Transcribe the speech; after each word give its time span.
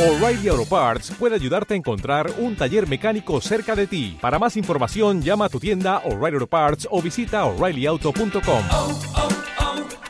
O'Reilly 0.00 0.48
Auto 0.48 0.64
Parts 0.64 1.10
puede 1.10 1.34
ayudarte 1.34 1.74
a 1.74 1.76
encontrar 1.76 2.32
un 2.38 2.56
taller 2.56 2.88
mecánico 2.88 3.38
cerca 3.42 3.76
de 3.76 3.86
ti. 3.86 4.16
Para 4.18 4.38
más 4.38 4.56
información, 4.56 5.20
llama 5.20 5.44
a 5.44 5.48
tu 5.50 5.60
tienda 5.60 5.98
O'Reilly 6.06 6.36
Auto 6.36 6.46
Parts 6.46 6.88
o 6.90 7.02
visita 7.02 7.44
oreillyauto.com. 7.44 8.64
oh, 8.70 8.98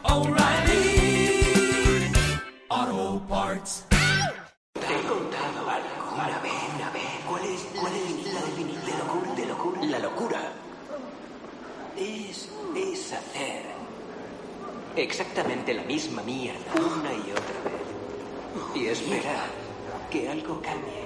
oh, 0.04 0.14
O'Reilly 0.14 1.42
Auto 2.68 3.26
Parts. 3.28 3.86
¿Te 4.74 4.80
he 4.80 5.02
contado 5.08 5.68
alguna 5.68 6.38
vez, 6.38 6.52
una 6.76 6.90
vez, 6.92 7.10
cuál 7.28 7.44
es, 7.46 7.60
cuál 7.80 7.92
es 7.96 8.32
la 8.32 8.42
definición 8.42 8.84
de 8.86 8.96
locura? 8.96 9.34
de 9.34 9.46
locura? 9.46 9.82
La 9.86 9.98
locura 9.98 10.52
es, 11.96 12.48
es 12.76 13.12
hacer 13.12 13.62
exactamente 14.94 15.74
la 15.74 15.82
misma 15.82 16.22
mierda 16.22 16.60
una 16.76 17.12
y 17.12 17.32
otra 17.32 17.60
vez. 17.64 17.80
Y 18.72 18.86
esperar 18.86 19.59
que 20.10 20.28
algo 20.28 20.60
cambie. 20.60 21.04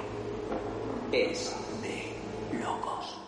Es 1.12 1.54
de 1.82 2.58
locos. 2.58 3.20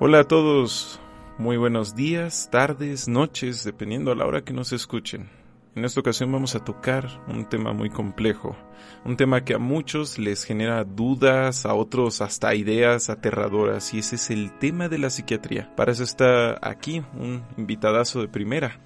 Hola 0.00 0.20
a 0.20 0.24
todos, 0.24 0.98
muy 1.38 1.58
buenos 1.58 1.94
días, 1.94 2.48
tardes, 2.50 3.06
noches, 3.06 3.64
dependiendo 3.64 4.10
a 4.10 4.14
la 4.14 4.24
hora 4.26 4.42
que 4.42 4.54
nos 4.54 4.72
escuchen. 4.72 5.28
En 5.74 5.84
esta 5.84 6.00
ocasión 6.00 6.32
vamos 6.32 6.54
a 6.54 6.64
tocar 6.64 7.22
un 7.28 7.48
tema 7.48 7.72
muy 7.72 7.90
complejo, 7.90 8.56
un 9.04 9.16
tema 9.16 9.44
que 9.44 9.54
a 9.54 9.58
muchos 9.58 10.18
les 10.18 10.44
genera 10.44 10.84
dudas, 10.84 11.66
a 11.66 11.74
otros 11.74 12.20
hasta 12.20 12.54
ideas 12.54 13.10
aterradoras, 13.10 13.92
y 13.92 13.98
ese 13.98 14.16
es 14.16 14.30
el 14.30 14.58
tema 14.58 14.88
de 14.88 14.98
la 14.98 15.10
psiquiatría. 15.10 15.74
Para 15.76 15.92
eso 15.92 16.02
está 16.02 16.58
aquí 16.62 17.02
un 17.18 17.44
invitadazo 17.56 18.20
de 18.20 18.28
primera, 18.28 18.80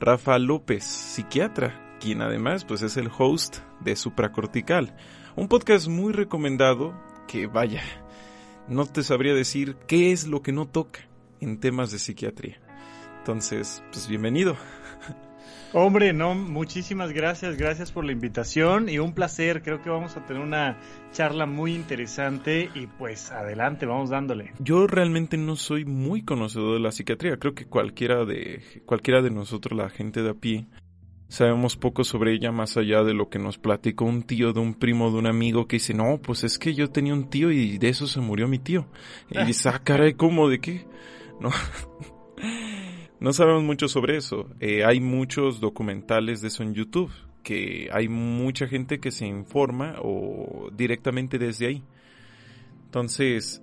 Rafa 0.00 0.38
López, 0.38 0.84
psiquiatra, 0.84 1.96
quien 2.00 2.22
además 2.22 2.64
pues 2.64 2.82
es 2.82 2.96
el 2.96 3.10
host 3.16 3.58
de 3.80 3.94
Supracortical, 3.96 4.94
un 5.36 5.48
podcast 5.48 5.88
muy 5.88 6.12
recomendado 6.12 6.94
que 7.28 7.46
vaya, 7.46 7.82
no 8.68 8.86
te 8.86 9.02
sabría 9.02 9.34
decir 9.34 9.76
qué 9.86 10.12
es 10.12 10.26
lo 10.26 10.42
que 10.42 10.52
no 10.52 10.66
toca 10.66 11.00
en 11.40 11.60
temas 11.60 11.90
de 11.90 11.98
psiquiatría. 11.98 12.60
Entonces, 13.18 13.82
pues 13.92 14.08
bienvenido. 14.08 14.56
Hombre, 15.72 16.12
no, 16.12 16.34
muchísimas 16.34 17.12
gracias, 17.12 17.56
gracias 17.56 17.92
por 17.92 18.04
la 18.04 18.10
invitación 18.10 18.88
y 18.88 18.98
un 18.98 19.14
placer, 19.14 19.62
creo 19.62 19.80
que 19.80 19.88
vamos 19.88 20.16
a 20.16 20.26
tener 20.26 20.42
una 20.42 20.78
charla 21.12 21.46
muy 21.46 21.74
interesante 21.74 22.68
y 22.74 22.88
pues 22.88 23.30
adelante, 23.30 23.86
vamos 23.86 24.10
dándole. 24.10 24.52
Yo 24.58 24.88
realmente 24.88 25.36
no 25.36 25.54
soy 25.54 25.84
muy 25.84 26.24
conocedor 26.24 26.74
de 26.74 26.80
la 26.80 26.90
psiquiatría, 26.90 27.36
creo 27.36 27.54
que 27.54 27.66
cualquiera 27.66 28.24
de 28.24 28.82
cualquiera 28.84 29.22
de 29.22 29.30
nosotros, 29.30 29.78
la 29.78 29.90
gente 29.90 30.22
de 30.22 30.30
a 30.30 30.34
pie, 30.34 30.66
sabemos 31.30 31.76
poco 31.76 32.02
sobre 32.02 32.34
ella 32.34 32.50
más 32.50 32.76
allá 32.76 33.04
de 33.04 33.14
lo 33.14 33.30
que 33.30 33.38
nos 33.38 33.56
platicó 33.56 34.04
un 34.04 34.24
tío 34.24 34.52
de 34.52 34.58
un 34.58 34.74
primo 34.74 35.10
de 35.12 35.18
un 35.18 35.26
amigo 35.26 35.66
que 35.66 35.76
dice, 35.76 35.94
no, 35.94 36.18
pues 36.18 36.42
es 36.42 36.58
que 36.58 36.74
yo 36.74 36.90
tenía 36.90 37.14
un 37.14 37.30
tío 37.30 37.52
y 37.52 37.78
de 37.78 37.88
eso 37.88 38.08
se 38.08 38.20
murió 38.20 38.48
mi 38.48 38.58
tío. 38.58 38.86
Y 39.30 39.42
dice, 39.46 39.68
ah, 39.68 39.80
caray, 39.82 40.14
¿cómo? 40.14 40.48
¿De 40.48 40.60
qué? 40.60 40.86
No. 41.40 41.50
No 43.20 43.34
sabemos 43.34 43.62
mucho 43.62 43.86
sobre 43.86 44.16
eso. 44.16 44.48
Eh, 44.60 44.82
hay 44.82 44.98
muchos 44.98 45.60
documentales 45.60 46.40
de 46.40 46.48
eso 46.48 46.62
en 46.62 46.72
YouTube, 46.72 47.12
que 47.42 47.90
hay 47.92 48.08
mucha 48.08 48.66
gente 48.66 48.98
que 48.98 49.10
se 49.10 49.26
informa 49.26 49.96
o 50.02 50.70
directamente 50.72 51.38
desde 51.38 51.66
ahí. 51.66 51.82
Entonces, 52.86 53.62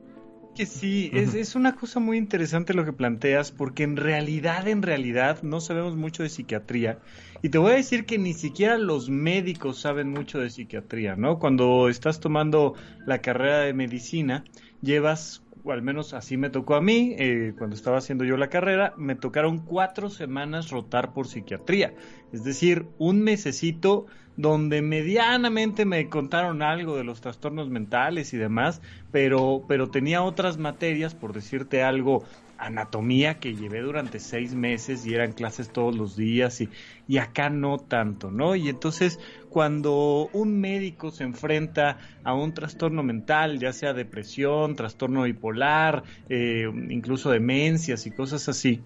Que 0.56 0.68
sí, 0.68 1.10
es, 1.12 1.34
es 1.34 1.56
una 1.56 1.76
cosa 1.76 2.00
muy 2.00 2.18
interesante 2.18 2.76
lo 2.76 2.86
que 2.86 2.94
planteas, 2.94 3.52
porque 3.52 3.82
en 3.82 3.98
realidad, 3.98 4.68
en 4.68 4.84
realidad, 4.84 5.42
no 5.42 5.60
sabemos 5.60 5.96
mucho 5.96 6.22
de 6.22 6.30
psiquiatría. 6.30 7.00
Y 7.42 7.50
te 7.50 7.58
voy 7.58 7.74
a 7.74 7.76
decir 7.76 8.06
que 8.06 8.18
ni 8.18 8.34
siquiera 8.34 8.78
los 8.78 9.10
médicos 9.10 9.80
saben 9.80 10.10
mucho 10.10 10.40
de 10.40 10.50
psiquiatría, 10.50 11.16
¿no? 11.16 11.40
Cuando 11.40 11.90
estás 11.90 12.20
tomando 12.20 12.74
la 13.06 13.22
carrera 13.22 13.60
de 13.60 13.74
medicina, 13.74 14.44
llevas 14.82 15.44
o 15.68 15.74
al 15.74 15.82
menos 15.82 16.14
así 16.14 16.38
me 16.38 16.50
tocó 16.50 16.76
a 16.76 16.82
mí, 16.82 17.14
eh, 17.20 17.54
cuando 17.58 17.76
estaba 17.76 17.98
haciendo 17.98 18.24
yo 18.24 18.38
la 18.38 18.48
carrera, 18.48 18.94
me 18.96 19.16
tocaron 19.16 19.60
cuatro 19.60 20.10
semanas 20.10 20.70
rotar 20.70 21.12
por 21.14 21.28
psiquiatría. 21.28 21.94
Es 22.32 22.46
decir, 22.46 22.86
un 22.98 23.22
mesecito 23.22 24.06
donde 24.38 24.82
medianamente 24.82 25.84
me 25.84 26.08
contaron 26.08 26.62
algo 26.62 26.96
de 26.96 27.04
los 27.04 27.20
trastornos 27.20 27.70
mentales 27.70 28.34
y 28.34 28.38
demás, 28.38 28.82
pero, 29.12 29.64
pero 29.68 29.90
tenía 29.90 30.22
otras 30.24 30.58
materias, 30.58 31.16
por 31.16 31.34
decirte 31.34 31.84
algo, 31.84 32.24
anatomía 32.58 33.40
que 33.40 33.56
llevé 33.56 33.82
durante 33.82 34.20
seis 34.20 34.54
meses 34.54 35.06
y 35.06 35.14
eran 35.14 35.32
clases 35.32 35.70
todos 35.72 35.96
los 35.96 36.16
días 36.16 36.62
y, 36.62 36.70
y 37.08 37.18
acá 37.18 37.50
no 37.50 37.78
tanto, 37.78 38.32
¿no? 38.32 38.56
Y 38.56 38.70
entonces 38.70 39.20
cuando 39.50 40.30
un 40.34 40.60
médico 40.60 41.12
se 41.12 41.24
enfrenta 41.24 41.98
a 42.24 42.34
un 42.34 42.54
trastorno 42.54 43.04
mental, 43.04 43.60
ya 43.60 43.74
sea 43.74 43.94
depresión, 43.94 44.76
trastorno 44.76 45.24
bipolar, 45.24 46.04
eh, 46.30 46.70
incluso 46.90 47.32
demencias 47.32 48.06
y 48.06 48.12
cosas 48.12 48.48
así, 48.50 48.82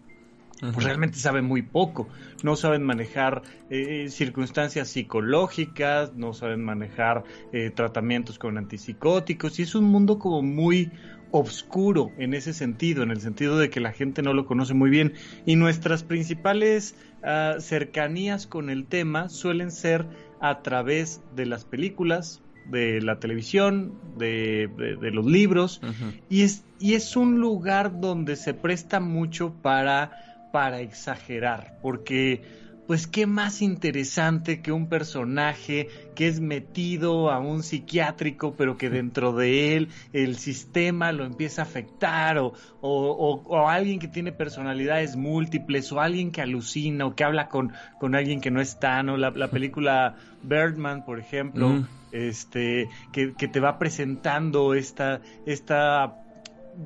pues 0.62 0.84
realmente 0.84 1.18
saben 1.18 1.46
muy 1.46 1.64
poco. 1.64 2.08
No 2.44 2.56
saben 2.56 2.84
manejar 2.84 3.42
eh, 3.72 4.08
circunstancias 4.10 4.90
psicológicas, 4.90 6.14
no 6.14 6.34
saben 6.34 6.64
manejar 6.64 7.24
eh, 7.52 7.72
tratamientos 7.72 8.38
con 8.38 8.58
antipsicóticos 8.60 9.60
y 9.60 9.64
es 9.64 9.74
un 9.74 9.86
mundo 9.86 10.20
como 10.20 10.44
muy 10.44 10.92
obscuro 11.32 12.12
en 12.18 12.34
ese 12.34 12.54
sentido, 12.54 13.04
en 13.04 13.12
el 13.12 13.22
sentido 13.22 13.58
de 13.58 13.70
que 13.70 13.80
la 13.80 13.92
gente 13.92 14.22
no 14.22 14.34
lo 14.34 14.46
conoce 14.46 14.74
muy 14.74 14.90
bien 14.90 15.14
y 15.46 15.56
nuestras 15.56 16.04
principales 16.04 16.96
uh, 17.24 17.60
cercanías 17.60 18.48
con 18.48 18.70
el 18.70 18.86
tema 18.86 19.30
suelen 19.30 19.72
ser 19.72 20.06
a 20.40 20.62
través 20.62 21.22
de 21.36 21.46
las 21.46 21.66
películas, 21.66 22.42
de 22.70 23.02
la 23.02 23.20
televisión, 23.20 23.94
de, 24.18 24.70
de, 24.78 24.96
de 24.96 25.12
los 25.12 25.26
libros, 25.26 25.82
uh 25.84 25.88
-huh. 25.88 26.22
y, 26.30 26.42
es, 26.44 26.64
y 26.80 26.94
es 26.94 27.16
un 27.16 27.40
lugar 27.40 28.00
donde 28.00 28.36
se 28.36 28.54
presta 28.54 29.00
mucho 29.00 29.54
para, 29.62 30.50
para 30.52 30.82
exagerar, 30.82 31.80
porque 31.82 32.42
pues 32.88 33.08
qué 33.08 33.26
más 33.26 33.62
interesante 33.62 34.62
que 34.62 34.72
un 34.72 34.88
personaje 34.88 35.88
que 36.16 36.28
es 36.28 36.40
metido 36.42 37.32
a 37.32 37.40
un 37.40 37.64
psiquiátrico, 37.64 38.56
pero 38.56 38.78
que 38.78 38.90
dentro 38.90 39.34
de 39.34 39.76
él 39.76 39.90
el 40.14 40.36
sistema 40.38 41.12
lo 41.12 41.24
empieza 41.24 41.62
a 41.62 41.66
afectar, 41.66 42.38
o, 42.38 42.54
o, 42.82 43.12
o, 43.12 43.44
o, 43.48 43.70
alguien 43.70 44.00
que 44.00 44.08
tiene 44.08 44.32
personalidades 44.32 45.16
múltiples, 45.16 45.92
o 45.92 46.02
alguien 46.02 46.32
que 46.32 46.42
alucina, 46.42 47.06
o 47.06 47.16
que 47.16 47.24
habla 47.24 47.48
con, 47.48 47.72
con 48.00 48.16
alguien 48.16 48.42
que 48.42 48.52
no 48.52 48.62
está, 48.62 49.04
¿no? 49.04 49.18
La, 49.18 49.32
la 49.32 49.50
película 49.50 50.16
Birdman, 50.44 51.06
por 51.06 51.20
ejemplo, 51.20 51.70
mm. 51.70 51.88
este, 52.12 52.90
que, 53.14 53.34
que, 53.34 53.48
te 53.48 53.60
va 53.60 53.80
presentando 53.80 54.74
esta, 54.74 55.22
esta 55.46 56.18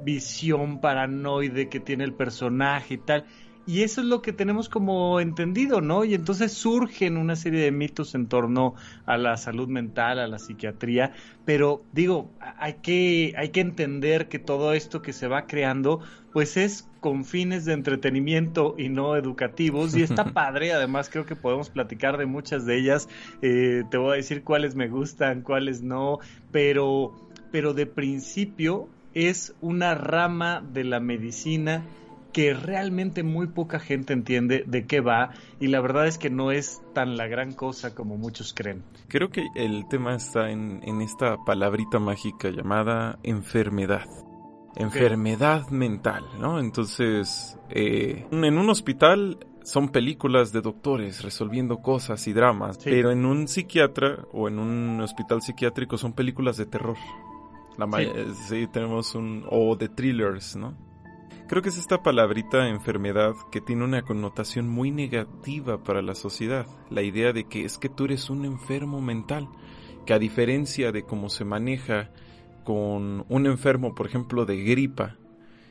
visión 0.04 0.82
paranoide 0.82 1.70
que 1.70 1.80
tiene 1.80 2.04
el 2.04 2.14
personaje 2.14 2.96
y 2.96 2.98
tal 2.98 3.26
y 3.68 3.81
eso 3.81 4.02
es 4.02 4.08
lo 4.08 4.22
que 4.22 4.31
tenemos 4.31 4.70
como 4.70 5.20
entendido, 5.20 5.81
¿no? 5.81 6.06
Y 6.06 6.14
entonces 6.14 6.52
surgen 6.53 7.18
una 7.18 7.36
serie 7.36 7.62
de 7.62 7.72
mitos 7.72 8.14
en 8.14 8.28
torno 8.28 8.76
a 9.06 9.18
la 9.18 9.38
salud 9.38 9.68
mental, 9.68 10.20
a 10.20 10.28
la 10.28 10.38
psiquiatría, 10.38 11.14
pero 11.46 11.84
digo, 11.92 12.30
hay 12.40 12.76
que, 12.76 13.34
hay 13.38 13.50
que 13.50 13.62
entender 13.62 14.28
que 14.28 14.38
todo 14.38 14.74
esto 14.74 15.02
que 15.02 15.14
se 15.14 15.28
va 15.28 15.48
creando, 15.48 16.00
pues 16.31 16.58
es 16.58 16.88
con 17.00 17.26
fines 17.26 17.66
de 17.66 17.74
entretenimiento 17.74 18.76
y 18.78 18.90
no 18.90 19.16
educativos, 19.16 19.96
y 19.96 20.03
está 20.03 20.26
padre, 20.34 20.74
además 20.74 21.09
creo 21.09 21.26
que 21.26 21.36
podemos 21.36 21.70
platicar 21.70 22.18
de 22.18 22.28
muchas 22.28 22.66
de 22.66 22.78
ellas, 22.78 23.09
eh, 23.42 23.84
te 23.90 23.97
voy 23.97 24.14
a 24.14 24.16
decir 24.18 24.44
cuáles 24.44 24.76
me 24.76 24.90
gustan, 24.90 25.42
cuáles 25.42 25.82
no, 25.82 26.20
pero, 26.52 27.16
pero 27.52 27.74
de 27.74 27.88
principio 27.88 28.90
es 29.16 29.56
una 29.62 29.96
rama 29.96 30.64
de 30.74 30.84
la 30.84 31.00
medicina 31.00 31.84
que 32.35 32.53
realmente 32.53 33.23
muy 33.23 33.47
poca 33.47 33.79
gente 33.79 34.12
entiende 34.12 34.66
de 34.68 34.85
qué 34.85 35.00
va 35.00 35.29
y 35.62 35.68
la 35.68 35.79
verdad 35.79 36.06
es 36.06 36.18
que 36.18 36.29
no 36.29 36.51
es 36.51 36.81
tan 36.94 37.16
la 37.16 37.28
gran 37.28 37.53
cosa 37.53 37.96
como 37.96 38.18
muchos 38.18 38.53
creen. 38.53 38.84
Creo 39.07 39.29
que 39.29 39.47
el 39.56 39.88
tema 39.88 40.16
está 40.16 40.51
en, 40.51 40.81
en 40.84 41.01
esta 41.01 41.37
palabrita 41.46 41.97
mágica 41.97 42.49
llamada 42.49 43.20
enfermedad. 43.23 44.09
Enfermedad 44.76 45.64
okay. 45.64 45.78
mental, 45.78 46.26
¿no? 46.37 46.59
Entonces, 46.59 47.58
eh, 47.70 48.28
en 48.29 48.58
un 48.58 48.70
hospital 48.70 49.38
son 49.64 49.88
películas 49.88 50.52
de 50.52 50.59
doctores 50.59 51.23
resolviendo 51.23 51.78
cosas 51.78 52.28
y 52.28 52.34
dramas, 52.34 52.76
sí. 52.81 52.90
pero 52.90 53.11
en 53.11 53.26
un 53.26 53.47
psiquiatra 53.47 54.26
o 54.34 54.49
en 54.49 54.59
un 54.59 54.99
hospital 54.99 55.41
psiquiátrico 55.41 55.97
son 55.97 56.11
películas 56.11 56.58
de 56.58 56.66
terror. 56.66 56.97
La 57.78 57.88
sí. 57.97 58.09
sí, 58.49 58.67
tenemos 58.67 59.16
un... 59.16 59.46
o 59.49 59.78
de 59.78 59.88
thrillers, 59.88 60.58
¿no? 60.58 60.95
Creo 61.48 61.62
que 61.62 61.70
es 61.70 61.78
esta 61.78 62.02
palabrita 62.02 62.68
enfermedad 62.70 63.34
que 63.52 63.62
tiene 63.62 63.84
una 63.84 64.02
connotación 64.02 64.68
muy 64.68 64.92
negativa 64.92 65.84
para 65.84 66.02
la 66.02 66.16
sociedad. 66.16 66.66
La 66.90 67.04
idea 67.04 67.34
de 67.34 67.44
que 67.46 67.66
es 67.66 67.78
que 67.78 67.90
tú 67.90 68.06
eres 68.06 68.30
un 68.30 68.46
enfermo 68.46 69.00
mental, 69.00 69.48
que 70.06 70.14
a 70.14 70.20
diferencia 70.20 70.92
de 70.92 71.04
cómo 71.04 71.30
se 71.30 71.46
maneja 71.46 72.10
con 72.64 73.26
un 73.30 73.46
enfermo, 73.46 73.94
por 73.94 74.08
ejemplo, 74.08 74.46
de 74.46 74.64
gripa, 74.64 75.18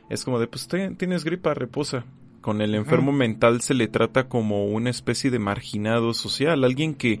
es 0.09 0.23
como 0.23 0.39
de, 0.39 0.47
pues 0.47 0.67
tienes 0.67 1.25
gripa, 1.25 1.53
reposa. 1.53 2.05
Con 2.39 2.61
el 2.61 2.75
enfermo 2.75 3.11
mental 3.11 3.61
se 3.61 3.73
le 3.73 3.87
trata 3.87 4.29
como 4.29 4.67
una 4.67 4.91
especie 4.91 5.31
de 5.31 5.39
marginado 5.39 6.13
social, 6.13 6.63
alguien 6.63 6.93
que 6.93 7.19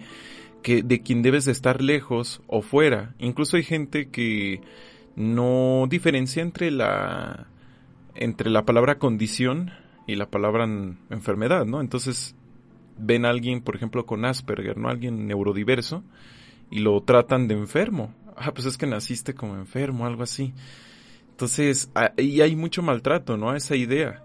que 0.65 0.81
de 0.81 1.03
quien 1.03 1.21
debes 1.21 1.45
de 1.45 1.51
estar 1.51 1.83
lejos 1.83 2.41
o 2.47 2.63
fuera. 2.63 3.13
Incluso 3.19 3.55
hay 3.55 3.61
gente 3.61 4.09
que 4.09 4.61
no 5.15 5.85
diferencia 5.87 6.41
entre 6.41 6.71
la 6.71 7.49
entre 8.15 8.49
la 8.49 8.65
palabra 8.65 8.97
condición 8.97 9.71
y 10.07 10.15
la 10.15 10.29
palabra 10.29 10.65
enfermedad, 11.09 11.65
¿no? 11.65 11.81
Entonces 11.81 12.35
ven 12.97 13.25
a 13.25 13.29
alguien, 13.29 13.61
por 13.61 13.75
ejemplo, 13.75 14.05
con 14.05 14.25
Asperger, 14.25 14.77
¿no? 14.77 14.89
Alguien 14.89 15.27
neurodiverso 15.27 16.03
y 16.69 16.79
lo 16.79 17.01
tratan 17.01 17.47
de 17.47 17.55
enfermo. 17.55 18.13
Ah, 18.37 18.53
pues 18.53 18.65
es 18.65 18.77
que 18.77 18.87
naciste 18.87 19.33
como 19.33 19.55
enfermo, 19.55 20.05
algo 20.05 20.23
así. 20.23 20.53
Entonces, 21.31 21.89
ahí 21.93 22.41
hay 22.41 22.55
mucho 22.55 22.81
maltrato, 22.81 23.37
¿no? 23.37 23.49
A 23.49 23.57
esa 23.57 23.75
idea. 23.75 24.21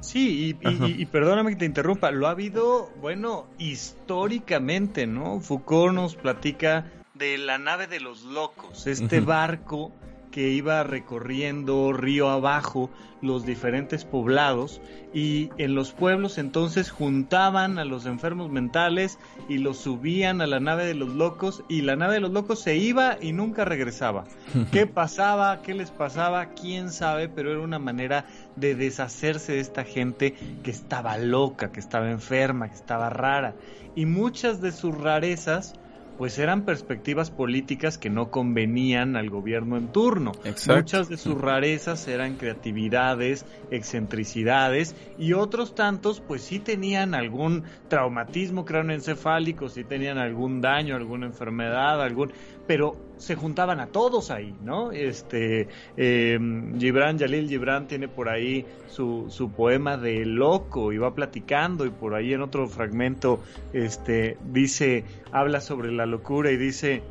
Sí, 0.00 0.56
y, 0.62 1.06
perdóname 1.06 1.50
que 1.50 1.56
te 1.56 1.64
interrumpa, 1.64 2.10
lo 2.10 2.26
ha 2.26 2.30
habido, 2.30 2.90
bueno, 3.00 3.46
históricamente, 3.58 5.06
¿no? 5.06 5.40
Foucault 5.40 5.94
nos 5.94 6.16
platica 6.16 6.92
de 7.14 7.38
la 7.38 7.58
nave 7.58 7.86
de 7.86 8.00
los 8.00 8.24
locos, 8.24 8.86
este 8.86 9.20
barco 9.20 9.92
que 10.36 10.50
iba 10.50 10.82
recorriendo 10.82 11.94
río 11.94 12.28
abajo 12.28 12.90
los 13.22 13.46
diferentes 13.46 14.04
poblados 14.04 14.82
y 15.14 15.48
en 15.56 15.74
los 15.74 15.92
pueblos 15.92 16.36
entonces 16.36 16.90
juntaban 16.90 17.78
a 17.78 17.86
los 17.86 18.04
enfermos 18.04 18.50
mentales 18.50 19.18
y 19.48 19.56
los 19.56 19.78
subían 19.78 20.42
a 20.42 20.46
la 20.46 20.60
nave 20.60 20.84
de 20.84 20.92
los 20.92 21.08
locos 21.14 21.64
y 21.70 21.80
la 21.80 21.96
nave 21.96 22.16
de 22.16 22.20
los 22.20 22.32
locos 22.32 22.60
se 22.60 22.76
iba 22.76 23.16
y 23.18 23.32
nunca 23.32 23.64
regresaba. 23.64 24.24
¿Qué 24.72 24.86
pasaba? 24.86 25.62
¿Qué 25.62 25.72
les 25.72 25.90
pasaba? 25.90 26.50
¿Quién 26.50 26.92
sabe? 26.92 27.30
Pero 27.30 27.52
era 27.52 27.60
una 27.60 27.78
manera 27.78 28.26
de 28.56 28.74
deshacerse 28.74 29.52
de 29.52 29.60
esta 29.60 29.84
gente 29.84 30.34
que 30.62 30.70
estaba 30.70 31.16
loca, 31.16 31.72
que 31.72 31.80
estaba 31.80 32.10
enferma, 32.10 32.68
que 32.68 32.74
estaba 32.74 33.08
rara. 33.08 33.54
Y 33.94 34.04
muchas 34.04 34.60
de 34.60 34.72
sus 34.72 34.94
rarezas 34.94 35.72
pues 36.18 36.38
eran 36.38 36.64
perspectivas 36.64 37.30
políticas 37.30 37.98
que 37.98 38.10
no 38.10 38.30
convenían 38.30 39.16
al 39.16 39.30
gobierno 39.30 39.76
en 39.76 39.88
turno. 39.88 40.32
Muchas 40.68 41.08
de 41.08 41.16
sus 41.16 41.40
rarezas 41.40 42.08
eran 42.08 42.36
creatividades, 42.36 43.44
excentricidades 43.70 44.96
y 45.18 45.32
otros 45.34 45.74
tantos 45.74 46.20
pues 46.20 46.42
sí 46.42 46.58
tenían 46.58 47.14
algún 47.14 47.64
traumatismo 47.88 48.64
craneoencefálico, 48.64 49.68
sí 49.68 49.84
tenían 49.84 50.18
algún 50.18 50.60
daño, 50.60 50.96
alguna 50.96 51.26
enfermedad, 51.26 52.02
algún 52.02 52.32
pero 52.66 52.96
se 53.16 53.34
juntaban 53.34 53.80
a 53.80 53.86
todos 53.86 54.30
ahí, 54.30 54.54
¿no? 54.62 54.92
Este, 54.92 55.68
eh, 55.96 56.38
Gibran, 56.78 57.18
Jalil 57.18 57.48
Gibran 57.48 57.86
tiene 57.86 58.08
por 58.08 58.28
ahí 58.28 58.66
su, 58.88 59.26
su 59.30 59.50
poema 59.50 59.96
de 59.96 60.26
loco 60.26 60.92
y 60.92 60.98
va 60.98 61.14
platicando 61.14 61.86
y 61.86 61.90
por 61.90 62.14
ahí 62.14 62.32
en 62.32 62.42
otro 62.42 62.68
fragmento, 62.68 63.40
este, 63.72 64.36
dice, 64.52 65.04
habla 65.32 65.60
sobre 65.60 65.92
la 65.92 66.06
locura 66.06 66.50
y 66.50 66.56
dice, 66.56 67.02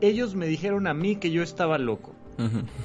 ellos 0.00 0.34
me 0.34 0.46
dijeron 0.46 0.86
a 0.86 0.94
mí 0.94 1.16
que 1.16 1.30
yo 1.30 1.42
estaba 1.42 1.78
loco. 1.78 2.14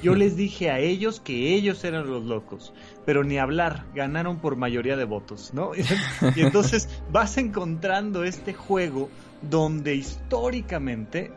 Yo 0.02 0.16
les 0.16 0.36
dije 0.36 0.72
a 0.72 0.80
ellos 0.80 1.20
que 1.20 1.54
ellos 1.54 1.84
eran 1.84 2.10
los 2.10 2.24
locos, 2.24 2.72
pero 3.06 3.22
ni 3.22 3.38
hablar, 3.38 3.84
ganaron 3.94 4.40
por 4.40 4.56
mayoría 4.56 4.96
de 4.96 5.04
votos, 5.04 5.52
¿no? 5.54 5.70
y 6.34 6.40
entonces 6.40 6.88
vas 7.12 7.38
encontrando 7.38 8.24
este 8.24 8.52
juego 8.52 9.10
donde 9.48 9.94
históricamente 9.94 11.30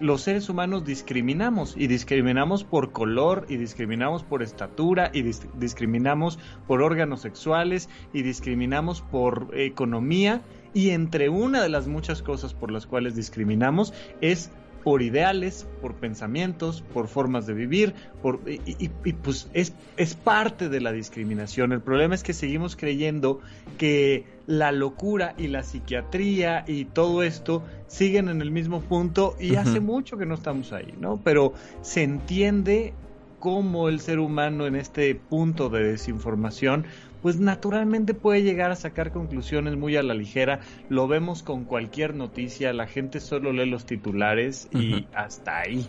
los 0.00 0.22
seres 0.22 0.48
humanos 0.48 0.84
discriminamos 0.84 1.76
y 1.76 1.86
discriminamos 1.88 2.64
por 2.64 2.92
color 2.92 3.46
y 3.48 3.56
discriminamos 3.56 4.22
por 4.22 4.42
estatura 4.42 5.10
y 5.12 5.22
discriminamos 5.22 6.38
por 6.66 6.82
órganos 6.82 7.20
sexuales 7.20 7.88
y 8.12 8.22
discriminamos 8.22 9.02
por 9.02 9.50
economía 9.54 10.42
y 10.72 10.90
entre 10.90 11.28
una 11.28 11.62
de 11.62 11.68
las 11.68 11.88
muchas 11.88 12.22
cosas 12.22 12.54
por 12.54 12.70
las 12.70 12.86
cuales 12.86 13.16
discriminamos 13.16 13.92
es 14.20 14.50
por 14.84 15.02
ideales, 15.02 15.66
por 15.80 15.94
pensamientos, 15.94 16.82
por 16.94 17.08
formas 17.08 17.46
de 17.46 17.54
vivir, 17.54 17.94
por, 18.22 18.40
y, 18.46 18.88
pues 19.14 19.48
es, 19.52 19.74
es 19.96 20.14
parte 20.14 20.68
de 20.68 20.80
la 20.80 20.92
discriminación. 20.92 21.72
El 21.72 21.80
problema 21.80 22.14
es 22.14 22.22
que 22.22 22.32
seguimos 22.32 22.76
creyendo 22.76 23.40
que 23.76 24.24
la 24.46 24.72
locura 24.72 25.34
y 25.36 25.48
la 25.48 25.62
psiquiatría 25.62 26.64
y 26.66 26.86
todo 26.86 27.22
esto 27.22 27.62
siguen 27.86 28.28
en 28.28 28.40
el 28.40 28.50
mismo 28.50 28.80
punto 28.80 29.36
y 29.38 29.56
hace 29.56 29.80
mucho 29.80 30.16
que 30.16 30.26
no 30.26 30.34
estamos 30.34 30.72
ahí, 30.72 30.94
¿no? 30.98 31.20
Pero 31.22 31.52
se 31.82 32.02
entiende 32.02 32.94
cómo 33.38 33.88
el 33.88 34.00
ser 34.00 34.18
humano 34.18 34.66
en 34.66 34.74
este 34.74 35.14
punto 35.14 35.68
de 35.68 35.84
desinformación 35.84 36.86
pues 37.22 37.38
naturalmente 37.40 38.14
puede 38.14 38.42
llegar 38.42 38.70
a 38.70 38.76
sacar 38.76 39.12
conclusiones 39.12 39.76
muy 39.76 39.96
a 39.96 40.02
la 40.02 40.14
ligera. 40.14 40.60
Lo 40.88 41.08
vemos 41.08 41.42
con 41.42 41.64
cualquier 41.64 42.14
noticia, 42.14 42.72
la 42.72 42.86
gente 42.86 43.20
solo 43.20 43.52
lee 43.52 43.66
los 43.68 43.86
titulares 43.86 44.68
y 44.72 45.06
hasta 45.14 45.58
ahí. 45.58 45.86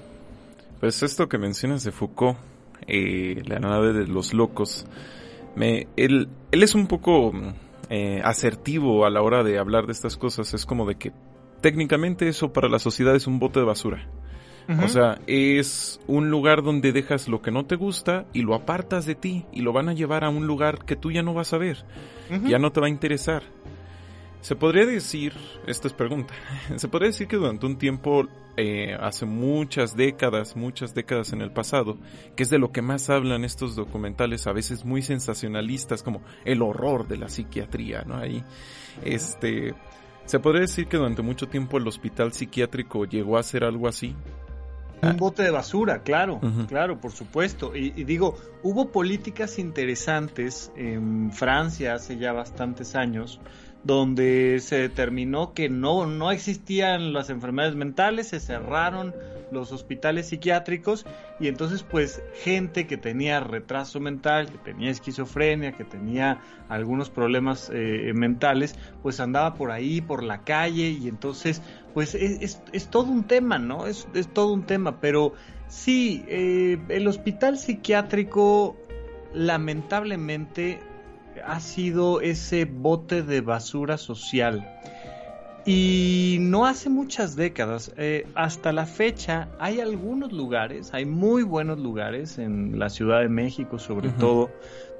Pues 0.80 1.04
esto 1.04 1.28
que 1.28 1.38
mencionas 1.38 1.84
de 1.84 1.92
Foucault, 1.92 2.38
eh, 2.88 3.42
la 3.46 3.60
nave 3.60 3.94
de 3.94 4.08
los 4.08 4.34
locos, 4.34 4.86
me, 5.56 5.88
él, 5.98 6.30
él 6.52 6.64
es 6.64 6.74
un 6.74 6.88
poco 6.88 7.34
eh, 7.90 8.22
asertivo 8.24 9.06
a 9.06 9.10
la 9.10 9.22
hora 9.22 9.44
de 9.44 9.60
hablar 9.60 9.86
de 9.86 9.92
estas 9.92 10.16
cosas. 10.16 10.54
Es 10.54 10.66
como 10.66 10.88
de 10.88 10.96
que 10.96 11.12
técnicamente 11.62 12.28
eso 12.28 12.54
para 12.54 12.70
la 12.70 12.80
sociedad 12.80 13.16
es 13.16 13.28
un 13.28 13.40
bote 13.40 13.60
de 13.60 13.66
basura. 13.66 14.08
O 14.84 14.88
sea, 14.88 15.20
es 15.26 16.00
un 16.06 16.30
lugar 16.30 16.62
donde 16.62 16.92
dejas 16.92 17.28
lo 17.28 17.42
que 17.42 17.50
no 17.50 17.66
te 17.66 17.76
gusta 17.76 18.28
y 18.34 18.44
lo 18.44 18.54
apartas 18.54 19.08
de 19.08 19.16
ti 19.16 19.46
y 19.52 19.62
lo 19.62 19.74
van 19.74 19.90
a 19.90 19.94
llevar 19.94 20.24
a 20.24 20.30
un 20.30 20.46
lugar 20.46 20.86
que 20.86 20.96
tú 20.96 21.12
ya 21.12 21.24
no 21.24 21.34
vas 21.34 21.54
a 21.54 21.58
ver, 21.58 21.86
ya 22.46 22.60
no 22.60 22.72
te 22.72 22.80
va 22.80 22.86
a 22.86 22.92
interesar. 22.92 23.42
Se 24.42 24.56
podría 24.56 24.86
decir, 24.86 25.34
esta 25.68 25.88
es 25.88 25.94
pregunta, 25.94 26.34
se 26.76 26.88
podría 26.88 27.08
decir 27.10 27.28
que 27.28 27.36
durante 27.36 27.66
un 27.66 27.78
tiempo, 27.78 28.28
eh, 28.58 28.96
hace 29.00 29.26
muchas 29.26 29.98
décadas, 29.98 30.56
muchas 30.56 30.94
décadas 30.94 31.34
en 31.34 31.42
el 31.42 31.52
pasado, 31.52 31.98
que 32.36 32.44
es 32.44 32.50
de 32.50 32.60
lo 32.60 32.72
que 32.72 32.82
más 32.82 33.10
hablan 33.10 33.44
estos 33.44 33.76
documentales, 33.76 34.48
a 34.48 34.54
veces 34.54 34.86
muy 34.86 35.02
sensacionalistas, 35.02 36.04
como 36.04 36.22
el 36.46 36.62
horror 36.62 37.08
de 37.08 37.18
la 37.18 37.28
psiquiatría, 37.28 38.04
¿no? 38.04 38.16
Ahí, 38.16 38.44
este, 39.04 39.74
se 40.26 40.40
podría 40.40 40.62
decir 40.62 40.88
que 40.88 40.98
durante 40.98 41.22
mucho 41.22 41.48
tiempo 41.48 41.78
el 41.78 41.88
hospital 41.88 42.32
psiquiátrico 42.32 43.06
llegó 43.06 43.38
a 43.38 43.44
ser 43.44 43.66
algo 43.66 43.90
así, 43.90 44.16
un 45.02 45.18
bote 45.18 45.44
de 45.44 45.52
basura, 45.52 46.04
claro, 46.04 46.40
claro, 46.68 47.00
por 47.00 47.12
supuesto. 47.12 47.76
Y, 47.76 47.92
digo, 48.04 48.36
hubo 48.64 48.92
políticas 48.92 49.60
interesantes 49.60 50.72
en 50.76 51.32
Francia 51.32 51.96
hace 51.96 52.18
ya 52.18 52.34
bastantes 52.34 52.96
años, 52.96 53.40
donde 53.84 54.60
se 54.62 54.78
determinó 54.78 55.54
que 55.54 55.70
no, 55.70 56.06
no 56.06 56.32
existían 56.32 57.14
las 57.14 57.30
enfermedades 57.30 57.76
mentales, 57.76 58.30
se 58.30 58.40
cerraron 58.40 59.14
los 59.52 59.72
hospitales 59.72 60.28
psiquiátricos 60.28 61.06
y 61.40 61.48
entonces 61.48 61.84
pues 61.84 62.22
gente 62.44 62.88
que 62.88 62.98
tenía 62.98 63.40
retraso 63.40 64.00
mental, 64.00 64.52
que 64.52 64.58
tenía 64.58 64.92
esquizofrenia, 64.92 65.72
que 65.72 65.86
tenía 65.86 66.40
algunos 66.68 67.10
problemas 67.10 67.72
eh, 67.74 68.12
mentales, 68.14 68.76
pues 69.02 69.20
andaba 69.20 69.56
por 69.56 69.72
ahí, 69.72 70.02
por 70.02 70.24
la 70.24 70.44
calle 70.44 70.90
y 70.90 71.08
entonces 71.08 71.62
pues 71.94 72.16
es, 72.16 72.62
es, 72.72 72.88
todo 72.88 73.12
un 73.12 73.24
tema, 73.24 73.60
¿no? 73.60 73.88
Es, 73.88 74.08
es, 74.14 74.28
todo 74.28 74.54
un 74.54 74.64
tema, 74.64 75.00
pero 75.00 75.34
sí, 75.68 76.24
eh, 76.28 76.78
el 76.90 77.08
hospital 77.08 77.58
psiquiátrico 77.58 78.78
lamentablemente 79.34 80.80
ha 81.46 81.60
sido 81.60 82.22
ese 82.22 82.66
bote 82.66 83.24
de 83.24 83.42
basura 83.42 83.98
social. 83.98 84.68
Y 85.66 86.38
no 86.40 86.66
hace 86.66 86.90
muchas 86.90 87.36
décadas, 87.36 87.94
eh, 87.98 88.26
hasta 88.34 88.72
la 88.72 88.86
fecha, 88.86 89.50
hay 89.60 89.82
algunos 89.82 90.32
lugares, 90.32 90.94
hay 90.94 91.06
muy 91.06 91.44
buenos 91.44 91.78
lugares 91.78 92.40
en 92.40 92.80
la 92.80 92.90
Ciudad 92.90 93.20
de 93.20 93.30
México 93.30 93.78
sobre 93.78 94.10
todo, 94.10 94.50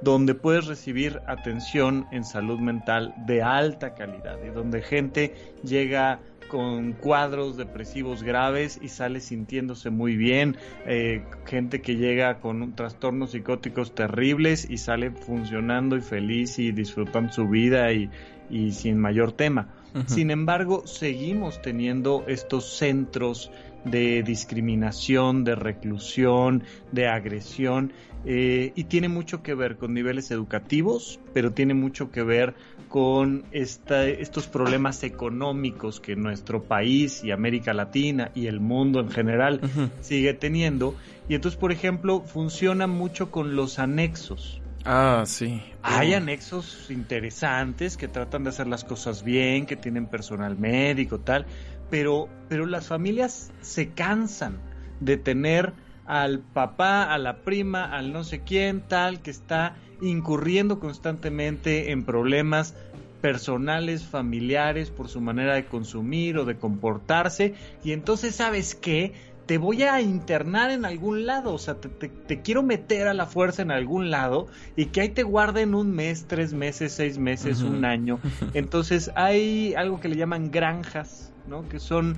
donde 0.02 0.34
puedes 0.34 0.66
recibir 0.66 1.22
atención 1.26 2.06
en 2.12 2.24
salud 2.24 2.60
mental 2.60 3.14
de 3.26 3.42
alta 3.42 3.94
calidad 3.94 4.38
y 4.46 4.50
donde 4.50 4.82
gente 4.82 5.34
llega 5.64 6.20
con 6.50 6.92
cuadros 6.92 7.56
depresivos 7.56 8.22
graves 8.22 8.78
y 8.82 8.88
sale 8.88 9.20
sintiéndose 9.20 9.90
muy 9.90 10.16
bien, 10.16 10.56
eh, 10.84 11.22
gente 11.46 11.80
que 11.80 11.96
llega 11.96 12.40
con 12.40 12.74
trastornos 12.74 13.30
psicóticos 13.30 13.94
terribles 13.94 14.68
y 14.68 14.78
sale 14.78 15.12
funcionando 15.12 15.96
y 15.96 16.00
feliz 16.00 16.58
y 16.58 16.72
disfrutando 16.72 17.32
su 17.32 17.48
vida 17.48 17.92
y, 17.92 18.10
y 18.50 18.72
sin 18.72 18.98
mayor 18.98 19.32
tema. 19.32 19.68
Sin 20.06 20.30
embargo, 20.30 20.86
seguimos 20.86 21.60
teniendo 21.62 22.24
estos 22.28 22.76
centros 22.76 23.50
de 23.84 24.22
discriminación, 24.22 25.44
de 25.44 25.54
reclusión, 25.54 26.64
de 26.92 27.08
agresión, 27.08 27.92
eh, 28.24 28.72
y 28.74 28.84
tiene 28.84 29.08
mucho 29.08 29.42
que 29.42 29.54
ver 29.54 29.76
con 29.76 29.94
niveles 29.94 30.30
educativos, 30.30 31.18
pero 31.32 31.52
tiene 31.52 31.74
mucho 31.74 32.10
que 32.10 32.22
ver 32.22 32.54
con 32.88 33.44
esta, 33.52 34.06
estos 34.06 34.46
problemas 34.46 35.02
económicos 35.04 36.00
que 36.00 36.16
nuestro 36.16 36.64
país 36.64 37.24
y 37.24 37.30
América 37.30 37.72
Latina 37.72 38.30
y 38.34 38.46
el 38.46 38.60
mundo 38.60 39.00
en 39.00 39.10
general 39.10 39.60
sigue 40.00 40.34
teniendo. 40.34 40.94
Y 41.28 41.34
entonces, 41.34 41.58
por 41.58 41.72
ejemplo, 41.72 42.20
funciona 42.20 42.86
mucho 42.86 43.30
con 43.30 43.56
los 43.56 43.78
anexos. 43.78 44.60
Ah, 44.84 45.24
sí. 45.26 45.62
Hay 45.82 46.14
anexos 46.14 46.90
interesantes 46.90 47.96
que 47.96 48.08
tratan 48.08 48.44
de 48.44 48.50
hacer 48.50 48.66
las 48.66 48.84
cosas 48.84 49.22
bien, 49.22 49.66
que 49.66 49.76
tienen 49.76 50.06
personal 50.06 50.58
médico, 50.58 51.20
tal, 51.20 51.46
pero, 51.90 52.28
pero 52.48 52.66
las 52.66 52.86
familias 52.86 53.52
se 53.60 53.90
cansan 53.92 54.60
de 55.00 55.16
tener 55.16 55.74
al 56.06 56.40
papá, 56.40 57.12
a 57.12 57.18
la 57.18 57.42
prima, 57.44 57.84
al 57.84 58.12
no 58.12 58.24
sé 58.24 58.40
quién, 58.40 58.80
tal, 58.80 59.22
que 59.22 59.30
está 59.30 59.76
incurriendo 60.00 60.80
constantemente 60.80 61.90
en 61.92 62.04
problemas 62.04 62.74
personales, 63.20 64.06
familiares, 64.06 64.90
por 64.90 65.08
su 65.08 65.20
manera 65.20 65.54
de 65.54 65.66
consumir 65.66 66.38
o 66.38 66.44
de 66.44 66.56
comportarse, 66.58 67.54
y 67.84 67.92
entonces, 67.92 68.34
¿sabes 68.34 68.74
qué? 68.74 69.12
Te 69.46 69.58
voy 69.58 69.82
a 69.82 70.00
internar 70.00 70.70
en 70.70 70.84
algún 70.84 71.26
lado, 71.26 71.52
o 71.52 71.58
sea, 71.58 71.74
te, 71.74 71.88
te- 71.88 72.08
te 72.08 72.40
quiero 72.40 72.62
meter 72.62 73.08
a 73.08 73.14
la 73.14 73.26
fuerza 73.26 73.62
en 73.62 73.72
algún 73.72 74.08
lado 74.10 74.46
y 74.76 74.86
que 74.86 75.00
ahí 75.02 75.08
te 75.08 75.22
guarden 75.24 75.74
un 75.74 75.90
mes, 75.90 76.26
tres 76.28 76.52
meses, 76.52 76.92
seis 76.92 77.18
meses, 77.18 77.62
un 77.62 77.84
año. 77.84 78.20
Entonces 78.54 79.10
hay 79.16 79.74
algo 79.74 80.00
que 80.00 80.08
le 80.08 80.16
llaman 80.16 80.50
granjas, 80.52 81.29
¿no? 81.50 81.68
Que 81.68 81.80
son, 81.80 82.16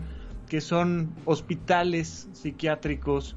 que 0.48 0.60
son 0.60 1.12
hospitales 1.24 2.28
psiquiátricos 2.32 3.34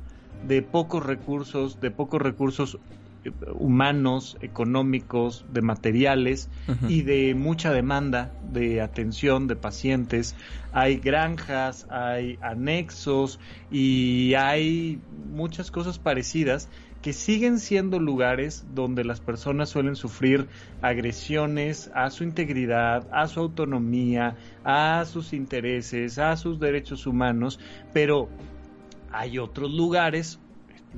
de 0.47 0.61
pocos 0.61 1.03
recursos, 1.03 1.79
de 1.79 1.89
pocos 1.89 2.21
recursos 2.21 2.77
eh, 3.23 3.31
humanos, 3.53 4.37
económicos, 4.41 5.45
de 5.51 5.61
materiales 5.61 6.49
y 6.87 7.01
de 7.01 7.33
mucha 7.33 7.71
demanda 7.71 8.31
de 8.51 8.81
atención 8.81 9.47
de 9.47 9.55
pacientes. 9.55 10.35
Hay 10.73 10.97
granjas, 10.97 11.87
hay 11.89 12.37
anexos 12.41 13.39
y 13.71 14.33
hay 14.35 14.99
muchas 15.29 15.71
cosas 15.71 15.97
parecidas 15.97 16.69
que 17.05 17.13
siguen 17.13 17.59
siendo 17.59 17.99
lugares 17.99 18.65
donde 18.73 19.03
las 19.03 19.21
personas 19.21 19.69
suelen 19.69 19.95
sufrir 19.95 20.47
agresiones 20.81 21.91
a 21.93 22.09
su 22.09 22.23
integridad, 22.23 23.07
a 23.11 23.27
su 23.27 23.41
autonomía, 23.41 24.37
a 24.63 25.05
sus 25.05 25.31
intereses, 25.31 26.17
a 26.17 26.35
sus 26.35 26.59
derechos 26.59 27.05
humanos, 27.05 27.59
pero 27.93 28.27
hay 29.11 29.37
otros 29.37 29.71
lugares, 29.71 30.39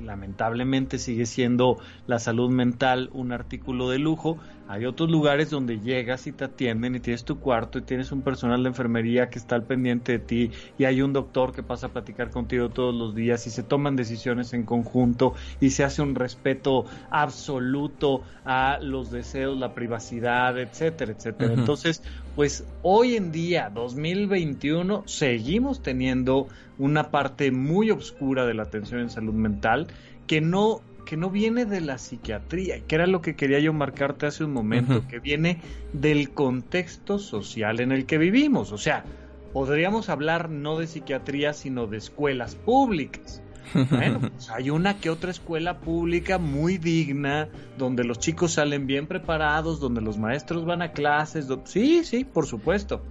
lamentablemente 0.04 0.98
sigue 0.98 1.26
siendo 1.26 1.78
la 2.06 2.18
salud 2.18 2.50
mental 2.50 3.08
un 3.12 3.32
artículo 3.32 3.90
de 3.90 3.98
lujo, 3.98 4.40
hay 4.66 4.84
otros 4.84 5.10
lugares 5.10 5.50
donde 5.50 5.80
llegas 5.80 6.26
y 6.26 6.32
te 6.32 6.44
atienden 6.44 6.94
y 6.94 7.00
tienes 7.00 7.24
tu 7.24 7.40
cuarto 7.40 7.78
y 7.78 7.82
tienes 7.82 8.12
un 8.12 8.22
personal 8.22 8.62
de 8.62 8.68
enfermería 8.68 9.30
que 9.30 9.38
está 9.38 9.54
al 9.54 9.66
pendiente 9.66 10.12
de 10.12 10.18
ti 10.18 10.52
y 10.76 10.84
hay 10.84 11.02
un 11.02 11.12
doctor 11.12 11.52
que 11.52 11.62
pasa 11.62 11.88
a 11.88 11.92
platicar 11.92 12.30
contigo 12.30 12.70
todos 12.70 12.94
los 12.94 13.14
días 13.14 13.46
y 13.46 13.50
se 13.50 13.64
toman 13.64 13.96
decisiones 13.96 14.52
en 14.52 14.64
conjunto 14.64 15.34
y 15.58 15.70
se 15.70 15.84
hace 15.84 16.02
un 16.02 16.14
respeto 16.14 16.84
absoluto 17.10 18.22
a 18.44 18.78
los 18.82 19.10
deseos, 19.10 19.56
la 19.58 19.74
privacidad, 19.74 20.58
etcétera, 20.58 21.12
etcétera. 21.12 21.54
Entonces, 21.54 22.02
pues 22.38 22.64
hoy 22.82 23.16
en 23.16 23.32
día, 23.32 23.68
2021, 23.68 25.02
seguimos 25.06 25.82
teniendo 25.82 26.46
una 26.78 27.10
parte 27.10 27.50
muy 27.50 27.90
oscura 27.90 28.46
de 28.46 28.54
la 28.54 28.62
atención 28.62 29.00
en 29.00 29.10
salud 29.10 29.34
mental 29.34 29.88
que 30.28 30.40
no 30.40 30.80
que 31.04 31.16
no 31.16 31.30
viene 31.30 31.64
de 31.64 31.80
la 31.80 31.98
psiquiatría, 31.98 32.78
que 32.86 32.94
era 32.94 33.08
lo 33.08 33.22
que 33.22 33.34
quería 33.34 33.58
yo 33.58 33.72
marcarte 33.72 34.26
hace 34.26 34.44
un 34.44 34.52
momento, 34.52 35.04
que 35.08 35.18
viene 35.18 35.58
del 35.92 36.30
contexto 36.30 37.18
social 37.18 37.80
en 37.80 37.90
el 37.90 38.06
que 38.06 38.18
vivimos. 38.18 38.70
O 38.70 38.78
sea, 38.78 39.04
podríamos 39.52 40.08
hablar 40.08 40.48
no 40.48 40.78
de 40.78 40.86
psiquiatría, 40.86 41.54
sino 41.54 41.88
de 41.88 41.96
escuelas 41.96 42.54
públicas. 42.54 43.42
Bueno, 43.74 44.20
pues 44.20 44.50
hay 44.50 44.70
una 44.70 44.98
que 44.98 45.10
otra 45.10 45.30
escuela 45.30 45.80
pública 45.80 46.38
muy 46.38 46.78
digna, 46.78 47.48
donde 47.76 48.04
los 48.04 48.18
chicos 48.18 48.52
salen 48.52 48.86
bien 48.86 49.06
preparados, 49.06 49.80
donde 49.80 50.00
los 50.00 50.18
maestros 50.18 50.64
van 50.64 50.82
a 50.82 50.92
clases. 50.92 51.48
Sí, 51.64 52.04
sí, 52.04 52.24
por 52.24 52.46
supuesto. 52.46 53.02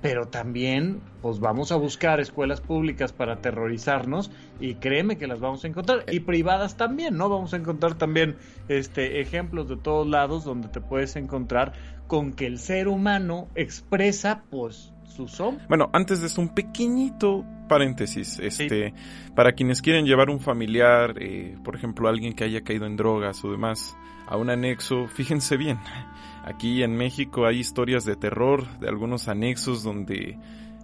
Pero 0.00 0.28
también, 0.28 1.00
pues 1.22 1.40
vamos 1.40 1.72
a 1.72 1.76
buscar 1.76 2.20
escuelas 2.20 2.60
públicas 2.60 3.12
para 3.12 3.34
aterrorizarnos 3.34 4.30
y 4.60 4.76
créeme 4.76 5.18
que 5.18 5.26
las 5.26 5.40
vamos 5.40 5.64
a 5.64 5.68
encontrar. 5.68 6.04
Y 6.10 6.20
privadas 6.20 6.76
también, 6.76 7.16
¿no? 7.16 7.28
Vamos 7.28 7.52
a 7.52 7.56
encontrar 7.56 7.94
también 7.94 8.36
este, 8.68 9.20
ejemplos 9.20 9.68
de 9.68 9.76
todos 9.76 10.06
lados 10.06 10.44
donde 10.44 10.68
te 10.68 10.80
puedes 10.80 11.16
encontrar 11.16 11.72
con 12.06 12.32
que 12.32 12.46
el 12.46 12.58
ser 12.58 12.86
humano 12.86 13.48
expresa, 13.56 14.44
pues, 14.50 14.92
Bueno, 15.68 15.90
antes 15.92 16.20
de 16.20 16.26
esto, 16.28 16.40
un 16.40 16.48
pequeñito 16.50 17.44
paréntesis. 17.68 18.38
Este, 18.38 18.94
Para 19.34 19.52
quienes 19.52 19.82
quieren 19.82 20.06
llevar 20.06 20.30
un 20.30 20.40
familiar, 20.40 21.14
eh, 21.20 21.56
por 21.64 21.76
ejemplo, 21.76 22.08
alguien 22.08 22.32
que 22.34 22.44
haya 22.44 22.62
caído 22.62 22.86
en 22.86 22.96
drogas 22.96 23.44
o 23.44 23.50
demás, 23.50 23.96
a 24.26 24.36
un 24.36 24.50
anexo, 24.50 25.06
fíjense 25.08 25.56
bien. 25.56 25.78
Aquí 26.44 26.82
en 26.82 26.96
México 26.96 27.46
hay 27.46 27.58
historias 27.58 28.04
de 28.04 28.16
terror, 28.16 28.66
de 28.78 28.88
algunos 28.88 29.28
anexos 29.28 29.82
donde 29.82 30.38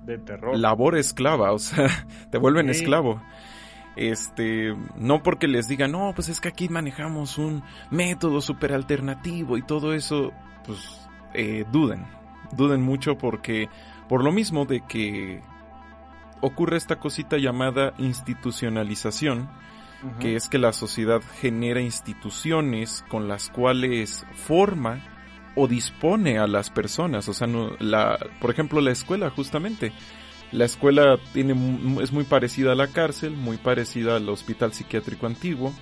De 0.05 0.19
terror. 0.19 0.59
labor 0.59 0.97
esclava, 0.97 1.53
o 1.53 1.59
sea, 1.59 1.89
te 2.31 2.39
vuelven 2.39 2.67
Sí. 2.73 2.81
esclavo. 2.81 3.21
Este, 3.97 4.75
no 4.97 5.23
porque 5.23 5.47
les 5.47 5.69
digan, 5.69 5.93
no, 5.93 6.13
pues 6.15 6.29
es 6.29 6.41
que 6.41 6.49
aquí 6.49 6.69
manejamos 6.69 7.39
un 7.39 7.63
método 7.91 8.41
súper 8.41 8.73
alternativo 8.73 9.57
y 9.57 9.63
todo 9.63 9.95
eso, 9.95 10.33
pues 10.67 10.79
eh, 11.33 11.65
duden, 11.71 12.05
duden 12.57 12.83
mucho 12.83 13.17
porque 13.17 13.69
por 14.09 14.23
lo 14.25 14.33
mismo 14.33 14.65
de 14.65 14.83
que 14.87 15.43
ocurre 16.41 16.77
esta 16.77 16.97
cosita 16.97 17.39
llamada 17.39 17.95
institucionalización, 17.99 19.49
que 20.21 20.37
es 20.37 20.51
que 20.51 20.59
la 20.59 20.75
sociedad 20.75 21.23
genera 21.41 21.81
instituciones 21.81 23.03
con 23.09 23.27
las 23.27 23.49
cuales 23.49 24.27
forma 24.35 25.03
o 25.57 25.67
dispone 25.67 26.39
a 26.39 26.47
las 26.47 26.69
personas, 26.69 27.29
o 27.29 27.33
sea, 27.33 27.47
no, 27.47 27.71
la, 27.79 28.19
por 28.41 28.51
ejemplo, 28.51 28.81
la 28.81 28.91
escuela 28.91 29.31
justamente. 29.31 29.93
La 30.53 30.67
escuela 30.67 31.19
tiene, 31.33 31.55
es 32.03 32.13
muy 32.13 32.25
parecida 32.25 32.73
a 32.73 32.77
la 32.77 32.89
cárcel, 32.89 33.33
muy 33.33 33.57
parecida 33.57 34.17
al 34.17 34.29
hospital 34.29 34.73
psiquiátrico 34.73 35.27
antiguo, 35.27 35.73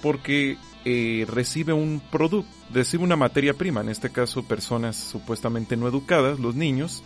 porque 0.00 0.56
eh, 0.84 1.26
recibe 1.28 1.72
un 1.72 2.00
producto, 2.10 2.48
recibe 2.72 3.04
una 3.04 3.16
materia 3.16 3.54
prima, 3.54 3.80
en 3.80 3.88
este 3.88 4.10
caso 4.10 4.46
personas 4.46 4.96
supuestamente 4.96 5.76
no 5.76 5.88
educadas, 5.88 6.38
los 6.38 6.54
niños, 6.54 7.02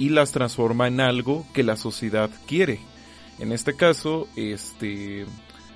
y 0.00 0.08
las 0.08 0.32
transforma 0.32 0.88
en 0.88 0.98
algo 0.98 1.46
que 1.52 1.62
la 1.62 1.76
sociedad 1.76 2.30
quiere. 2.46 2.80
En 3.38 3.52
este 3.52 3.76
caso, 3.76 4.28
este, 4.34 5.26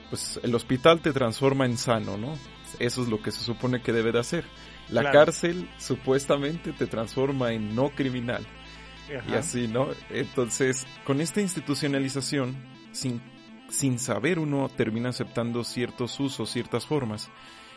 pues 0.08 0.40
el 0.42 0.54
hospital 0.54 1.02
te 1.02 1.12
transforma 1.12 1.66
en 1.66 1.76
sano, 1.76 2.16
¿no? 2.16 2.32
Eso 2.78 3.02
es 3.02 3.08
lo 3.08 3.20
que 3.20 3.30
se 3.30 3.40
supone 3.40 3.82
que 3.82 3.92
debe 3.92 4.12
de 4.12 4.20
hacer. 4.20 4.46
La 4.88 5.02
Claro. 5.02 5.18
cárcel 5.26 5.68
supuestamente 5.76 6.72
te 6.72 6.86
transforma 6.86 7.52
en 7.52 7.74
no 7.74 7.90
criminal 7.90 8.46
y 9.28 9.34
así, 9.34 9.68
¿no? 9.68 9.88
Entonces, 10.08 10.86
con 11.04 11.20
esta 11.20 11.42
institucionalización, 11.42 12.56
sin, 12.92 13.20
sin 13.68 13.98
saber 13.98 14.38
uno 14.38 14.70
termina 14.74 15.10
aceptando 15.10 15.64
ciertos 15.64 16.18
usos, 16.18 16.50
ciertas 16.50 16.86
formas. 16.86 17.30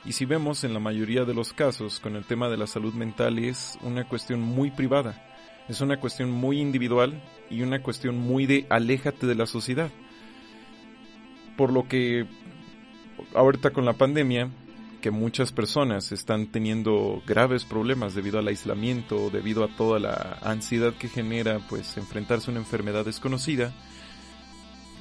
Y 0.05 0.13
si 0.13 0.23
vemos 0.23 0.63
en 0.63 0.73
la 0.73 0.79
mayoría 0.79 1.25
de 1.25 1.33
los 1.33 1.51
casos 1.51 1.99
con 1.99 2.15
el 2.15 2.23
tema 2.23 2.47
de 2.47 2.55
la 2.55 2.67
salud 2.67 2.93
mental 2.93 3.37
es 3.39 3.77
una 3.81 4.07
cuestión 4.07 4.39
muy 4.41 4.71
privada, 4.71 5.26
es 5.67 5.81
una 5.81 5.99
cuestión 5.99 6.31
muy 6.31 6.59
individual 6.59 7.21
y 7.49 7.61
una 7.61 7.81
cuestión 7.81 8.17
muy 8.17 8.45
de 8.45 8.65
aléjate 8.69 9.27
de 9.27 9.35
la 9.35 9.45
sociedad. 9.45 9.89
Por 11.55 11.71
lo 11.71 11.87
que 11.87 12.25
ahorita 13.33 13.71
con 13.71 13.85
la 13.85 13.93
pandemia, 13.93 14.49
que 15.01 15.11
muchas 15.11 15.51
personas 15.51 16.11
están 16.11 16.47
teniendo 16.47 17.21
graves 17.25 17.65
problemas 17.65 18.15
debido 18.15 18.39
al 18.39 18.47
aislamiento, 18.47 19.29
debido 19.29 19.63
a 19.63 19.75
toda 19.75 19.99
la 19.99 20.39
ansiedad 20.41 20.93
que 20.93 21.07
genera 21.07 21.59
pues 21.69 21.97
enfrentarse 21.97 22.49
a 22.49 22.51
una 22.51 22.59
enfermedad 22.59 23.05
desconocida, 23.05 23.73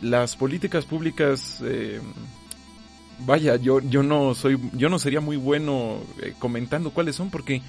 las 0.01 0.37
políticas 0.37 0.85
públicas 0.85 1.63
eh, 1.65 2.01
vaya, 3.21 3.57
yo 3.57 3.81
yo 3.81 4.03
no 4.03 4.35
soy 4.35 4.59
yo 4.75 4.89
no 4.89 4.99
sería 4.99 5.21
muy 5.21 5.37
bueno 5.37 6.01
eh, 6.23 6.35
comentando 6.39 6.91
cuáles 6.91 7.17
son 7.17 7.31
porque 7.31 7.63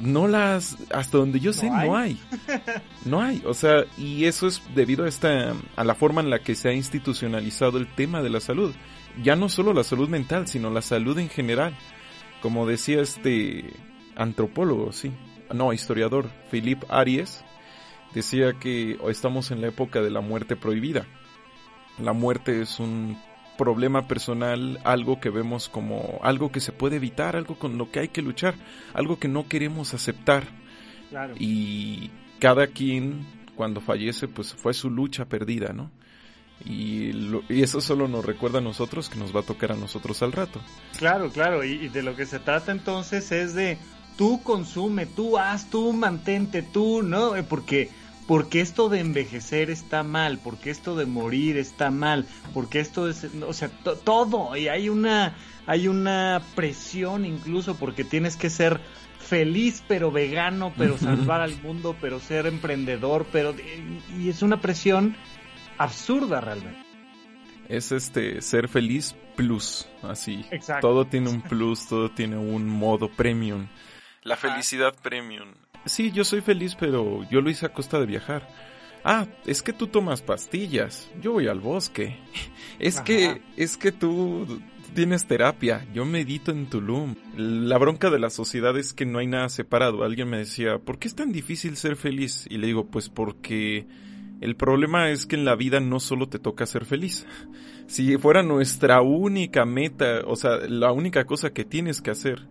no 0.00 0.26
las 0.28 0.76
hasta 0.92 1.18
donde 1.18 1.40
yo 1.40 1.52
sé 1.52 1.70
no 1.70 1.96
hay. 1.96 2.18
no 3.04 3.20
hay. 3.20 3.42
O 3.46 3.54
sea 3.54 3.84
y 3.96 4.24
eso 4.24 4.46
es 4.46 4.62
debido 4.74 5.04
a 5.04 5.08
esta 5.08 5.54
a 5.76 5.84
la 5.84 5.94
forma 5.94 6.20
en 6.20 6.30
la 6.30 6.40
que 6.40 6.54
se 6.54 6.68
ha 6.68 6.72
institucionalizado 6.72 7.78
el 7.78 7.92
tema 7.94 8.22
de 8.22 8.30
la 8.30 8.40
salud. 8.40 8.74
Ya 9.22 9.36
no 9.36 9.48
solo 9.48 9.72
la 9.72 9.84
salud 9.84 10.08
mental 10.08 10.48
sino 10.48 10.70
la 10.70 10.82
salud 10.82 11.18
en 11.18 11.28
general. 11.28 11.76
Como 12.42 12.66
decía 12.66 13.00
este 13.00 13.72
antropólogo 14.16 14.92
sí. 14.92 15.12
No 15.52 15.72
historiador 15.72 16.30
Philip 16.50 16.82
Aries 16.88 17.44
decía 18.14 18.54
que 18.54 18.98
estamos 19.08 19.50
en 19.50 19.60
la 19.60 19.68
época 19.68 20.00
de 20.00 20.10
la 20.10 20.20
muerte 20.20 20.56
prohibida. 20.56 21.06
La 21.98 22.12
muerte 22.12 22.62
es 22.62 22.80
un 22.80 23.18
problema 23.58 24.06
personal, 24.08 24.80
algo 24.84 25.20
que 25.20 25.30
vemos 25.30 25.68
como 25.68 26.18
algo 26.22 26.50
que 26.52 26.60
se 26.60 26.72
puede 26.72 26.96
evitar, 26.96 27.36
algo 27.36 27.56
con 27.58 27.78
lo 27.78 27.90
que 27.90 28.00
hay 28.00 28.08
que 28.08 28.22
luchar, 28.22 28.54
algo 28.94 29.18
que 29.18 29.28
no 29.28 29.48
queremos 29.48 29.94
aceptar. 29.94 30.44
Claro. 31.10 31.34
Y 31.38 32.10
cada 32.40 32.66
quien 32.68 33.26
cuando 33.54 33.80
fallece 33.80 34.26
pues 34.28 34.52
fue 34.54 34.74
su 34.74 34.90
lucha 34.90 35.24
perdida, 35.26 35.72
¿no? 35.72 35.90
Y, 36.64 37.12
lo- 37.12 37.42
y 37.48 37.62
eso 37.62 37.80
solo 37.80 38.08
nos 38.08 38.24
recuerda 38.24 38.58
a 38.58 38.62
nosotros 38.62 39.08
que 39.08 39.18
nos 39.18 39.34
va 39.34 39.40
a 39.40 39.44
tocar 39.44 39.72
a 39.72 39.76
nosotros 39.76 40.22
al 40.22 40.32
rato. 40.32 40.60
Claro, 40.98 41.30
claro, 41.30 41.64
y, 41.64 41.72
y 41.72 41.88
de 41.88 42.02
lo 42.02 42.16
que 42.16 42.26
se 42.26 42.38
trata 42.38 42.72
entonces 42.72 43.30
es 43.32 43.54
de 43.54 43.76
tú 44.16 44.40
consume, 44.42 45.06
tú 45.06 45.36
haz, 45.38 45.68
tú 45.70 45.92
mantente, 45.92 46.62
tú, 46.62 47.02
¿no? 47.02 47.36
Eh, 47.36 47.42
Porque, 47.42 47.90
porque 48.26 48.60
esto 48.60 48.88
de 48.88 49.00
envejecer 49.00 49.70
está 49.70 50.02
mal, 50.02 50.38
porque 50.38 50.70
esto 50.70 50.96
de 50.96 51.06
morir 51.06 51.56
está 51.56 51.90
mal, 51.90 52.26
porque 52.52 52.80
esto 52.80 53.08
es, 53.08 53.26
o 53.46 53.52
sea, 53.52 53.68
to- 53.68 53.96
todo, 53.96 54.56
y 54.56 54.68
hay 54.68 54.88
una, 54.88 55.34
hay 55.66 55.88
una 55.88 56.42
presión 56.54 57.24
incluso 57.24 57.74
porque 57.76 58.04
tienes 58.04 58.36
que 58.36 58.50
ser 58.50 58.80
feliz 59.18 59.82
pero 59.88 60.10
vegano, 60.10 60.72
pero 60.76 60.98
salvar 60.98 61.40
al 61.40 61.56
mundo, 61.62 61.96
pero 62.00 62.20
ser 62.20 62.46
emprendedor, 62.46 63.26
pero, 63.32 63.54
y 64.18 64.28
es 64.28 64.42
una 64.42 64.60
presión 64.60 65.16
absurda 65.78 66.40
realmente. 66.40 66.78
Es 67.68 67.92
este 67.92 68.42
ser 68.42 68.68
feliz 68.68 69.16
plus, 69.36 69.88
así. 70.02 70.44
Exacto. 70.50 70.86
Todo 70.86 71.06
tiene 71.06 71.30
un 71.30 71.40
plus, 71.40 71.86
todo 71.88 72.10
tiene 72.10 72.36
un 72.36 72.68
modo 72.68 73.08
premium. 73.08 73.68
La 74.22 74.36
felicidad 74.36 74.94
premium. 75.02 75.48
Sí, 75.86 76.10
yo 76.10 76.24
soy 76.24 76.40
feliz, 76.40 76.76
pero 76.78 77.28
yo 77.30 77.40
lo 77.40 77.50
hice 77.50 77.66
a 77.66 77.72
costa 77.72 77.98
de 78.00 78.06
viajar. 78.06 78.48
Ah, 79.04 79.26
es 79.44 79.62
que 79.62 79.72
tú 79.74 79.86
tomas 79.88 80.22
pastillas. 80.22 81.10
Yo 81.20 81.32
voy 81.32 81.48
al 81.48 81.60
bosque. 81.60 82.16
Es 82.80 82.96
Ajá. 82.96 83.04
que 83.04 83.42
es 83.56 83.76
que 83.76 83.92
tú 83.92 84.60
tienes 84.94 85.26
terapia. 85.26 85.86
Yo 85.94 86.04
medito 86.04 86.50
en 86.50 86.66
Tulum. 86.66 87.14
La 87.36 87.78
bronca 87.78 88.10
de 88.10 88.18
la 88.18 88.30
sociedad 88.30 88.76
es 88.76 88.92
que 88.92 89.06
no 89.06 89.20
hay 89.20 89.28
nada 89.28 89.48
separado. 89.48 90.02
Alguien 90.02 90.28
me 90.28 90.38
decía, 90.38 90.78
"¿Por 90.78 90.98
qué 90.98 91.06
es 91.06 91.14
tan 91.14 91.30
difícil 91.30 91.76
ser 91.76 91.94
feliz?" 91.94 92.46
Y 92.50 92.58
le 92.58 92.66
digo, 92.66 92.86
"Pues 92.86 93.10
porque 93.10 93.86
el 94.40 94.56
problema 94.56 95.10
es 95.10 95.24
que 95.26 95.36
en 95.36 95.44
la 95.44 95.54
vida 95.54 95.78
no 95.78 96.00
solo 96.00 96.28
te 96.28 96.38
toca 96.40 96.66
ser 96.66 96.84
feliz. 96.84 97.26
Si 97.86 98.16
fuera 98.16 98.42
nuestra 98.42 99.02
única 99.02 99.66
meta, 99.66 100.22
o 100.26 100.36
sea, 100.36 100.56
la 100.68 100.90
única 100.90 101.26
cosa 101.26 101.52
que 101.52 101.64
tienes 101.66 102.00
que 102.00 102.10
hacer, 102.10 102.46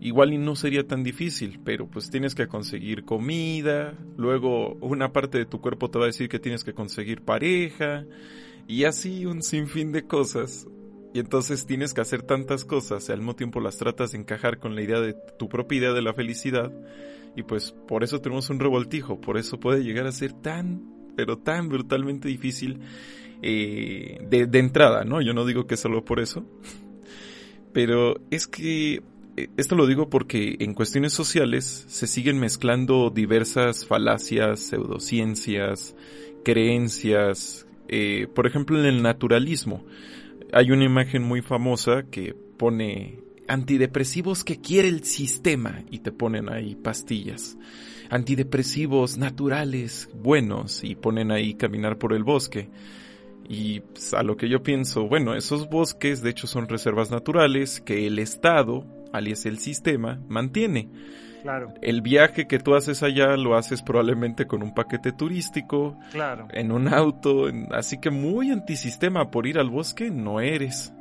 igual 0.00 0.32
y 0.32 0.38
no 0.38 0.56
sería 0.56 0.86
tan 0.86 1.02
difícil, 1.02 1.60
pero 1.64 1.88
pues 1.88 2.10
tienes 2.10 2.34
que 2.34 2.46
conseguir 2.48 3.04
comida, 3.04 3.94
luego 4.16 4.74
una 4.80 5.12
parte 5.12 5.38
de 5.38 5.46
tu 5.46 5.60
cuerpo 5.60 5.90
te 5.90 5.98
va 5.98 6.04
a 6.04 6.08
decir 6.08 6.28
que 6.28 6.38
tienes 6.38 6.64
que 6.64 6.74
conseguir 6.74 7.22
pareja, 7.22 8.04
y 8.68 8.84
así 8.84 9.26
un 9.26 9.42
sinfín 9.42 9.92
de 9.92 10.04
cosas. 10.06 10.66
Y 11.14 11.20
entonces 11.20 11.66
tienes 11.66 11.94
que 11.94 12.02
hacer 12.02 12.22
tantas 12.22 12.64
cosas 12.64 13.08
y 13.08 13.12
al 13.12 13.18
mismo 13.18 13.36
tiempo 13.36 13.60
las 13.60 13.78
tratas 13.78 14.12
de 14.12 14.18
encajar 14.18 14.58
con 14.58 14.74
la 14.74 14.82
idea 14.82 15.00
de 15.00 15.14
tu 15.38 15.48
propia 15.48 15.78
idea 15.78 15.92
de 15.92 16.02
la 16.02 16.12
felicidad. 16.12 16.72
Y 17.36 17.42
pues 17.42 17.72
por 17.86 18.04
eso 18.04 18.20
tenemos 18.20 18.50
un 18.50 18.60
revoltijo, 18.60 19.20
por 19.20 19.38
eso 19.38 19.58
puede 19.58 19.82
llegar 19.82 20.06
a 20.06 20.12
ser 20.12 20.32
tan, 20.32 20.82
pero 21.16 21.38
tan 21.38 21.68
brutalmente 21.68 22.28
difícil 22.28 22.80
eh, 23.40 24.18
de, 24.28 24.46
de 24.46 24.58
entrada, 24.58 25.04
¿no? 25.04 25.22
Yo 25.22 25.32
no 25.32 25.46
digo 25.46 25.66
que 25.66 25.76
solo 25.76 26.04
por 26.04 26.20
eso. 26.20 26.44
Pero 27.72 28.16
es 28.30 28.46
que 28.46 29.02
esto 29.56 29.74
lo 29.74 29.86
digo 29.86 30.08
porque 30.08 30.56
en 30.60 30.74
cuestiones 30.74 31.12
sociales 31.12 31.84
se 31.88 32.06
siguen 32.06 32.38
mezclando 32.38 33.10
diversas 33.10 33.86
falacias, 33.86 34.60
pseudociencias, 34.60 35.94
creencias. 36.44 37.66
eh, 37.88 38.28
por 38.34 38.46
ejemplo, 38.46 38.78
en 38.78 38.86
el 38.86 39.02
naturalismo 39.02 39.84
hay 40.52 40.70
una 40.70 40.84
imagen 40.84 41.22
muy 41.22 41.42
famosa 41.42 42.04
que 42.10 42.34
pone 42.34 43.20
antidepresivos 43.48 44.44
que 44.44 44.60
quiere 44.60 44.88
el 44.88 45.04
sistema 45.04 45.82
y 45.90 46.00
te 46.00 46.12
ponen 46.12 46.48
ahí 46.48 46.74
pastillas. 46.74 47.56
Antidepresivos 48.10 49.18
naturales, 49.18 50.08
buenos, 50.14 50.84
y 50.84 50.94
ponen 50.94 51.30
ahí 51.30 51.54
caminar 51.54 51.98
por 51.98 52.12
el 52.12 52.24
bosque. 52.24 52.70
Y 53.48 53.80
pues, 53.80 54.14
a 54.14 54.22
lo 54.22 54.36
que 54.36 54.48
yo 54.48 54.62
pienso, 54.62 55.08
bueno, 55.08 55.34
esos 55.34 55.68
bosques 55.68 56.22
de 56.22 56.30
hecho 56.30 56.46
son 56.46 56.68
reservas 56.68 57.10
naturales 57.10 57.80
que 57.80 58.06
el 58.06 58.18
Estado, 58.18 58.84
alias 59.12 59.46
el 59.46 59.58
sistema, 59.58 60.20
mantiene. 60.28 60.88
Claro, 61.42 61.72
El 61.80 62.00
viaje 62.02 62.48
que 62.48 62.58
tú 62.58 62.74
haces 62.74 63.04
allá 63.04 63.36
lo 63.36 63.56
haces 63.56 63.80
probablemente 63.82 64.46
con 64.46 64.64
un 64.64 64.74
paquete 64.74 65.12
turístico, 65.12 65.96
claro. 66.10 66.48
en 66.50 66.72
un 66.72 66.88
auto, 66.92 67.48
en- 67.48 67.68
así 67.72 67.98
que 68.00 68.10
muy 68.10 68.50
antisistema 68.50 69.30
por 69.30 69.46
ir 69.46 69.58
al 69.60 69.70
bosque 69.70 70.10
no 70.10 70.40
eres. 70.40 70.92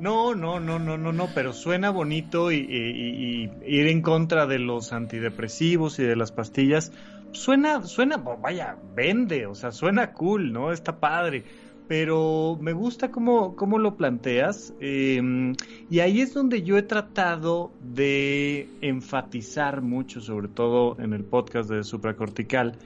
No, 0.00 0.34
no, 0.34 0.58
no, 0.60 0.78
no, 0.78 0.96
no, 0.96 1.12
no, 1.12 1.28
pero 1.34 1.52
suena 1.52 1.90
bonito 1.90 2.50
y, 2.50 2.56
y- 2.56 2.62
y- 2.64 3.50
y 3.66 3.76
ir 3.80 3.86
en 3.88 4.00
contra 4.00 4.46
de 4.46 4.58
los 4.58 4.92
antidepresivos 4.94 5.98
y 5.98 6.04
de 6.04 6.16
las 6.16 6.32
pastillas. 6.32 6.90
Suena, 7.32 7.82
suena, 7.84 8.16
vaya, 8.16 8.76
vende, 8.94 9.46
o 9.46 9.54
sea, 9.54 9.72
suena 9.72 10.12
cool, 10.12 10.52
¿no? 10.52 10.72
Está 10.72 10.98
padre. 11.00 11.44
Pero 11.92 12.56
me 12.58 12.72
gusta 12.72 13.10
cómo, 13.10 13.54
cómo 13.54 13.78
lo 13.78 13.98
planteas. 13.98 14.72
eh, 14.80 15.52
y 15.90 16.00
ahí 16.00 16.22
es 16.22 16.32
donde 16.32 16.62
yo 16.62 16.78
he 16.78 16.82
tratado 16.82 17.70
de 17.82 18.66
enfatizar 18.80 19.82
mucho, 19.82 20.22
sobre 20.22 20.48
todo 20.48 20.98
en 20.98 21.12
el 21.12 21.22
podcast 21.22 21.68
de 21.68 21.84
Supracortical, 21.84 22.78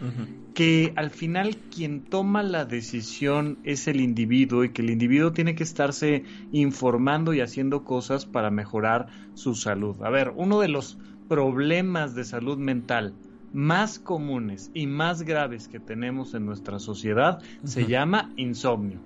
que 0.55 0.93
al 0.97 1.11
final 1.11 1.57
quien 1.73 2.01
toma 2.01 2.43
la 2.43 2.65
decisión 2.65 3.59
es 3.63 3.87
el 3.87 4.01
individuo 4.01 4.65
y 4.65 4.71
que 4.71 4.83
el 4.83 4.91
individuo 4.91 5.33
tiene 5.33 5.55
que 5.55 5.63
estarse 5.63 6.25
informando 6.51 7.33
y 7.33 7.41
haciendo 7.41 7.85
cosas 7.85 8.27
para 8.27 8.51
mejorar 8.51 9.07
su 9.35 9.55
salud. 9.55 10.03
A 10.03 10.11
ver, 10.11 10.33
uno 10.35 10.59
de 10.59 10.67
los 10.67 10.99
problemas 11.29 12.17
de 12.17 12.25
salud 12.25 12.59
mental 12.59 13.15
más 13.53 13.99
comunes 13.99 14.71
y 14.75 14.87
más 14.87 15.23
graves 15.23 15.69
que 15.69 15.81
tenemos 15.81 16.35
en 16.35 16.47
nuestra 16.47 16.79
sociedad 16.79 17.41
se 17.65 17.87
llama 17.87 18.33
insomnio. 18.37 19.01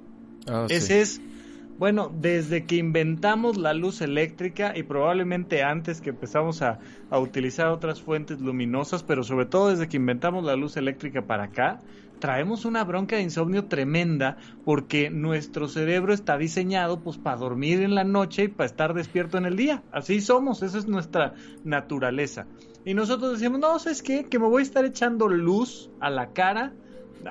Ah, 0.46 0.66
sí. 0.68 0.74
Ese 0.74 1.00
es, 1.00 1.20
bueno, 1.79 2.11
desde 2.20 2.64
que 2.64 2.76
inventamos 2.76 3.57
la 3.57 3.74
luz 3.74 4.00
eléctrica 4.00 4.76
y 4.76 4.83
probablemente 4.83 5.62
antes 5.62 6.00
que 6.00 6.11
empezamos 6.11 6.62
a, 6.62 6.79
a 7.11 7.18
utilizar 7.18 7.68
otras 7.68 8.00
fuentes 8.00 8.40
luminosas, 8.40 9.03
pero 9.03 9.22
sobre 9.22 9.46
todo 9.46 9.70
desde 9.70 9.88
que 9.88 9.96
inventamos 9.96 10.44
la 10.44 10.57
luz 10.57 10.76
eléctrica 10.76 11.22
para 11.22 11.44
acá, 11.44 11.81
traemos 12.20 12.64
una 12.64 12.85
bronca 12.85 13.16
de 13.16 13.22
insomnio 13.22 13.64
tremenda 13.64 14.37
porque 14.64 15.11
nuestro 15.11 15.66
cerebro 15.66 16.12
está 16.12 16.37
diseñado 16.37 17.00
pues 17.00 17.18
para 17.18 17.37
dormir 17.37 17.81
en 17.81 17.94
la 17.94 18.05
noche 18.05 18.44
y 18.44 18.48
para 18.48 18.66
estar 18.66 18.94
despierto 18.94 19.38
en 19.38 19.46
el 19.46 19.57
día. 19.57 19.83
Así 19.90 20.20
somos, 20.20 20.62
esa 20.62 20.79
es 20.79 20.87
nuestra 20.87 21.35
naturaleza. 21.64 22.46
Y 22.84 22.94
nosotros 22.94 23.32
decimos, 23.38 23.60
no, 23.60 23.78
¿sabes 23.78 24.02
qué? 24.02 24.28
Que 24.28 24.38
me 24.38 24.46
voy 24.48 24.60
a 24.60 24.64
estar 24.64 24.84
echando 24.84 25.28
luz 25.28 25.92
a 25.98 26.10
la 26.10 26.32
cara 26.32 26.76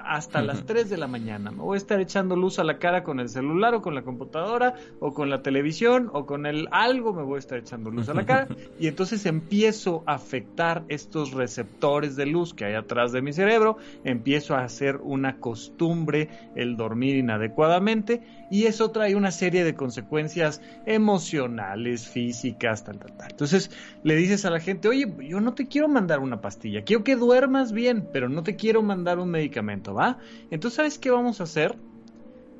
hasta 0.03 0.43
las 0.43 0.59
Ujú. 0.59 0.65
3 0.65 0.87
de 0.89 0.97
la 0.97 1.07
mañana. 1.07 1.51
Me 1.51 1.63
voy 1.63 1.75
a 1.75 1.77
estar 1.77 1.99
echando 1.99 2.35
luz 2.35 2.59
a 2.59 2.63
la 2.63 2.77
cara 2.77 3.03
con 3.03 3.19
el 3.19 3.27
celular 3.29 3.73
o 3.73 3.81
con 3.81 3.95
la 3.95 4.03
computadora 4.03 4.75
o 4.99 5.13
con 5.15 5.31
la 5.31 5.41
televisión 5.41 6.09
o 6.13 6.27
con 6.27 6.45
el 6.45 6.67
algo, 6.71 7.13
me 7.13 7.23
voy 7.23 7.37
a 7.37 7.39
estar 7.39 7.57
echando 7.57 7.89
luz 7.89 8.07
a 8.07 8.13
la 8.13 8.25
cara 8.25 8.49
y 8.77 8.85
entonces 8.87 9.25
empiezo 9.25 10.03
a 10.05 10.13
afectar 10.13 10.85
estos 10.89 11.31
receptores 11.31 12.15
de 12.15 12.27
luz 12.27 12.53
que 12.53 12.65
hay 12.65 12.75
atrás 12.75 13.11
de 13.11 13.23
mi 13.23 13.33
cerebro, 13.33 13.77
empiezo 14.03 14.55
a 14.55 14.63
hacer 14.63 14.97
una 15.01 15.39
costumbre 15.39 16.29
el 16.53 16.77
dormir 16.77 17.15
inadecuadamente 17.15 18.21
y 18.49 18.65
eso 18.65 18.91
trae 18.91 19.15
una 19.15 19.31
serie 19.31 19.63
de 19.63 19.75
consecuencias 19.75 20.61
emocionales, 20.85 22.07
físicas, 22.07 22.83
tal, 22.83 22.99
tal, 22.99 23.15
tal. 23.15 23.31
Entonces 23.31 23.71
le 24.03 24.15
dices 24.15 24.45
a 24.45 24.49
la 24.49 24.59
gente, 24.59 24.87
oye, 24.87 25.13
yo 25.21 25.39
no 25.39 25.53
te 25.53 25.67
quiero 25.67 25.87
mandar 25.87 26.19
una 26.19 26.41
pastilla, 26.41 26.83
quiero 26.83 27.03
que 27.03 27.15
duermas 27.15 27.71
bien, 27.71 28.07
pero 28.11 28.29
no 28.29 28.43
te 28.43 28.55
quiero 28.55 28.81
mandar 28.81 29.19
un 29.19 29.29
medicamento, 29.29 29.93
¿va? 29.93 30.17
Entonces, 30.51 30.77
¿sabes 30.77 30.99
qué 30.99 31.11
vamos 31.11 31.39
a 31.41 31.43
hacer? 31.43 31.77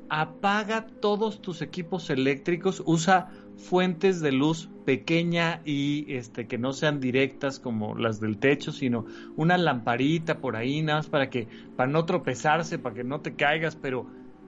Apaga 0.08 0.86
todos 1.00 1.40
tus 1.40 1.62
equipos 1.62 2.10
eléctricos, 2.10 2.82
usa 2.84 3.30
fuentes 3.56 4.20
de 4.20 4.32
luz 4.32 4.70
pequeña 4.84 5.60
y 5.64 6.14
este 6.14 6.46
que 6.48 6.58
no 6.58 6.72
sean 6.72 6.98
directas 6.98 7.60
como 7.60 7.94
las 7.94 8.18
del 8.18 8.38
techo, 8.38 8.72
sino 8.72 9.04
una 9.36 9.58
lamparita 9.58 10.38
por 10.38 10.56
ahí 10.56 10.82
nada 10.82 11.00
más 11.00 11.08
para 11.08 11.30
que 11.30 11.46
para 11.76 11.90
no 11.90 12.04
tropezarse, 12.06 12.78
para 12.78 12.94
que 12.94 13.04
no 13.04 13.20
te 13.20 13.34
caigas, 13.34 13.76
pero 13.76 14.06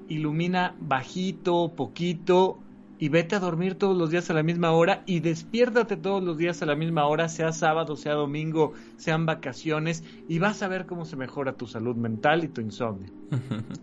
ilumina 0.09 0.75
bajito, 0.81 1.73
poquito 1.75 2.59
y 3.03 3.09
vete 3.09 3.35
a 3.35 3.41
dormir 3.41 3.75
todos 3.75 3.99
los 3.99 4.11
días 4.11 4.31
a 4.31 4.33
la 4.33 4.45
misma 4.45 4.71
hora 4.71 5.03
y 5.07 5.19
despiértate 5.19 5.97
todos 5.97 6.23
los 6.23 6.39
días 6.39 6.63
a 6.63 6.67
la 6.67 6.77
misma 6.77 7.05
hora, 7.07 7.29
sea 7.29 7.51
sábado, 7.51 7.97
sea 7.97 8.13
domingo, 8.13 8.75
sean 8.97 9.27
vacaciones 9.27 10.05
y 10.29 10.39
vas 10.39 10.63
a 10.63 10.69
ver 10.69 10.87
cómo 10.87 11.05
se 11.05 11.17
mejora 11.17 11.55
tu 11.55 11.67
salud 11.67 11.97
mental 11.97 12.45
y 12.45 12.49
tu 12.49 12.61
insomnio. 12.61 13.11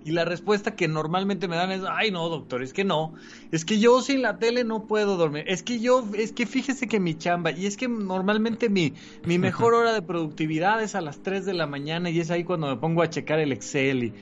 Y 0.06 0.12
la 0.12 0.24
respuesta 0.24 0.74
que 0.74 0.88
normalmente 0.88 1.50
me 1.50 1.58
dan 1.58 1.70
es, 1.70 1.82
ay 1.86 2.12
no, 2.12 2.30
doctor, 2.30 2.64
es 2.64 2.72
que 2.72 2.86
no, 2.86 3.14
es 3.52 3.66
que 3.66 3.78
yo 3.78 4.02
sin 4.02 4.22
la 4.22 4.40
tele 4.40 4.64
no 4.64 4.88
puedo 4.88 5.18
dormir, 5.18 5.44
es 5.48 5.64
que 5.64 5.82
yo, 5.82 6.08
es 6.14 6.32
que 6.32 6.46
fíjese 6.46 6.88
que 6.88 7.02
mi 7.02 7.14
chamba, 7.16 7.52
y 7.52 7.66
es 7.66 7.76
que 7.76 7.90
normalmente 7.90 8.70
mi, 8.70 8.94
mi 9.26 9.38
mejor 9.38 9.74
hora 9.74 9.92
de 9.92 10.02
productividad 10.02 10.82
es 10.82 10.96
a 10.96 11.02
las 11.02 11.20
3 11.20 11.46
de 11.46 11.56
la 11.56 11.68
mañana 11.68 12.10
y 12.10 12.22
es 12.22 12.32
ahí 12.32 12.46
cuando 12.46 12.68
me 12.68 12.78
pongo 12.78 13.02
a 13.02 13.10
checar 13.10 13.40
el 13.40 13.52
Excel 13.52 14.02
y, 14.06 14.14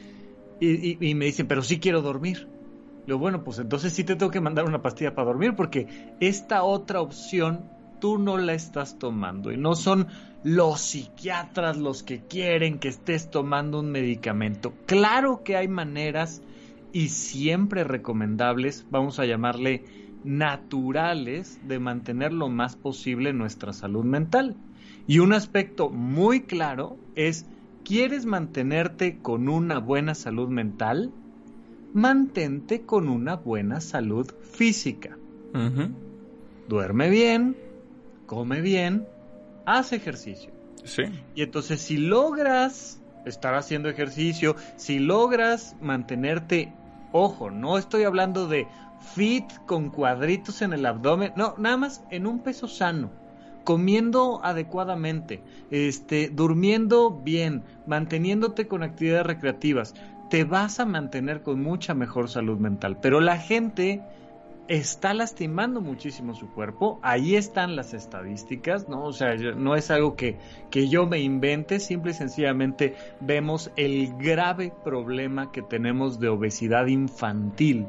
y, 0.60 1.14
me 1.16 1.26
dicen, 1.26 1.48
pero 1.48 1.62
sí 1.62 1.80
quiero 1.80 2.02
dormir. 2.02 2.48
Lo 3.06 3.18
bueno, 3.18 3.44
pues 3.44 3.60
entonces 3.60 3.94
sí 3.94 4.04
te 4.04 4.16
tengo 4.16 4.32
que 4.32 4.42
mandar 4.42 4.66
una 4.66 4.82
pastilla 4.82 5.16
para 5.16 5.28
dormir 5.28 5.56
porque 5.56 5.88
esta 6.20 6.64
otra 6.64 7.02
opción 7.02 7.64
tú 8.00 8.18
no 8.18 8.38
la 8.38 8.54
estás 8.54 9.00
tomando 9.00 9.52
y 9.52 9.58
no 9.58 9.76
son 9.76 10.08
los 10.44 10.82
psiquiatras 10.82 11.78
los 11.78 12.04
que 12.04 12.22
quieren 12.22 12.80
que 12.80 12.90
estés 12.90 13.32
tomando 13.32 13.80
un 13.80 13.92
medicamento. 13.92 14.74
Claro 14.86 15.42
que 15.44 15.56
hay 15.56 15.68
maneras 15.68 16.42
y 16.92 17.10
siempre 17.10 17.84
recomendables, 17.84 18.86
vamos 18.90 19.20
a 19.20 19.26
llamarle 19.26 19.84
naturales, 20.24 21.60
de 21.68 21.80
mantener 21.80 22.34
lo 22.34 22.50
más 22.50 22.76
posible 22.76 23.34
nuestra 23.34 23.72
salud 23.74 24.04
mental. 24.04 24.56
Y 25.08 25.20
un 25.20 25.32
aspecto 25.34 25.90
muy 25.90 26.42
claro 26.42 26.98
es, 27.16 27.46
¿quieres 27.88 28.26
mantenerte 28.26 29.20
con 29.20 29.48
una 29.48 29.80
buena 29.80 30.14
salud 30.14 30.50
mental? 30.50 31.14
Mantente 31.94 32.82
con 32.82 33.08
una 33.08 33.36
buena 33.38 33.80
salud 33.80 34.30
física. 34.42 35.18
Duerme 36.68 37.10
bien, 37.10 37.56
come 38.26 38.60
bien, 38.60 39.08
haz 39.66 39.94
ejercicio. 39.94 40.52
Sí. 40.84 41.04
Y 41.34 41.44
entonces 41.44 41.80
si 41.80 41.96
logras 41.96 43.02
estar 43.26 43.56
haciendo 43.56 43.88
ejercicio, 43.88 44.58
si 44.76 45.00
logras 45.00 45.78
mantenerte, 45.80 46.74
ojo, 47.14 47.50
no 47.52 47.78
estoy 47.78 48.04
hablando 48.04 48.48
de 48.48 48.68
fit 49.16 49.46
con 49.66 49.92
cuadritos 49.92 50.62
en 50.62 50.74
el 50.74 50.86
abdomen, 50.86 51.32
no, 51.38 51.56
nada 51.58 51.78
más 51.78 52.04
en 52.12 52.28
un 52.28 52.40
peso 52.40 52.68
sano, 52.68 53.12
comiendo 53.68 54.40
adecuadamente, 54.46 55.42
este, 55.72 56.30
durmiendo 56.30 57.12
bien, 57.12 57.64
manteniéndote 57.86 58.66
con 58.66 58.82
actividades 58.82 59.26
recreativas, 59.26 59.94
te 60.30 60.46
vas 60.46 60.80
a 60.80 60.86
mantener 60.86 61.42
con 61.42 61.62
mucha 61.62 61.94
mejor 61.94 62.30
salud 62.30 62.58
mental. 62.60 62.98
Pero 63.02 63.20
la 63.20 63.36
gente 63.36 64.02
está 64.70 65.14
lastimando 65.14 65.82
muchísimo 65.82 66.34
su 66.34 66.48
cuerpo. 66.54 66.98
Ahí 67.02 67.36
están 67.36 67.76
las 67.76 67.94
estadísticas, 67.94 68.88
¿no? 68.88 69.04
O 69.04 69.12
sea, 69.12 69.36
no 69.36 69.76
es 69.76 69.92
algo 69.92 70.16
que, 70.16 70.38
que 70.72 70.88
yo 70.88 71.06
me 71.06 71.20
invente, 71.20 71.82
simple 71.82 72.12
y 72.12 72.14
sencillamente 72.14 72.96
vemos 73.20 73.70
el 73.76 74.16
grave 74.18 74.72
problema 74.86 75.52
que 75.52 75.62
tenemos 75.62 76.22
de 76.22 76.30
obesidad 76.30 76.88
infantil. 76.88 77.88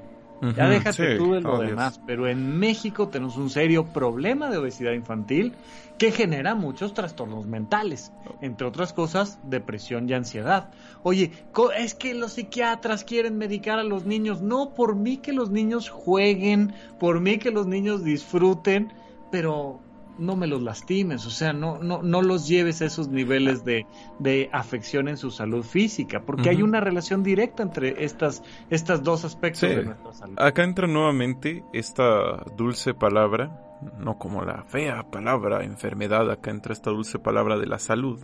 Ya 0.57 0.68
déjate 0.68 1.12
sí. 1.12 1.18
tú 1.18 1.33
de 1.35 1.40
lo 1.40 1.55
Oh, 1.55 1.59
Dios. 1.59 1.70
demás, 1.70 2.01
pero 2.07 2.29
en 2.29 2.59
México 2.59 3.09
tenemos 3.09 3.37
un 3.37 3.51
serio 3.51 3.87
problema 3.87 4.48
de 4.51 4.59
obesidad 4.59 4.92
infantil 4.92 5.55
que 5.98 6.12
genera 6.12 6.55
muchos 6.55 6.94
trastornos 6.94 7.46
mentales, 7.46 8.12
entre 8.40 8.66
otras 8.68 8.92
cosas, 8.92 9.38
depresión 9.42 10.09
y 10.09 10.12
ansiedad. 10.12 10.70
Oye, 11.03 11.33
es 11.77 11.94
que 11.94 12.14
los 12.14 12.35
psiquiatras 12.35 13.03
quieren 13.03 13.37
medicar 13.37 13.81
a 13.81 13.85
los 13.85 14.05
niños. 14.07 14.40
No, 14.40 14.74
por 14.74 14.94
mí 14.94 15.16
que 15.16 15.33
los 15.33 15.51
niños 15.51 15.88
jueguen, 15.88 16.72
por 17.01 17.20
mí 17.20 17.38
que 17.38 17.51
los 17.51 17.66
niños 17.66 18.05
disfruten, 18.05 18.92
pero 19.33 19.81
no 20.18 20.37
me 20.37 20.46
los 20.46 20.62
lastimes, 20.62 21.24
o 21.26 21.31
sea, 21.31 21.52
no, 21.52 21.78
no, 21.78 22.02
no 22.02 22.22
los 22.22 22.48
lleves 22.48 22.83
a 22.83 22.87
esos 22.87 23.09
niveles 23.09 23.64
de, 23.64 23.87
de 24.18 24.48
afección 24.52 25.09
en 25.09 25.16
su 25.16 25.31
salud 25.31 25.62
física, 25.64 26.22
porque 26.24 26.50
hay 26.50 26.62
una 26.62 26.81
relación 26.81 27.22
directa 27.22 27.62
entre 27.62 28.04
estas, 28.04 28.42
estas 28.70 29.02
dos 29.02 29.24
aspectos 29.24 29.61
Sí. 29.61 29.68
de 29.68 29.85
nuestra 29.85 30.12
salud. 30.12 30.35
Acá 30.38 30.64
entra 30.64 30.87
nuevamente 30.87 31.64
esta 31.72 32.44
dulce 32.57 32.94
palabra, 32.94 33.64
no 33.98 34.18
como 34.18 34.44
la 34.44 34.64
fea 34.64 35.11
palabra 35.11 35.64
enfermedad, 35.64 36.31
acá 36.31 36.50
entra 36.50 36.72
esta 36.72 36.90
dulce 36.90 37.18
palabra 37.18 37.59
de 37.59 37.66
la 37.66 37.78
salud. 37.78 38.18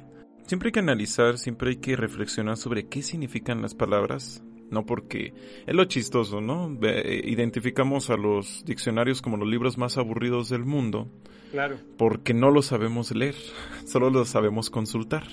Siempre 0.47 0.69
hay 0.69 0.73
que 0.73 0.81
analizar, 0.81 1.39
siempre 1.39 1.71
hay 1.71 1.77
que 1.77 1.97
reflexionar 1.97 2.57
sobre 2.57 2.89
qué 2.89 3.03
significan 3.03 3.63
las 3.63 3.75
palabras, 3.75 4.43
no 4.71 4.85
porque 4.87 5.33
es 5.67 5.75
lo 5.75 5.85
chistoso, 5.85 6.41
¿no? 6.41 6.75
Ve- 6.77 7.23
Identificamos 7.25 8.11
a 8.11 8.17
los 8.17 8.65
diccionarios 8.65 9.23
como 9.23 9.37
los 9.37 9.49
libros 9.49 9.79
más 9.79 9.97
aburridos 9.99 10.49
del 10.49 10.65
mundo 10.65 11.09
Claro. 11.51 11.77
porque 11.97 12.35
no 12.35 12.51
lo 12.51 12.63
sabemos 12.63 13.15
leer, 13.15 13.37
solo 13.87 14.11
lo 14.11 14.25
sabemos 14.25 14.71
consultar. 14.71 15.25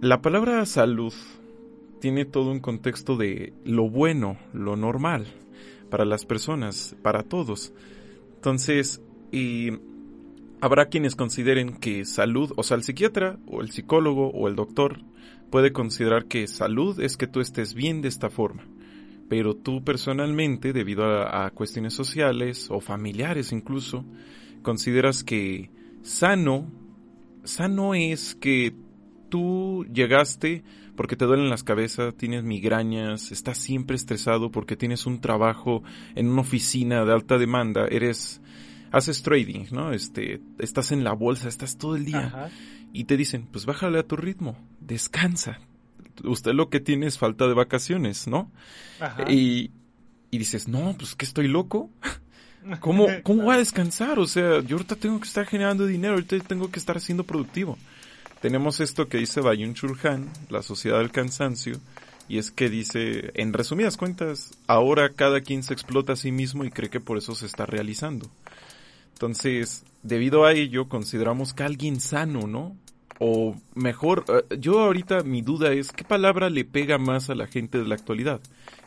La 0.00 0.20
palabra 0.20 0.64
salud 0.66 1.12
tiene 2.00 2.24
todo 2.24 2.50
un 2.50 2.60
contexto 2.60 3.16
de 3.16 3.52
lo 3.64 3.88
bueno, 3.88 4.36
lo 4.52 4.76
normal, 4.76 5.26
para 5.88 6.04
las 6.04 6.24
personas, 6.26 6.96
para 7.02 7.22
todos. 7.22 7.72
Entonces, 8.34 9.00
y 9.30 9.70
habrá 10.60 10.86
quienes 10.86 11.14
consideren 11.14 11.76
que 11.76 12.04
salud, 12.04 12.52
o 12.56 12.62
sea, 12.64 12.76
el 12.76 12.82
psiquiatra, 12.82 13.38
o 13.46 13.60
el 13.60 13.70
psicólogo, 13.70 14.30
o 14.30 14.48
el 14.48 14.56
doctor, 14.56 14.98
puede 15.52 15.72
considerar 15.72 16.24
que 16.24 16.46
salud 16.48 16.98
es 16.98 17.16
que 17.18 17.28
tú 17.28 17.40
estés 17.40 17.74
bien 17.74 18.00
de 18.00 18.08
esta 18.08 18.30
forma. 18.30 18.66
Pero 19.28 19.54
tú 19.54 19.84
personalmente, 19.84 20.72
debido 20.72 21.04
a, 21.04 21.44
a 21.46 21.50
cuestiones 21.50 21.92
sociales 21.92 22.68
o 22.70 22.80
familiares 22.80 23.52
incluso, 23.52 24.04
consideras 24.62 25.22
que 25.22 25.70
sano, 26.02 26.72
sano 27.44 27.94
es 27.94 28.34
que 28.34 28.74
tú 29.28 29.84
llegaste 29.92 30.64
porque 30.96 31.16
te 31.16 31.26
duelen 31.26 31.50
las 31.50 31.64
cabezas, 31.64 32.14
tienes 32.16 32.44
migrañas, 32.44 33.30
estás 33.30 33.58
siempre 33.58 33.96
estresado 33.96 34.50
porque 34.50 34.76
tienes 34.76 35.04
un 35.06 35.20
trabajo 35.20 35.82
en 36.14 36.28
una 36.28 36.40
oficina 36.40 37.04
de 37.04 37.12
alta 37.12 37.36
demanda, 37.38 37.86
eres 37.88 38.40
haces 38.90 39.22
trading, 39.22 39.66
¿no? 39.70 39.92
Este, 39.92 40.40
estás 40.58 40.92
en 40.92 41.04
la 41.04 41.12
bolsa, 41.12 41.48
estás 41.48 41.76
todo 41.76 41.96
el 41.96 42.04
día 42.06 42.26
Ajá. 42.26 42.50
y 42.92 43.04
te 43.04 43.16
dicen, 43.16 43.48
"Pues 43.50 43.64
bájale 43.66 43.98
a 43.98 44.06
tu 44.06 44.16
ritmo, 44.16 44.56
descansa." 44.86 45.60
Usted 46.24 46.52
lo 46.52 46.68
que 46.68 46.80
tiene 46.80 47.06
es 47.06 47.18
falta 47.18 47.48
de 47.48 47.54
vacaciones, 47.54 48.26
¿no? 48.26 48.50
Ajá. 49.00 49.30
Y, 49.30 49.70
y 50.30 50.38
dices, 50.38 50.68
no, 50.68 50.94
pues 50.96 51.14
que 51.14 51.24
estoy 51.24 51.48
loco. 51.48 51.90
¿Cómo, 52.80 53.06
¿Cómo 53.22 53.44
voy 53.44 53.54
a 53.54 53.58
descansar? 53.58 54.18
O 54.18 54.26
sea, 54.26 54.60
yo 54.60 54.76
ahorita 54.76 54.96
tengo 54.96 55.20
que 55.20 55.28
estar 55.28 55.46
generando 55.46 55.86
dinero, 55.86 56.14
ahorita 56.14 56.38
tengo 56.40 56.70
que 56.70 56.78
estar 56.78 57.00
siendo 57.00 57.24
productivo. 57.24 57.78
Tenemos 58.40 58.80
esto 58.80 59.08
que 59.08 59.18
dice 59.18 59.40
Bayun 59.40 59.74
Chulhan, 59.74 60.28
la 60.48 60.62
sociedad 60.62 60.98
del 60.98 61.12
cansancio, 61.12 61.78
y 62.28 62.38
es 62.38 62.50
que 62.50 62.68
dice, 62.68 63.30
en 63.34 63.52
resumidas 63.52 63.96
cuentas, 63.96 64.52
ahora 64.66 65.10
cada 65.10 65.42
quien 65.42 65.62
se 65.62 65.74
explota 65.74 66.14
a 66.14 66.16
sí 66.16 66.32
mismo 66.32 66.64
y 66.64 66.70
cree 66.70 66.90
que 66.90 66.98
por 66.98 67.18
eso 67.18 67.34
se 67.34 67.46
está 67.46 67.66
realizando. 67.66 68.28
Entonces, 69.12 69.84
debido 70.02 70.44
a 70.44 70.52
ello, 70.52 70.88
consideramos 70.88 71.52
que 71.54 71.62
alguien 71.62 72.00
sano, 72.00 72.46
¿no? 72.46 72.74
O 73.24 73.54
mejor, 73.76 74.24
eh, 74.26 74.56
yo 74.58 74.80
ahorita 74.80 75.22
mi 75.22 75.42
duda 75.42 75.72
es, 75.72 75.92
¿qué 75.92 76.02
palabra 76.02 76.50
le 76.50 76.64
pega 76.64 76.98
más 76.98 77.30
a 77.30 77.36
la 77.36 77.46
gente 77.46 77.78
de 77.78 77.86
la 77.86 77.94
actualidad? 77.94 78.40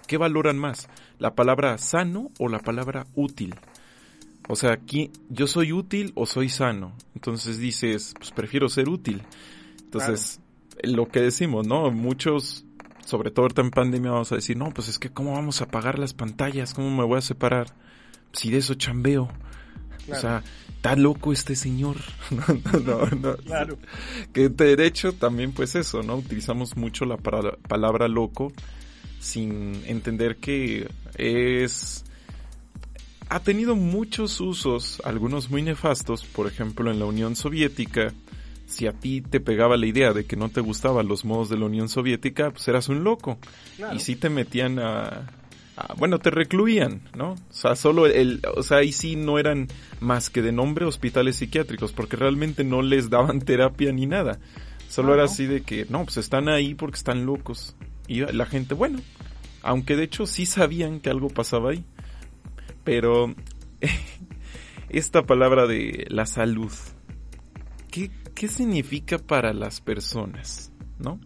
¿Qué 0.07 0.17
valoran 0.17 0.57
más? 0.57 0.89
¿La 1.19 1.35
palabra 1.35 1.77
sano 1.77 2.31
o 2.37 2.49
la 2.49 2.59
palabra 2.59 3.07
útil? 3.15 3.55
O 4.49 4.57
sea, 4.57 4.73
aquí 4.73 5.09
yo 5.29 5.47
soy 5.47 5.71
útil 5.71 6.11
o 6.15 6.25
soy 6.25 6.49
sano. 6.49 6.91
Entonces 7.15 7.59
dices, 7.59 8.13
pues 8.17 8.31
prefiero 8.31 8.67
ser 8.67 8.89
útil. 8.89 9.23
Entonces, 9.85 10.41
lo 10.83 11.05
que 11.05 11.21
decimos, 11.21 11.65
¿no? 11.65 11.89
Muchos, 11.91 12.65
sobre 13.05 13.31
todo 13.31 13.43
ahorita 13.43 13.61
en 13.61 13.71
pandemia, 13.71 14.11
vamos 14.11 14.33
a 14.33 14.35
decir, 14.35 14.57
no, 14.57 14.69
pues 14.71 14.89
es 14.89 14.99
que 14.99 15.11
cómo 15.11 15.31
vamos 15.31 15.61
a 15.61 15.63
apagar 15.63 15.97
las 15.97 16.13
pantallas, 16.13 16.73
cómo 16.73 16.93
me 16.93 17.05
voy 17.05 17.19
a 17.19 17.21
separar. 17.21 17.67
Si 18.33 18.51
de 18.51 18.57
eso 18.57 18.73
chambeo. 18.73 19.29
O 20.09 20.15
sea, 20.15 20.43
está 20.75 20.95
loco 20.95 21.31
este 21.33 21.55
señor. 21.55 21.97
no, 22.31 22.79
no, 22.79 23.05
no. 23.07 23.37
Claro. 23.37 23.77
Que 24.33 24.49
de 24.49 24.85
hecho 24.85 25.13
también 25.13 25.51
pues 25.51 25.75
eso, 25.75 26.03
¿no? 26.03 26.15
Utilizamos 26.17 26.77
mucho 26.77 27.05
la 27.05 27.17
palabra 27.17 28.07
loco 28.07 28.51
sin 29.19 29.81
entender 29.87 30.37
que 30.37 30.87
es... 31.17 32.03
Ha 33.27 33.39
tenido 33.39 33.75
muchos 33.75 34.39
usos, 34.39 35.01
algunos 35.03 35.49
muy 35.49 35.63
nefastos, 35.63 36.23
por 36.25 36.45
ejemplo 36.45 36.91
en 36.91 36.99
la 36.99 37.05
Unión 37.05 37.35
Soviética, 37.35 38.13
si 38.67 38.85
a 38.85 38.93
ti 38.93 39.21
te 39.21 39.39
pegaba 39.39 39.77
la 39.77 39.87
idea 39.87 40.13
de 40.13 40.25
que 40.25 40.35
no 40.35 40.49
te 40.49 40.61
gustaban 40.61 41.07
los 41.07 41.25
modos 41.25 41.49
de 41.49 41.57
la 41.57 41.65
Unión 41.65 41.89
Soviética, 41.89 42.51
pues 42.51 42.67
eras 42.67 42.87
un 42.87 43.03
loco. 43.03 43.39
Claro. 43.77 43.95
Y 43.95 43.99
sí 43.99 44.15
te 44.15 44.29
metían 44.29 44.77
a- 44.77 45.27
bueno, 45.97 46.19
te 46.19 46.29
recluían, 46.31 47.01
¿no? 47.15 47.31
O 47.31 47.37
sea, 47.49 47.75
solo 47.75 48.05
el, 48.05 48.41
o 48.55 48.63
sea, 48.63 48.77
ahí 48.77 48.91
sí 48.91 49.15
no 49.15 49.39
eran 49.39 49.67
más 49.99 50.29
que 50.29 50.41
de 50.41 50.51
nombre 50.51 50.85
hospitales 50.85 51.37
psiquiátricos, 51.37 51.91
porque 51.91 52.15
realmente 52.15 52.63
no 52.63 52.81
les 52.81 53.09
daban 53.09 53.41
terapia 53.45 53.91
ni 53.91 54.05
nada. 54.05 54.39
Solo 54.87 55.09
No, 55.09 55.13
era 55.13 55.23
no. 55.23 55.25
así 55.25 55.45
de 55.45 55.61
que, 55.61 55.85
no, 55.89 56.03
pues 56.05 56.17
están 56.17 56.47
ahí 56.47 56.75
porque 56.75 56.97
están 56.97 57.25
locos. 57.25 57.75
Y 58.07 58.21
la 58.21 58.45
gente, 58.45 58.73
bueno, 58.75 58.99
aunque 59.63 59.95
de 59.95 60.03
hecho 60.03 60.25
sí 60.27 60.45
sabían 60.45 60.99
que 60.99 61.09
algo 61.09 61.29
pasaba 61.29 61.71
ahí. 61.71 61.83
Pero 62.83 63.33
esta 64.89 65.23
palabra 65.23 65.67
de 65.67 66.05
la 66.09 66.25
salud, 66.25 66.71
¿qué, 67.91 68.11
qué 68.35 68.47
significa 68.47 69.17
para 69.17 69.53
las 69.53 69.81
personas? 69.81 70.71
¿No? 70.99 71.19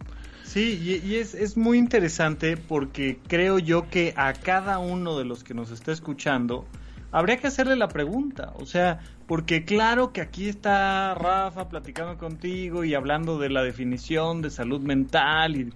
Sí, 0.49 0.99
y, 1.05 1.15
es, 1.17 1.35
es 1.35 1.57
muy 1.57 1.77
interesante 1.77 2.57
porque 2.57 3.19
creo 3.27 3.59
yo 3.59 3.87
que 3.87 4.15
a 4.17 4.33
cada 4.33 4.79
uno 4.79 5.15
de 5.15 5.23
los 5.23 5.43
que 5.43 5.53
nos 5.53 5.69
está 5.69 5.91
escuchando 5.91 6.65
habría 7.11 7.37
que 7.37 7.45
hacerle 7.45 7.75
la 7.75 7.87
pregunta. 7.87 8.53
O 8.55 8.65
sea, 8.65 8.99
porque 9.27 9.63
claro 9.63 10.11
que 10.11 10.21
aquí 10.21 10.49
está 10.49 11.13
Rafa 11.13 11.69
platicando 11.69 12.17
contigo 12.17 12.83
y 12.83 12.95
hablando 12.95 13.37
de 13.37 13.51
la 13.51 13.61
definición 13.61 14.41
de 14.41 14.49
salud 14.49 14.81
mental 14.81 15.55
y 15.55 15.71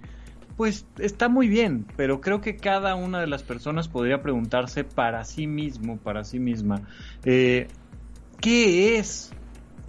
pues 0.56 0.86
está 0.98 1.28
muy 1.28 1.46
bien, 1.46 1.86
pero 1.96 2.20
creo 2.20 2.40
que 2.40 2.56
cada 2.56 2.96
una 2.96 3.20
de 3.20 3.28
las 3.28 3.44
personas 3.44 3.86
podría 3.86 4.22
preguntarse 4.22 4.82
para 4.82 5.24
sí 5.24 5.46
mismo, 5.46 5.98
para 5.98 6.24
sí 6.24 6.40
misma, 6.40 6.82
eh, 7.24 7.68
¿qué 8.40 8.98
es 8.98 9.30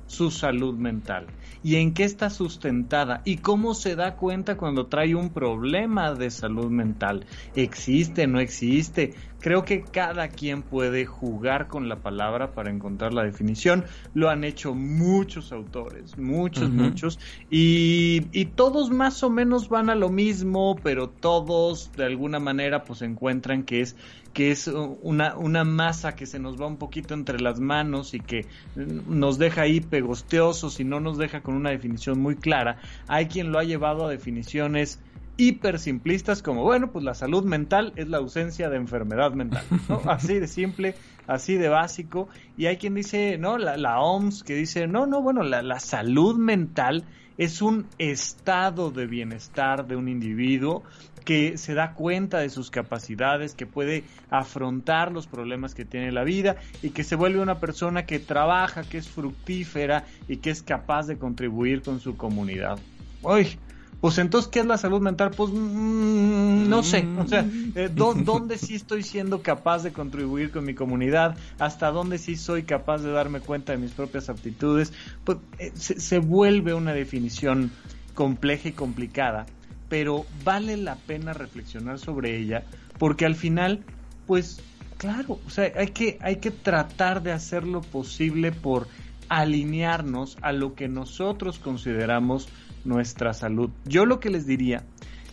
su 0.05 0.29
salud 0.29 0.75
mental? 0.75 1.25
Y 1.65 1.77
en 1.77 1.95
qué 1.95 2.03
está 2.03 2.29
sustentada 2.29 3.23
y 3.25 3.37
cómo 3.39 3.73
se 3.73 3.95
da 3.95 4.17
cuenta 4.17 4.55
cuando 4.55 4.85
trae 4.85 5.15
un 5.15 5.33
problema 5.33 6.13
de 6.13 6.29
salud 6.29 6.69
mental. 6.69 7.25
¿Existe, 7.55 8.27
no 8.27 8.39
existe? 8.39 9.15
Creo 9.45 9.63
que 9.63 9.83
cada 9.83 10.29
quien 10.29 10.63
puede 10.63 11.05
jugar 11.05 11.67
con 11.67 11.87
la 11.87 11.97
palabra 11.97 12.53
para 12.55 12.71
encontrar 12.71 13.13
la 13.13 13.23
definición. 13.23 13.85
Lo 14.15 14.31
han 14.31 14.43
hecho 14.43 14.73
muchos 14.73 15.51
autores, 15.51 16.17
muchos, 16.17 16.71
muchos, 16.71 17.19
y, 17.51 18.25
y 18.31 18.45
todos 18.45 18.89
más 18.89 19.21
o 19.21 19.29
menos 19.29 19.69
van 19.69 19.91
a 19.91 19.95
lo 19.95 20.09
mismo, 20.09 20.75
pero 20.81 21.09
todos 21.09 21.91
de 21.95 22.05
alguna 22.05 22.39
manera 22.39 22.85
pues 22.85 23.03
encuentran 23.03 23.61
que 23.61 23.81
es 23.81 23.95
que 24.33 24.49
es 24.49 24.67
una, 24.67 25.37
una 25.37 25.63
masa 25.63 26.15
que 26.15 26.25
se 26.25 26.39
nos 26.39 26.59
va 26.59 26.65
un 26.65 26.77
poquito 26.77 27.13
entre 27.13 27.39
las 27.39 27.59
manos 27.59 28.15
y 28.15 28.19
que 28.19 28.47
nos 28.75 29.37
deja 29.37 29.61
ahí 29.61 29.79
pegosteosos 29.79 30.79
y 30.79 30.83
no 30.83 30.99
nos 30.99 31.19
deja 31.19 31.41
con 31.41 31.53
una 31.53 31.69
definición 31.69 32.19
muy 32.19 32.35
clara. 32.35 32.79
Hay 33.07 33.27
quien 33.27 33.51
lo 33.51 33.59
ha 33.59 33.63
llevado 33.63 34.07
a 34.07 34.09
definiciones 34.09 34.99
hiper 35.37 35.79
simplistas 35.79 36.41
como, 36.41 36.63
bueno, 36.63 36.91
pues 36.91 37.03
la 37.03 37.13
salud 37.13 37.43
mental 37.43 37.93
es 37.95 38.07
la 38.07 38.17
ausencia 38.17 38.69
de 38.69 38.77
enfermedad 38.77 39.33
mental, 39.33 39.63
¿no? 39.89 40.01
Así 40.09 40.39
de 40.39 40.47
simple, 40.47 40.95
así 41.27 41.55
de 41.55 41.69
básico. 41.69 42.29
Y 42.57 42.67
hay 42.67 42.77
quien 42.77 42.95
dice, 42.95 43.37
no, 43.37 43.57
la, 43.57 43.77
la 43.77 43.99
OMS 43.99 44.43
que 44.43 44.55
dice, 44.55 44.87
no, 44.87 45.05
no, 45.05 45.21
bueno, 45.21 45.43
la, 45.43 45.61
la 45.61 45.79
salud 45.79 46.37
mental 46.37 47.05
es 47.37 47.61
un 47.61 47.87
estado 47.97 48.91
de 48.91 49.07
bienestar 49.07 49.87
de 49.87 49.95
un 49.95 50.07
individuo 50.07 50.83
que 51.25 51.57
se 51.57 51.73
da 51.73 51.93
cuenta 51.93 52.39
de 52.39 52.49
sus 52.49 52.69
capacidades, 52.69 53.55
que 53.55 53.65
puede 53.65 54.03
afrontar 54.29 55.11
los 55.11 55.27
problemas 55.27 55.73
que 55.73 55.83
tiene 55.83 56.11
la 56.11 56.23
vida 56.23 56.55
y 56.83 56.91
que 56.91 57.03
se 57.03 57.15
vuelve 57.15 57.41
una 57.41 57.59
persona 57.59 58.05
que 58.05 58.19
trabaja, 58.19 58.83
que 58.83 58.99
es 58.99 59.09
fructífera 59.09 60.05
y 60.27 60.37
que 60.37 60.51
es 60.51 60.61
capaz 60.61 61.07
de 61.07 61.17
contribuir 61.17 61.81
con 61.81 61.99
su 61.99 62.15
comunidad. 62.15 62.77
Uy, 63.23 63.57
pues 64.05 64.19
entonces, 64.19 64.51
¿qué 64.51 64.59
es 64.59 64.67
la 64.67 64.77
salud 64.77 65.01
mental? 65.01 65.31
Pues 65.35 65.49
mm, 65.51 66.69
no 66.69 66.83
sé, 66.83 67.07
o 67.17 67.27
sea, 67.27 67.43
eh, 67.73 67.89
¿dónde 67.91 68.59
sí 68.59 68.75
estoy 68.75 69.01
siendo 69.01 69.41
capaz 69.41 69.81
de 69.81 69.93
contribuir 69.93 70.51
con 70.51 70.63
mi 70.63 70.75
comunidad? 70.75 71.35
¿Hasta 71.57 71.89
dónde 71.89 72.19
sí 72.19 72.35
soy 72.35 72.61
capaz 72.61 72.99
de 72.99 73.09
darme 73.09 73.39
cuenta 73.39 73.71
de 73.71 73.79
mis 73.79 73.93
propias 73.93 74.29
aptitudes? 74.29 74.93
Pues 75.23 75.39
eh, 75.57 75.71
se, 75.73 75.99
se 75.99 76.19
vuelve 76.19 76.75
una 76.75 76.93
definición 76.93 77.71
compleja 78.13 78.69
y 78.69 78.73
complicada 78.73 79.47
pero 79.89 80.27
vale 80.43 80.77
la 80.77 80.97
pena 80.97 81.33
reflexionar 81.33 81.97
sobre 81.97 82.37
ella 82.37 82.63
porque 82.99 83.25
al 83.25 83.33
final, 83.33 83.83
pues 84.27 84.61
claro, 84.99 85.39
o 85.47 85.49
sea, 85.49 85.71
hay 85.75 85.87
que, 85.87 86.19
hay 86.21 86.35
que 86.35 86.51
tratar 86.51 87.23
de 87.23 87.31
hacer 87.31 87.65
lo 87.65 87.81
posible 87.81 88.51
por 88.51 88.87
alinearnos 89.29 90.37
a 90.43 90.51
lo 90.51 90.75
que 90.75 90.89
nosotros 90.89 91.57
consideramos 91.57 92.49
nuestra 92.85 93.33
salud. 93.33 93.69
Yo 93.85 94.05
lo 94.05 94.19
que 94.19 94.29
les 94.29 94.45
diría 94.47 94.83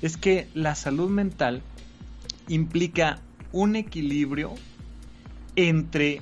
es 0.01 0.17
que 0.17 0.49
la 0.55 0.75
salud 0.75 1.11
mental 1.11 1.63
implica 2.49 3.21
un 3.53 3.77
equilibrio 3.77 4.55
entre 5.55 6.21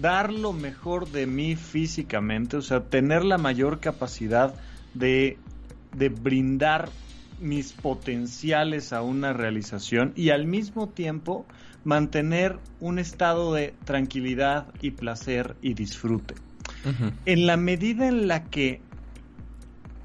dar 0.00 0.32
lo 0.32 0.52
mejor 0.52 1.10
de 1.10 1.26
mí 1.26 1.54
físicamente, 1.54 2.56
o 2.56 2.62
sea, 2.62 2.80
tener 2.84 3.24
la 3.24 3.38
mayor 3.38 3.78
capacidad 3.78 4.54
de 4.94 5.38
de 5.96 6.08
brindar 6.08 6.88
mis 7.40 7.72
potenciales 7.72 8.92
a 8.92 9.02
una 9.02 9.32
realización 9.32 10.12
y 10.16 10.30
al 10.30 10.46
mismo 10.46 10.88
tiempo 10.88 11.46
mantener 11.84 12.58
un 12.80 12.98
estado 12.98 13.52
de 13.52 13.74
tranquilidad 13.84 14.66
y 14.80 14.92
placer 14.92 15.56
y 15.60 15.74
disfrute. 15.74 16.34
En 17.26 17.46
la 17.46 17.56
medida 17.56 18.08
en 18.08 18.28
la 18.28 18.44
que 18.44 18.80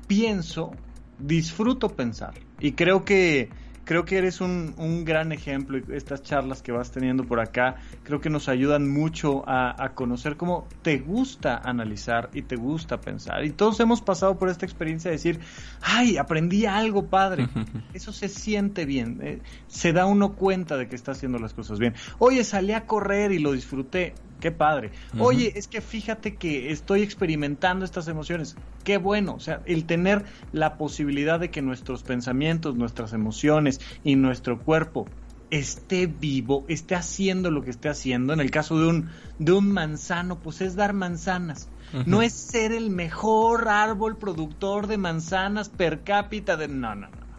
pienso, 0.09 0.71
disfruto 1.19 1.89
pensar. 1.89 2.33
Y 2.59 2.71
creo 2.71 3.05
que 3.05 3.49
creo 3.85 4.05
que 4.05 4.17
eres 4.17 4.39
un, 4.39 4.75
un, 4.77 5.03
gran 5.03 5.31
ejemplo 5.31 5.79
y 5.79 5.83
estas 5.95 6.21
charlas 6.21 6.61
que 6.61 6.71
vas 6.71 6.91
teniendo 6.91 7.23
por 7.23 7.39
acá 7.39 7.77
creo 8.03 8.21
que 8.21 8.29
nos 8.29 8.47
ayudan 8.47 8.87
mucho 8.87 9.43
a, 9.49 9.83
a, 9.83 9.95
conocer 9.95 10.37
cómo 10.37 10.67
te 10.83 10.99
gusta 10.99 11.57
analizar 11.57 12.29
y 12.33 12.43
te 12.43 12.55
gusta 12.55 13.01
pensar. 13.01 13.43
Y 13.45 13.49
todos 13.49 13.79
hemos 13.79 14.01
pasado 14.01 14.37
por 14.37 14.49
esta 14.49 14.65
experiencia 14.65 15.09
de 15.09 15.17
decir, 15.17 15.39
ay, 15.81 16.17
aprendí 16.17 16.67
algo 16.67 17.07
padre. 17.07 17.47
Eso 17.93 18.13
se 18.13 18.29
siente 18.29 18.85
bien. 18.85 19.19
Eh, 19.23 19.41
se 19.67 19.91
da 19.91 20.05
uno 20.05 20.33
cuenta 20.33 20.77
de 20.77 20.87
que 20.87 20.95
está 20.95 21.13
haciendo 21.13 21.39
las 21.39 21.55
cosas 21.55 21.79
bien. 21.79 21.95
Oye, 22.19 22.43
salí 22.43 22.73
a 22.73 22.85
correr 22.85 23.31
y 23.31 23.39
lo 23.39 23.53
disfruté. 23.53 24.13
Qué 24.39 24.51
padre. 24.51 24.91
Oye, 25.17 25.51
es 25.55 25.67
que 25.67 25.81
fíjate 25.81 26.35
que 26.35 26.71
estoy 26.71 27.01
experimentando 27.01 27.83
estas 27.83 28.07
emociones. 28.07 28.55
Qué 28.83 28.97
bueno. 28.97 29.33
O 29.35 29.39
sea, 29.39 29.61
el 29.65 29.85
tener 29.85 30.25
la 30.53 30.77
posibilidad 30.77 31.39
de 31.39 31.49
que 31.51 31.61
nuestros 31.61 32.03
pensamientos, 32.03 32.75
nuestras 32.75 33.13
emociones 33.13 33.81
y 34.03 34.15
nuestro 34.15 34.59
cuerpo 34.59 35.07
esté 35.51 36.07
vivo, 36.07 36.63
esté 36.67 36.95
haciendo 36.95 37.51
lo 37.51 37.63
que 37.63 37.71
esté 37.71 37.89
haciendo. 37.89 38.33
En 38.33 38.39
el 38.39 38.51
caso 38.51 38.79
de 38.79 38.87
un, 38.87 39.09
de 39.39 39.51
un 39.51 39.71
manzano, 39.71 40.39
pues 40.39 40.61
es 40.61 40.75
dar 40.75 40.93
manzanas. 40.93 41.69
No 42.05 42.21
es 42.21 42.33
ser 42.33 42.71
el 42.71 42.91
mejor 42.91 43.67
árbol 43.67 44.15
productor 44.17 44.85
de 44.85 44.99
manzanas 44.99 45.69
per 45.69 46.03
cápita 46.03 46.55
de... 46.55 46.67
No, 46.67 46.93
no, 46.93 47.09
no. 47.09 47.29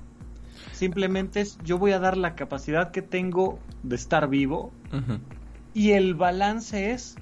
Simplemente 0.72 1.40
es 1.40 1.58
yo 1.62 1.78
voy 1.78 1.92
a 1.92 2.00
dar 2.00 2.16
la 2.16 2.34
capacidad 2.34 2.90
que 2.90 3.02
tengo 3.02 3.58
de 3.82 3.96
estar 3.96 4.28
vivo 4.28 4.72
y 5.74 5.92
el 5.92 6.14
balance 6.14 6.92
es, 6.92 7.16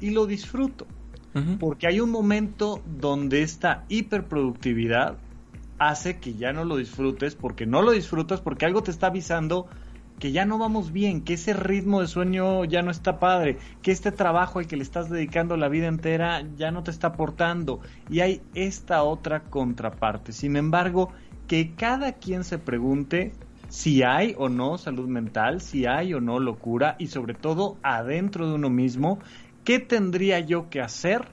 y 0.00 0.10
lo 0.10 0.26
disfruto, 0.26 0.86
uh 1.34 1.38
-huh. 1.38 1.58
porque 1.58 1.86
hay 1.86 2.00
un 2.00 2.10
momento 2.10 2.82
donde 2.98 3.42
esta 3.42 3.84
hiperproductividad 3.88 5.16
hace 5.78 6.18
que 6.18 6.34
ya 6.34 6.52
no 6.52 6.64
lo 6.64 6.76
disfrutes, 6.76 7.34
porque 7.34 7.66
no 7.66 7.82
lo 7.82 7.92
disfrutas, 7.92 8.40
porque 8.40 8.66
algo 8.66 8.82
te 8.82 8.90
está 8.90 9.08
avisando 9.08 9.66
que 10.18 10.32
ya 10.32 10.44
no 10.44 10.58
vamos 10.58 10.92
bien, 10.92 11.22
que 11.22 11.34
ese 11.34 11.52
ritmo 11.52 12.00
de 12.00 12.06
sueño 12.06 12.64
ya 12.64 12.82
no 12.82 12.90
está 12.90 13.18
padre, 13.18 13.58
que 13.82 13.90
este 13.90 14.12
trabajo 14.12 14.58
al 14.58 14.66
que 14.66 14.76
le 14.76 14.82
estás 14.82 15.10
dedicando 15.10 15.56
la 15.56 15.68
vida 15.68 15.88
entera 15.88 16.44
ya 16.56 16.70
no 16.70 16.82
te 16.82 16.90
está 16.90 17.08
aportando. 17.08 17.80
Y 18.08 18.20
hay 18.20 18.40
esta 18.54 19.02
otra 19.02 19.42
contraparte. 19.42 20.32
Sin 20.32 20.56
embargo, 20.56 21.12
que 21.48 21.74
cada 21.74 22.12
quien 22.12 22.44
se 22.44 22.58
pregunte 22.58 23.32
si 23.68 24.02
hay 24.02 24.34
o 24.38 24.48
no 24.48 24.78
salud 24.78 25.08
mental, 25.08 25.60
si 25.60 25.86
hay 25.86 26.14
o 26.14 26.20
no 26.20 26.38
locura 26.38 26.96
y 26.98 27.08
sobre 27.08 27.34
todo 27.34 27.76
adentro 27.82 28.48
de 28.48 28.54
uno 28.54 28.70
mismo, 28.70 29.18
¿qué 29.64 29.78
tendría 29.78 30.40
yo 30.40 30.68
que 30.70 30.80
hacer 30.80 31.28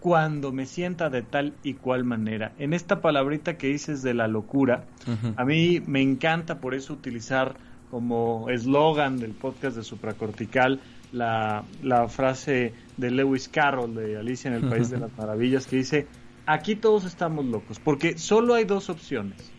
cuando 0.00 0.52
me 0.52 0.66
sienta 0.66 1.10
de 1.10 1.22
tal 1.22 1.54
y 1.62 1.74
cual 1.74 2.04
manera? 2.04 2.52
En 2.58 2.72
esta 2.72 3.00
palabrita 3.00 3.56
que 3.56 3.68
dices 3.68 4.02
de 4.02 4.14
la 4.14 4.28
locura, 4.28 4.84
uh 5.06 5.10
-huh. 5.10 5.34
a 5.36 5.44
mí 5.44 5.80
me 5.86 6.02
encanta 6.02 6.60
por 6.60 6.74
eso 6.74 6.92
utilizar 6.92 7.56
como 7.90 8.50
eslogan 8.50 9.18
del 9.18 9.32
podcast 9.32 9.76
de 9.76 9.82
Supracortical 9.82 10.80
la, 11.12 11.64
la 11.82 12.06
frase 12.08 12.74
de 12.98 13.10
Lewis 13.10 13.48
Carroll 13.48 13.94
de 13.94 14.18
Alicia 14.18 14.48
en 14.48 14.62
el 14.62 14.68
País 14.68 14.88
uh 14.88 14.90
-huh. 14.90 14.94
de 14.94 15.00
las 15.00 15.16
Maravillas 15.16 15.66
que 15.66 15.76
dice 15.76 16.06
aquí 16.48 16.76
todos 16.76 17.04
estamos 17.04 17.44
locos, 17.44 17.78
porque 17.78 18.16
solo 18.16 18.54
hay 18.54 18.64
dos 18.64 18.88
opciones. 18.88 19.52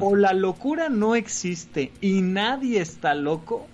O 0.00 0.16
la 0.16 0.32
locura 0.32 0.88
no 0.88 1.14
existe 1.14 1.92
y 2.00 2.20
nadie 2.20 2.80
está 2.80 3.14
loco, 3.14 3.66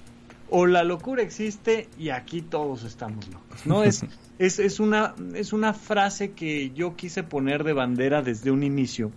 o 0.50 0.66
la 0.66 0.84
locura 0.84 1.22
existe 1.22 1.88
y 1.98 2.10
aquí 2.10 2.42
todos 2.42 2.84
estamos 2.84 3.26
locos. 3.28 3.64
No 3.64 3.84
es, 3.84 4.04
es, 4.38 4.58
es, 4.58 4.80
una, 4.80 5.14
es 5.34 5.54
una 5.54 5.72
frase 5.72 6.32
que 6.32 6.70
yo 6.72 6.94
quise 6.94 7.22
poner 7.22 7.64
de 7.64 7.72
bandera 7.72 8.20
desde 8.20 8.50
un 8.50 8.62
inicio, 8.62 9.12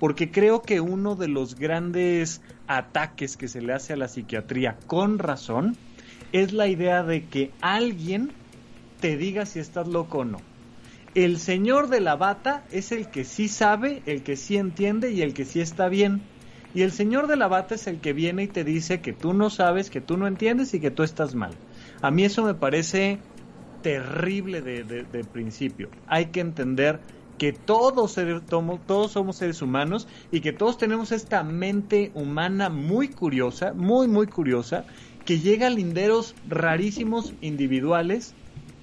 porque 0.00 0.30
creo 0.30 0.62
que 0.62 0.80
uno 0.80 1.14
de 1.14 1.28
los 1.28 1.56
grandes 1.56 2.40
ataques 2.68 3.36
que 3.36 3.48
se 3.48 3.60
le 3.60 3.74
hace 3.74 3.92
a 3.92 3.96
la 3.96 4.08
psiquiatría 4.08 4.78
con 4.86 5.18
razón 5.18 5.76
es 6.32 6.54
la 6.54 6.68
idea 6.68 7.02
de 7.02 7.26
que 7.26 7.52
alguien 7.60 8.32
te 8.98 9.18
diga 9.18 9.44
si 9.44 9.58
estás 9.58 9.86
loco 9.88 10.20
o 10.20 10.24
no 10.24 10.38
el 11.14 11.38
señor 11.38 11.88
de 11.88 12.00
la 12.00 12.16
bata 12.16 12.64
es 12.70 12.92
el 12.92 13.10
que 13.10 13.24
sí 13.24 13.48
sabe, 13.48 14.02
el 14.06 14.22
que 14.22 14.36
sí 14.36 14.56
entiende 14.56 15.10
y 15.12 15.22
el 15.22 15.34
que 15.34 15.44
sí 15.44 15.60
está 15.60 15.88
bien. 15.88 16.22
Y 16.74 16.82
el 16.82 16.92
señor 16.92 17.26
de 17.26 17.36
la 17.36 17.48
bata 17.48 17.74
es 17.74 17.86
el 17.86 18.00
que 18.00 18.12
viene 18.12 18.44
y 18.44 18.48
te 18.48 18.64
dice 18.64 19.00
que 19.00 19.12
tú 19.12 19.32
no 19.32 19.50
sabes, 19.50 19.90
que 19.90 20.00
tú 20.00 20.16
no 20.16 20.26
entiendes 20.26 20.74
y 20.74 20.80
que 20.80 20.90
tú 20.90 21.02
estás 21.02 21.34
mal. 21.34 21.62
A 22.02 22.10
mí 22.10 22.24
eso 22.24 22.44
me 22.44 22.54
parece 22.54 23.26
terrible 23.80 24.62
de, 24.62 24.84
de, 24.84 25.04
de 25.04 25.24
principio. 25.24 25.90
Hay 26.06 26.26
que 26.30 26.40
entender 26.40 27.00
que 27.38 27.52
todos, 27.52 28.16
todos 28.86 29.12
somos 29.12 29.36
seres 29.36 29.62
humanos 29.62 30.08
y 30.30 30.40
que 30.40 30.52
todos 30.52 30.76
tenemos 30.76 31.12
esta 31.12 31.42
mente 31.44 32.10
humana 32.14 32.68
muy 32.68 33.08
curiosa, 33.08 33.72
muy, 33.74 34.08
muy 34.08 34.26
curiosa, 34.26 34.86
que 35.24 35.38
llega 35.38 35.68
a 35.68 35.70
linderos 35.70 36.36
rarísimos 36.44 37.34
individuales 37.40 38.37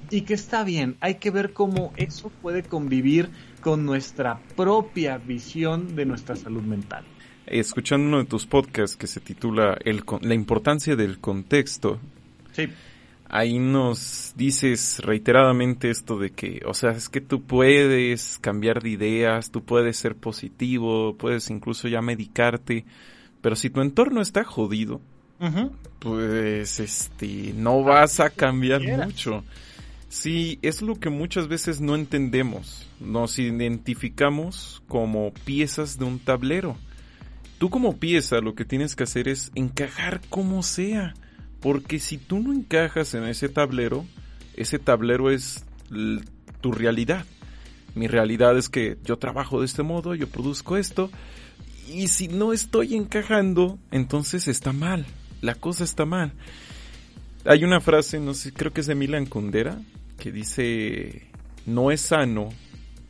y 0.10 0.22
que 0.22 0.34
está 0.34 0.64
bien, 0.64 0.98
hay 1.00 1.16
que 1.16 1.32
ver 1.32 1.54
cómo 1.54 1.94
eso 1.98 2.30
puede 2.42 2.64
convivir 2.64 3.30
con 3.62 3.86
nuestra 3.86 4.40
propia 4.56 5.18
visión 5.18 5.96
de 5.96 6.06
nuestra 6.06 6.36
salud 6.36 6.62
mental. 6.62 7.04
Escuchando 7.46 8.08
uno 8.08 8.18
de 8.20 8.26
tus 8.26 8.46
podcasts 8.46 8.96
que 8.96 9.08
se 9.08 9.20
titula 9.20 9.78
el, 9.84 10.04
La 10.22 10.34
importancia 10.34 10.96
del 10.96 11.20
contexto, 11.20 12.00
sí. 12.54 12.68
ahí 13.30 13.60
nos 13.60 14.34
dices 14.36 15.00
reiteradamente 15.04 15.90
esto 15.90 16.18
de 16.18 16.32
que, 16.32 16.62
o 16.66 16.74
sea, 16.74 16.92
es 16.92 17.10
que 17.10 17.22
tú 17.22 17.44
puedes 17.44 18.40
cambiar 18.40 18.82
de 18.82 18.90
ideas, 18.90 19.52
tú 19.52 19.64
puedes 19.64 19.98
ser 19.98 20.16
positivo, 20.16 21.16
puedes 21.18 21.50
incluso 21.50 21.88
ya 21.88 22.02
medicarte, 22.02 22.86
pero 23.42 23.56
si 23.56 23.70
tu 23.70 23.82
entorno 23.82 24.22
está 24.22 24.44
jodido, 24.44 25.02
pues 26.00 26.80
este 26.80 27.54
no 27.56 27.84
vas 27.84 28.20
a 28.20 28.30
cambiar 28.30 28.82
mucho. 28.82 29.44
Sí, 30.16 30.60
es 30.62 30.82
lo 30.82 30.96
que 30.96 31.10
muchas 31.10 31.50
veces 31.50 31.82
no 31.82 31.94
entendemos. 31.94 32.88
Nos 33.02 33.38
identificamos 33.38 34.82
como 34.88 35.34
piezas 35.34 36.00
de 36.00 36.06
un 36.06 36.20
tablero. 36.20 36.78
Tú 37.58 37.70
como 37.70 37.98
pieza 37.98 38.40
lo 38.40 38.56
que 38.56 38.64
tienes 38.64 38.96
que 38.96 39.04
hacer 39.04 39.28
es 39.28 39.52
encajar 39.56 40.22
como 40.30 40.64
sea. 40.64 41.14
Porque 41.60 42.00
si 42.00 42.18
tú 42.18 42.40
no 42.40 42.54
encajas 42.54 43.14
en 43.14 43.26
ese 43.26 43.50
tablero, 43.50 44.06
ese 44.56 44.80
tablero 44.80 45.30
es 45.30 45.66
tu 46.62 46.72
realidad. 46.72 47.26
Mi 47.94 48.08
realidad 48.08 48.58
es 48.58 48.70
que 48.70 48.98
yo 49.04 49.18
trabajo 49.18 49.60
de 49.60 49.66
este 49.66 49.84
modo, 49.84 50.16
yo 50.16 50.30
produzco 50.30 50.78
esto. 50.78 51.12
Y 51.90 52.08
si 52.08 52.30
no 52.30 52.54
estoy 52.54 52.96
encajando, 52.96 53.80
entonces 53.92 54.48
está 54.48 54.72
mal. 54.72 55.06
La 55.42 55.56
cosa 55.56 55.84
está 55.84 56.06
mal. 56.06 56.32
Hay 57.44 57.66
una 57.66 57.82
frase, 57.82 58.22
no 58.22 58.34
sé, 58.34 58.54
creo 58.54 58.72
que 58.72 58.80
es 58.80 58.88
de 58.88 58.96
Milan 58.96 59.26
Kundera, 59.26 59.78
que 60.18 60.32
dice, 60.32 61.28
no 61.66 61.92
es 61.92 62.02
sano 62.02 62.50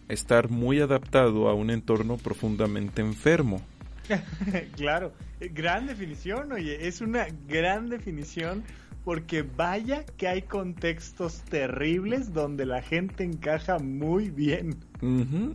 estar 0.08 0.50
muy 0.50 0.80
adaptado 0.80 1.50
a 1.50 1.54
un 1.54 1.70
entorno 1.70 2.18
profundamente 2.18 3.02
enfermo. 3.02 3.62
claro, 4.76 5.14
gran 5.40 5.88
definición, 5.88 6.52
oye, 6.52 6.88
es 6.88 7.02
una 7.02 7.28
gran 7.48 7.90
definición 7.90 8.64
porque 9.04 9.44
vaya 9.44 10.04
que 10.18 10.28
hay 10.28 10.42
contextos 10.42 11.44
terribles 11.44 12.34
donde 12.34 12.66
la 12.66 12.82
gente 12.82 13.24
encaja 13.24 13.78
muy 13.78 14.32
bien. 14.32 14.78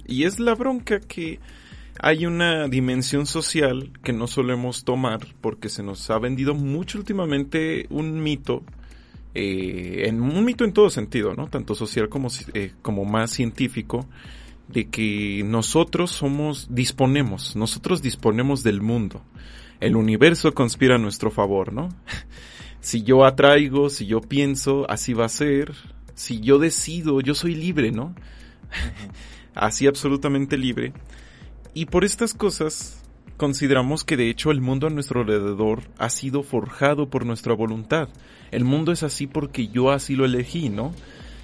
Y 0.07 0.25
es 0.25 0.39
la 0.39 0.55
bronca 0.55 1.01
que 1.01 1.41
hay 2.01 2.27
una 2.27 2.69
dimensión 2.69 3.27
social 3.27 3.91
que 4.05 4.13
no 4.13 4.29
solemos 4.29 4.85
tomar 4.85 5.27
porque 5.41 5.69
se 5.69 5.83
nos 5.83 6.09
ha 6.11 6.19
vendido 6.19 6.55
mucho 6.55 6.99
últimamente 6.99 7.87
un 7.91 8.23
mito, 8.23 8.63
eh, 9.35 10.05
en 10.07 10.21
un 10.21 10.45
mito 10.45 10.64
en 10.64 10.73
todo 10.73 10.90
sentido, 10.90 11.35
¿no? 11.35 11.49
Tanto 11.49 11.75
social 11.75 12.09
como, 12.09 12.29
eh, 12.55 12.73
como 12.83 13.05
más 13.05 13.31
científico, 13.31 14.07
de 14.69 14.88
que 14.88 15.43
nosotros 15.45 16.11
somos, 16.11 16.69
disponemos, 16.71 17.57
nosotros 17.57 18.03
disponemos 18.03 18.62
del 18.62 18.81
mundo. 18.81 19.23
El 19.81 19.97
universo 19.97 20.53
conspira 20.53 20.97
a 20.97 20.99
nuestro 20.99 21.31
favor, 21.31 21.73
¿no? 21.73 21.88
si 22.81 23.03
yo 23.03 23.25
atraigo, 23.25 23.88
si 23.88 24.07
yo 24.07 24.21
pienso, 24.21 24.88
así 24.90 25.12
va 25.12 25.27
a 25.27 25.31
ser. 25.31 25.73
Si 26.14 26.40
yo 26.40 26.59
decido, 26.59 27.21
yo 27.21 27.35
soy 27.35 27.55
libre, 27.55 27.93
¿no? 27.93 28.14
así 29.55 29.87
absolutamente 29.87 30.57
libre. 30.57 30.93
Y 31.73 31.87
por 31.87 32.05
estas 32.05 32.35
cosas, 32.35 33.03
consideramos 33.37 34.05
que 34.05 34.16
de 34.16 34.29
hecho 34.29 34.51
el 34.51 34.61
mundo 34.61 34.87
a 34.87 34.90
nuestro 34.90 35.21
alrededor 35.21 35.83
ha 35.99 36.11
sido 36.11 36.43
forjado 36.43 37.09
por 37.09 37.25
nuestra 37.25 37.55
voluntad. 37.55 38.09
El 38.51 38.65
mundo 38.65 38.93
es 38.93 39.03
así 39.03 39.27
porque 39.27 39.69
yo 39.69 39.91
así 39.91 40.17
lo 40.17 40.25
elegí, 40.25 40.69
¿no? 40.69 40.95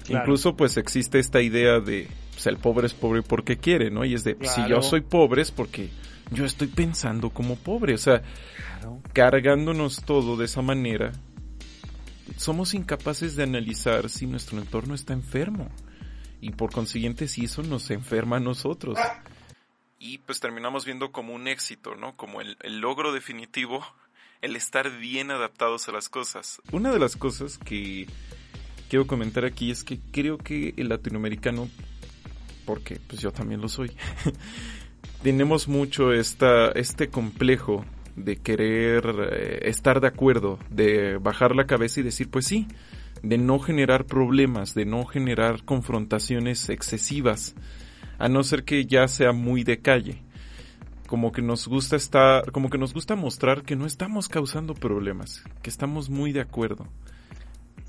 Incluso 0.09 0.55
pues 0.55 0.77
existe 0.77 1.19
esta 1.19 1.41
idea 1.41 1.79
de 1.79 2.07
pues, 2.31 2.47
el 2.47 2.57
pobre 2.57 2.87
es 2.87 2.93
pobre 2.93 3.21
porque 3.23 3.57
quiere, 3.57 3.91
¿no? 3.91 4.05
Y 4.05 4.13
es 4.13 4.23
de 4.23 4.37
si 4.41 4.67
yo 4.69 4.81
soy 4.81 5.01
pobre 5.01 5.41
es 5.41 5.51
porque 5.51 5.89
yo 6.31 6.45
estoy 6.45 6.67
pensando 6.67 7.29
como 7.29 7.55
pobre, 7.55 7.93
o 7.93 7.97
sea, 7.97 8.21
cargándonos 9.13 10.03
todo 10.03 10.37
de 10.37 10.45
esa 10.45 10.61
manera, 10.61 11.11
somos 12.37 12.73
incapaces 12.73 13.35
de 13.35 13.43
analizar 13.43 14.09
si 14.09 14.27
nuestro 14.27 14.59
entorno 14.59 14.95
está 14.95 15.13
enfermo 15.13 15.69
y 16.39 16.51
por 16.51 16.71
consiguiente 16.71 17.27
si 17.27 17.45
eso 17.45 17.63
nos 17.63 17.89
enferma 17.91 18.37
a 18.37 18.41
nosotros 18.41 18.97
y 19.99 20.19
pues 20.19 20.39
terminamos 20.39 20.85
viendo 20.85 21.11
como 21.11 21.33
un 21.33 21.47
éxito, 21.47 21.95
¿no? 21.95 22.15
Como 22.15 22.41
el, 22.41 22.57
logro 22.79 23.13
definitivo, 23.13 23.85
el 24.41 24.55
estar 24.55 24.97
bien 24.97 25.31
adaptados 25.31 25.87
a 25.89 25.91
las 25.91 26.09
cosas. 26.09 26.61
Una 26.71 26.91
de 26.91 26.99
las 26.99 27.15
cosas 27.15 27.57
que 27.57 28.07
quiero 28.89 29.07
comentar 29.07 29.45
aquí 29.45 29.71
es 29.71 29.83
que 29.83 29.99
creo 30.11 30.37
que 30.37 30.73
el 30.77 30.89
latinoamericano, 30.89 31.69
porque 32.65 32.99
pues 33.07 33.21
yo 33.21 33.31
también 33.31 33.61
lo 33.61 33.69
soy, 33.69 33.91
tenemos 35.23 35.67
mucho 35.67 36.13
esta, 36.13 36.69
este 36.71 37.09
complejo 37.09 37.85
de 38.15 38.37
querer 38.37 39.29
eh, 39.31 39.59
estar 39.69 40.01
de 40.01 40.07
acuerdo, 40.07 40.59
de 40.69 41.17
bajar 41.17 41.55
la 41.55 41.67
cabeza 41.67 41.99
y 41.99 42.03
decir, 42.03 42.29
pues 42.29 42.45
sí, 42.45 42.67
de 43.23 43.37
no 43.37 43.59
generar 43.59 44.05
problemas, 44.05 44.73
de 44.73 44.85
no 44.85 45.05
generar 45.05 45.63
confrontaciones 45.63 46.69
excesivas 46.69 47.55
a 48.19 48.29
no 48.29 48.43
ser 48.43 48.63
que 48.63 48.85
ya 48.85 49.07
sea 49.07 49.31
muy 49.31 49.63
de 49.63 49.79
calle. 49.79 50.23
Como 51.07 51.31
que 51.31 51.41
nos 51.41 51.67
gusta 51.67 51.95
estar, 51.95 52.51
como 52.51 52.69
que 52.69 52.77
nos 52.77 52.93
gusta 52.93 53.15
mostrar 53.15 53.63
que 53.63 53.75
no 53.75 53.85
estamos 53.85 54.27
causando 54.27 54.73
problemas, 54.75 55.43
que 55.61 55.69
estamos 55.69 56.09
muy 56.09 56.33
de 56.33 56.41
acuerdo. 56.41 56.87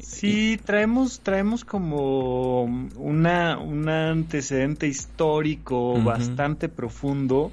Sí, 0.01 0.59
traemos, 0.65 1.21
traemos 1.21 1.65
como 1.65 2.63
una, 2.97 3.59
un 3.59 3.89
antecedente 3.89 4.87
histórico 4.87 6.01
bastante 6.03 6.69
profundo, 6.69 7.51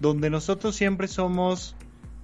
donde 0.00 0.30
nosotros 0.30 0.74
siempre 0.74 1.06
somos, 1.06 1.76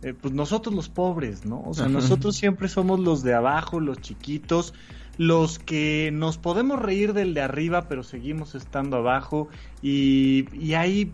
eh, 0.03 0.15
pues 0.19 0.33
nosotros 0.33 0.75
los 0.75 0.89
pobres, 0.89 1.45
¿no? 1.45 1.63
O 1.67 1.75
sea, 1.75 1.89
nosotros 1.89 2.35
siempre 2.37 2.69
somos 2.69 2.99
los 2.99 3.23
de 3.23 3.35
abajo, 3.35 3.79
los 3.79 4.01
chiquitos, 4.01 4.73
los 5.19 5.59
que 5.59 6.11
nos 6.13 6.39
podemos 6.39 6.81
reír 6.81 7.13
del 7.13 7.35
de 7.35 7.43
arriba, 7.43 7.89
pero 7.89 8.03
seguimos 8.03 8.55
estando 8.55 8.97
abajo, 8.97 9.49
y, 9.83 10.73
hay 10.75 11.13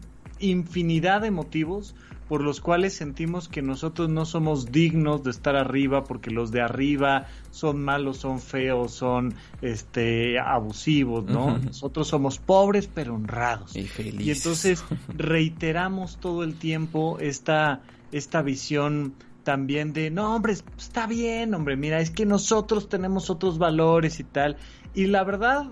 infinidad 0.50 1.22
de 1.22 1.30
motivos 1.30 1.94
por 2.28 2.42
los 2.42 2.60
cuales 2.60 2.94
sentimos 2.94 3.48
que 3.48 3.60
nosotros 3.60 4.08
no 4.08 4.24
somos 4.24 4.72
dignos 4.72 5.22
de 5.22 5.30
estar 5.30 5.56
arriba 5.56 6.04
porque 6.04 6.30
los 6.30 6.50
de 6.50 6.62
arriba 6.62 7.26
son 7.50 7.82
malos, 7.82 8.18
son 8.18 8.40
feos, 8.40 8.92
son 8.92 9.34
este 9.60 10.38
abusivos, 10.38 11.24
¿no? 11.24 11.58
Nosotros 11.58 12.08
somos 12.08 12.38
pobres 12.38 12.88
pero 12.92 13.14
honrados. 13.14 13.76
Y 13.76 13.84
felices. 13.84 14.26
Y 14.26 14.30
entonces 14.30 14.84
reiteramos 15.08 16.16
todo 16.18 16.44
el 16.44 16.54
tiempo 16.54 17.18
esta 17.20 17.82
esta 18.10 18.42
visión 18.42 19.14
también 19.42 19.92
de, 19.92 20.10
no, 20.10 20.34
hombre, 20.34 20.54
está 20.78 21.06
bien, 21.06 21.54
hombre, 21.54 21.76
mira, 21.76 22.00
es 22.00 22.10
que 22.10 22.26
nosotros 22.26 22.88
tenemos 22.88 23.30
otros 23.30 23.58
valores 23.58 24.18
y 24.18 24.24
tal. 24.24 24.56
Y 24.94 25.06
la 25.06 25.22
verdad, 25.22 25.66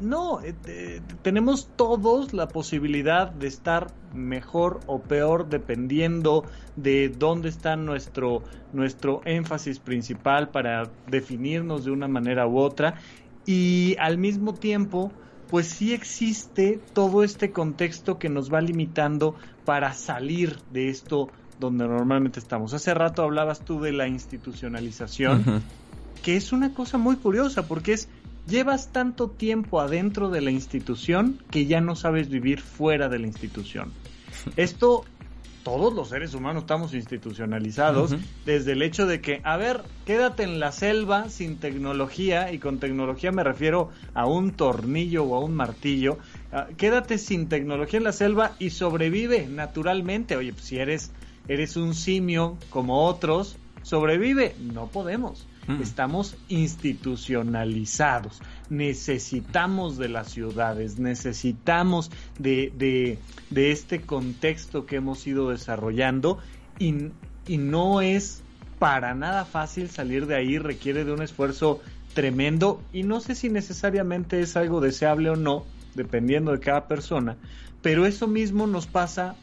no, 0.00 0.40
eh, 0.42 1.00
tenemos 1.22 1.68
todos 1.76 2.32
la 2.32 2.48
posibilidad 2.48 3.30
de 3.30 3.46
estar 3.46 3.92
mejor 4.12 4.80
o 4.86 5.00
peor 5.00 5.48
dependiendo 5.48 6.44
de 6.76 7.08
dónde 7.08 7.48
está 7.48 7.76
nuestro, 7.76 8.42
nuestro 8.72 9.22
énfasis 9.24 9.78
principal 9.78 10.48
para 10.50 10.90
definirnos 11.06 11.84
de 11.84 11.92
una 11.92 12.08
manera 12.08 12.46
u 12.46 12.58
otra. 12.58 12.96
Y 13.46 13.96
al 14.00 14.18
mismo 14.18 14.54
tiempo, 14.54 15.12
pues 15.48 15.68
sí 15.68 15.92
existe 15.92 16.80
todo 16.92 17.22
este 17.22 17.52
contexto 17.52 18.18
que 18.18 18.28
nos 18.28 18.52
va 18.52 18.60
limitando 18.60 19.36
para 19.64 19.92
salir 19.92 20.58
de 20.72 20.88
esto 20.88 21.28
donde 21.60 21.86
normalmente 21.86 22.40
estamos. 22.40 22.74
Hace 22.74 22.94
rato 22.94 23.22
hablabas 23.22 23.60
tú 23.60 23.80
de 23.80 23.92
la 23.92 24.08
institucionalización, 24.08 25.62
que 26.22 26.36
es 26.36 26.52
una 26.52 26.74
cosa 26.74 26.98
muy 26.98 27.16
curiosa 27.16 27.68
porque 27.68 27.92
es 27.92 28.08
llevas 28.46 28.92
tanto 28.92 29.28
tiempo 29.28 29.80
adentro 29.80 30.30
de 30.30 30.40
la 30.40 30.50
institución 30.50 31.42
que 31.50 31.66
ya 31.66 31.80
no 31.80 31.96
sabes 31.96 32.28
vivir 32.28 32.60
fuera 32.60 33.08
de 33.08 33.18
la 33.18 33.26
institución. 33.26 33.92
Esto 34.56 35.04
todos 35.62 35.94
los 35.94 36.10
seres 36.10 36.34
humanos 36.34 36.64
estamos 36.64 36.92
institucionalizados 36.92 38.14
desde 38.44 38.72
el 38.72 38.82
hecho 38.82 39.06
de 39.06 39.22
que, 39.22 39.40
a 39.44 39.56
ver, 39.56 39.80
quédate 40.04 40.42
en 40.42 40.60
la 40.60 40.72
selva 40.72 41.30
sin 41.30 41.56
tecnología, 41.56 42.52
y 42.52 42.58
con 42.58 42.78
tecnología 42.78 43.32
me 43.32 43.42
refiero 43.42 43.88
a 44.12 44.26
un 44.26 44.52
tornillo 44.52 45.24
o 45.24 45.34
a 45.34 45.40
un 45.40 45.54
martillo, 45.54 46.18
ah, 46.52 46.66
quédate 46.76 47.16
sin 47.16 47.48
tecnología 47.48 47.96
en 47.96 48.04
la 48.04 48.12
selva 48.12 48.52
y 48.58 48.70
sobrevive 48.70 49.46
naturalmente. 49.48 50.36
Oye, 50.36 50.52
pues 50.52 50.66
si 50.66 50.76
eres 50.76 51.12
eres 51.48 51.76
un 51.76 51.94
simio 51.94 52.56
como 52.70 53.06
otros, 53.06 53.56
sobrevive. 53.82 54.54
No 54.60 54.88
podemos. 54.88 55.46
Mm. 55.66 55.82
Estamos 55.82 56.36
institucionalizados. 56.48 58.40
Necesitamos 58.70 59.96
de 59.96 60.08
las 60.08 60.30
ciudades, 60.30 60.98
necesitamos 60.98 62.10
de, 62.38 62.72
de, 62.76 63.18
de 63.50 63.72
este 63.72 64.00
contexto 64.02 64.86
que 64.86 64.96
hemos 64.96 65.26
ido 65.26 65.50
desarrollando 65.50 66.38
y, 66.78 66.94
y 67.46 67.58
no 67.58 68.00
es 68.00 68.42
para 68.78 69.14
nada 69.14 69.44
fácil 69.44 69.88
salir 69.88 70.26
de 70.26 70.36
ahí, 70.36 70.58
requiere 70.58 71.04
de 71.04 71.12
un 71.12 71.22
esfuerzo 71.22 71.80
tremendo 72.14 72.82
y 72.92 73.02
no 73.02 73.20
sé 73.20 73.34
si 73.34 73.48
necesariamente 73.48 74.40
es 74.40 74.56
algo 74.56 74.80
deseable 74.80 75.30
o 75.30 75.36
no, 75.36 75.64
dependiendo 75.94 76.52
de 76.52 76.60
cada 76.60 76.86
persona, 76.88 77.36
pero 77.82 78.06
eso 78.06 78.26
mismo 78.26 78.66
nos 78.66 78.86
pasa 78.86 79.36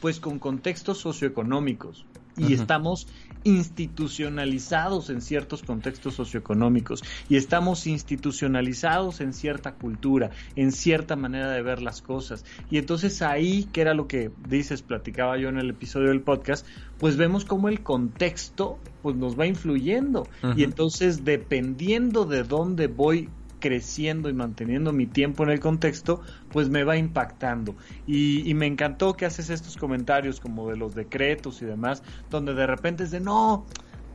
pues 0.00 0.20
con 0.20 0.38
contextos 0.38 0.98
socioeconómicos 0.98 2.04
y 2.36 2.52
estamos 2.54 3.08
institucionalizados 3.44 5.10
en 5.10 5.20
ciertos 5.20 5.62
contextos 5.62 6.14
socioeconómicos 6.14 7.02
y 7.28 7.36
estamos 7.36 7.86
institucionalizados 7.86 9.20
en 9.20 9.32
cierta 9.32 9.74
cultura, 9.74 10.30
en 10.56 10.72
cierta 10.72 11.16
manera 11.16 11.50
de 11.50 11.62
ver 11.62 11.82
las 11.82 12.02
cosas. 12.02 12.44
Y 12.70 12.78
entonces 12.78 13.22
ahí, 13.22 13.64
que 13.72 13.80
era 13.80 13.94
lo 13.94 14.06
que 14.08 14.30
dices, 14.48 14.82
platicaba 14.82 15.38
yo 15.38 15.48
en 15.48 15.58
el 15.58 15.70
episodio 15.70 16.08
del 16.08 16.20
podcast, 16.20 16.66
pues 16.98 17.16
vemos 17.16 17.44
cómo 17.44 17.68
el 17.68 17.82
contexto 17.82 18.78
pues 19.02 19.16
nos 19.16 19.38
va 19.38 19.46
influyendo. 19.46 20.26
Y 20.56 20.64
entonces 20.64 21.24
dependiendo 21.24 22.24
de 22.24 22.42
dónde 22.42 22.88
voy 22.88 23.28
creciendo 23.58 24.28
y 24.28 24.32
manteniendo 24.32 24.92
mi 24.92 25.06
tiempo 25.06 25.42
en 25.44 25.50
el 25.50 25.60
contexto, 25.60 26.20
pues 26.50 26.68
me 26.68 26.84
va 26.84 26.96
impactando. 26.96 27.76
Y, 28.06 28.52
me 28.54 28.66
encantó 28.66 29.14
que 29.14 29.26
haces 29.26 29.50
estos 29.50 29.76
comentarios 29.76 30.40
como 30.40 30.68
de 30.68 30.76
los 30.76 30.94
decretos 30.94 31.62
y 31.62 31.64
demás, 31.64 32.02
donde 32.30 32.54
de 32.54 32.66
repente 32.66 33.04
es 33.04 33.10
de, 33.10 33.20
no, 33.20 33.66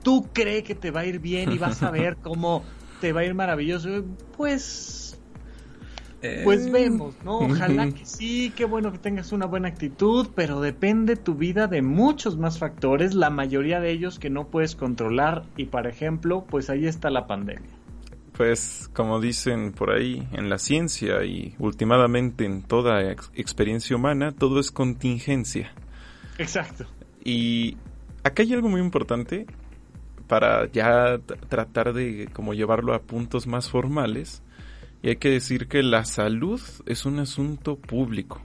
tú 0.04 0.30
crees 0.34 0.64
que 0.64 0.76
te 0.76 0.92
va 0.92 1.02
a 1.02 1.06
ir 1.06 1.20
bien 1.20 1.52
y 1.52 1.58
vas 1.58 1.82
a 1.84 1.92
ver 1.92 2.18
cómo 2.18 2.64
te 3.00 3.14
va 3.14 3.22
a 3.22 3.26
ir 3.26 3.34
maravilloso. 3.34 4.04
Pues... 4.36 5.20
Pues 6.46 6.68
eh. 6.68 6.72
vemos, 6.72 7.16
¿no? 7.26 7.40
Ojalá 7.40 7.92
que 7.92 8.06
sí, 8.06 8.54
qué 8.56 8.64
bueno 8.64 8.94
que 8.94 8.98
tengas 8.98 9.34
una 9.34 9.46
buena 9.46 9.68
actitud, 9.68 10.30
pero 10.34 10.62
depende 10.62 11.18
tu 11.18 11.36
vida 11.36 11.68
de 11.68 11.82
muchos 11.82 12.38
más 12.38 12.60
factores, 12.60 13.14
la 13.14 13.30
mayoría 13.30 13.82
de 13.82 13.92
ellos 13.92 14.20
que 14.20 14.30
no 14.30 14.48
puedes 14.48 14.78
controlar 14.78 15.44
y, 15.58 15.66
por 15.66 15.86
ejemplo, 15.86 16.46
pues 16.50 16.70
ahí 16.70 16.86
está 16.86 17.10
la 17.10 17.28
pandemia 17.28 17.83
pues 18.36 18.90
como 18.94 19.20
dicen 19.20 19.72
por 19.74 19.92
ahí 19.92 20.28
en 20.32 20.50
la 20.50 20.58
ciencia 20.58 21.24
y 21.24 21.56
últimamente 21.60 22.46
en 22.46 22.64
toda 22.64 23.12
experiencia 23.12 23.96
humana, 23.96 24.32
todo 24.32 24.60
es 24.60 24.72
contingencia. 24.72 25.74
Exacto. 26.38 26.86
Y 27.24 27.78
acá 28.24 28.44
hay 28.44 28.54
algo 28.54 28.70
muy 28.70 28.82
importante 28.82 29.46
para 30.28 30.70
ya 30.72 31.20
tratar 31.50 31.94
de 31.94 32.28
como 32.34 32.54
llevarlo 32.54 32.94
a 32.94 33.02
puntos 33.02 33.46
más 33.48 33.70
formales. 33.70 34.42
Y 35.02 35.10
hay 35.10 35.16
que 35.18 35.30
decir 35.30 35.68
que 35.68 35.84
la 35.84 36.06
salud 36.06 36.62
es 36.86 37.06
un 37.06 37.20
asunto 37.20 37.76
público. 37.76 38.42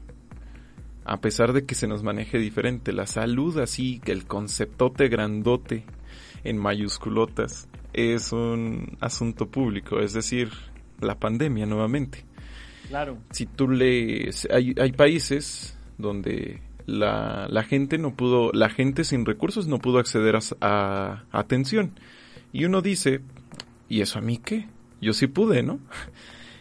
A 1.04 1.20
pesar 1.20 1.52
de 1.52 1.64
que 1.64 1.74
se 1.74 1.86
nos 1.86 2.02
maneje 2.02 2.38
diferente, 2.38 2.92
la 2.92 3.06
salud 3.06 3.58
así, 3.58 4.00
que 4.00 4.12
el 4.12 4.26
conceptote 4.26 5.08
grandote 5.08 5.86
en 6.44 6.58
mayúsculotas 6.58 7.68
es 7.92 8.32
un 8.32 8.96
asunto 9.00 9.46
público, 9.46 10.00
es 10.00 10.12
decir, 10.12 10.50
la 11.00 11.18
pandemia 11.18 11.66
nuevamente. 11.66 12.24
Claro. 12.88 13.18
Si 13.30 13.46
tú 13.46 13.68
lees, 13.68 14.48
hay, 14.50 14.74
hay 14.78 14.92
países 14.92 15.76
donde 15.98 16.60
la, 16.86 17.46
la, 17.50 17.62
gente 17.64 17.98
no 17.98 18.14
pudo, 18.14 18.50
la 18.52 18.70
gente 18.70 19.04
sin 19.04 19.26
recursos 19.26 19.66
no 19.66 19.78
pudo 19.78 19.98
acceder 19.98 20.38
a, 20.60 21.24
atención. 21.30 21.92
Y 22.52 22.64
uno 22.64 22.80
dice, 22.80 23.20
¿y 23.88 24.00
eso 24.00 24.18
a 24.18 24.22
mí 24.22 24.38
qué? 24.38 24.68
Yo 25.00 25.12
sí 25.12 25.26
pude, 25.26 25.62
¿no? 25.62 25.80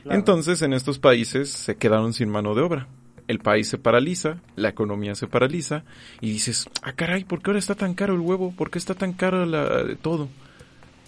Entonces 0.06 0.62
en 0.62 0.74
estos 0.74 1.00
países 1.00 1.50
se 1.50 1.78
quedaron 1.78 2.14
sin 2.14 2.30
mano 2.30 2.56
de 2.56 2.62
obra. 2.62 2.88
El 3.28 3.40
país 3.40 3.68
se 3.68 3.78
paraliza, 3.78 4.42
la 4.56 4.70
economía 4.70 5.16
se 5.16 5.28
paraliza 5.28 5.84
y 6.22 6.32
dices, 6.32 6.70
ah 6.82 6.94
caray, 6.94 7.26
¿por 7.26 7.42
qué 7.42 7.50
ahora 7.50 7.60
está 7.60 7.76
tan 7.76 7.94
caro 7.94 8.14
el 8.14 8.22
huevo? 8.22 8.54
¿Por 8.56 8.70
qué 8.70 8.80
está 8.80 8.96
tan 8.96 9.14
caro 9.14 9.46
la, 9.46 9.96
todo? 10.02 10.30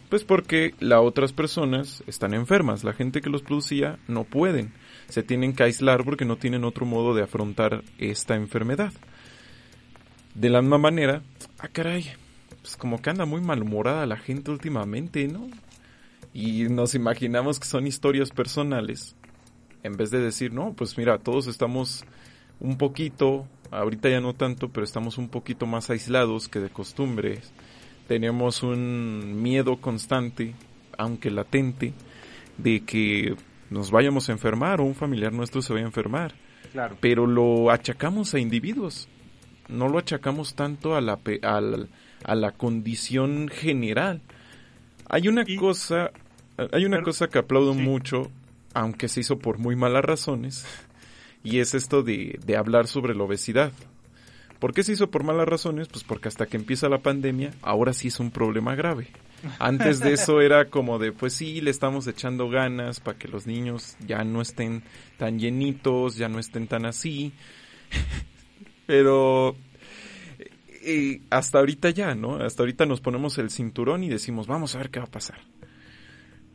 Pues 0.10 0.24
porque 0.24 0.74
las 0.80 1.02
otras 1.02 1.34
personas 1.34 2.04
están 2.08 2.34
enfermas, 2.34 2.84
la 2.84 2.94
gente 2.94 3.22
que 3.22 3.30
los 3.30 3.44
producía 3.44 4.00
no 4.08 4.24
pueden, 4.24 4.74
se 5.08 5.22
tienen 5.22 5.54
que 5.54 5.64
aislar 5.64 6.04
porque 6.04 6.26
no 6.26 6.38
tienen 6.38 6.64
otro 6.64 6.88
modo 6.88 7.14
de 7.14 7.22
afrontar 7.22 7.84
esta 8.00 8.36
enfermedad. 8.36 8.92
De 10.34 10.50
la 10.50 10.62
misma 10.62 10.80
manera, 10.80 11.22
ah 11.60 11.68
caray, 11.68 12.06
pues 12.62 12.76
como 12.76 13.00
que 13.02 13.12
anda 13.12 13.26
muy 13.26 13.42
malhumorada 13.42 14.08
la 14.08 14.18
gente 14.18 14.50
últimamente, 14.50 15.28
¿no? 15.28 15.48
Y 16.34 16.64
nos 16.70 16.96
imaginamos 16.96 17.60
que 17.60 17.68
son 17.68 17.86
historias 17.86 18.32
personales, 18.32 19.16
en 19.84 19.96
vez 19.96 20.10
de 20.10 20.20
decir, 20.20 20.52
no, 20.54 20.74
pues 20.74 20.98
mira, 20.98 21.20
todos 21.20 21.46
estamos 21.46 22.04
un 22.60 22.80
poquito, 22.80 23.48
ahorita 23.70 24.10
ya 24.10 24.22
no 24.22 24.34
tanto, 24.34 24.70
pero 24.70 24.86
estamos 24.86 25.20
un 25.20 25.30
poquito 25.30 25.68
más 25.68 25.92
aislados 25.92 26.50
que 26.50 26.60
de 26.60 26.70
costumbres 26.70 27.52
tenemos 28.10 28.64
un 28.64 29.40
miedo 29.40 29.78
constante, 29.78 30.56
aunque 30.98 31.30
latente, 31.30 31.94
de 32.58 32.80
que 32.80 33.36
nos 33.70 33.92
vayamos 33.92 34.28
a 34.28 34.32
enfermar 34.32 34.82
o 34.82 34.84
un 34.84 34.96
familiar 34.96 35.32
nuestro 35.32 35.62
se 35.62 35.74
vaya 35.74 35.86
a 35.86 35.90
enfermar. 35.90 36.34
Claro. 36.72 36.98
Pero 37.00 37.28
lo 37.28 37.70
achacamos 37.70 38.34
a 38.34 38.40
individuos, 38.40 39.08
no 39.68 39.88
lo 39.90 40.00
achacamos 40.00 40.56
tanto 40.56 40.96
a 40.96 41.02
la, 41.02 41.20
a 41.44 42.36
la, 42.36 42.52
condición 42.54 43.48
general. 43.48 44.22
Hay 45.08 45.28
una 45.28 45.46
cosa, 45.60 46.10
hay 46.74 46.86
una 46.86 47.04
cosa 47.04 47.28
que 47.28 47.38
aplaudo 47.38 47.76
mucho, 47.76 48.32
aunque 48.74 49.08
se 49.08 49.20
hizo 49.20 49.38
por 49.38 49.60
muy 49.60 49.76
malas 49.76 50.04
razones, 50.04 50.66
y 51.44 51.60
es 51.60 51.76
esto 51.76 52.02
de, 52.02 52.40
de 52.44 52.58
hablar 52.58 52.88
sobre 52.88 53.14
la 53.14 53.26
obesidad. 53.26 53.72
¿Por 54.60 54.74
qué 54.74 54.84
se 54.84 54.92
hizo 54.92 55.10
por 55.10 55.24
malas 55.24 55.48
razones? 55.48 55.88
Pues 55.88 56.04
porque 56.04 56.28
hasta 56.28 56.46
que 56.46 56.58
empieza 56.58 56.90
la 56.90 57.00
pandemia, 57.00 57.52
ahora 57.62 57.94
sí 57.94 58.10
es 58.10 58.20
un 58.20 58.30
problema 58.30 58.76
grave. 58.76 59.08
Antes 59.58 60.02
de 60.02 60.12
eso 60.14 60.42
era 60.42 60.66
como 60.66 61.00
de, 61.00 61.14
pues 61.14 61.34
sí, 61.34 61.62
le 61.62 61.72
estamos 61.72 62.08
echando 62.08 62.50
ganas 62.50 63.00
para 63.00 63.18
que 63.18 63.30
los 63.30 63.48
niños 63.48 63.96
ya 64.06 64.26
no 64.26 64.42
estén 64.42 64.84
tan 65.18 65.40
llenitos, 65.40 66.18
ya 66.18 66.28
no 66.28 66.40
estén 66.40 66.68
tan 66.68 66.86
así. 66.86 67.32
Pero 68.86 69.56
eh, 70.82 71.22
hasta 71.30 71.60
ahorita 71.60 71.92
ya, 71.92 72.14
¿no? 72.14 72.36
Hasta 72.36 72.64
ahorita 72.64 72.86
nos 72.86 73.00
ponemos 73.00 73.38
el 73.38 73.52
cinturón 73.52 74.04
y 74.04 74.10
decimos, 74.10 74.48
vamos 74.48 74.76
a 74.76 74.80
ver 74.80 74.90
qué 74.90 75.00
va 75.00 75.06
a 75.06 75.12
pasar. 75.12 75.40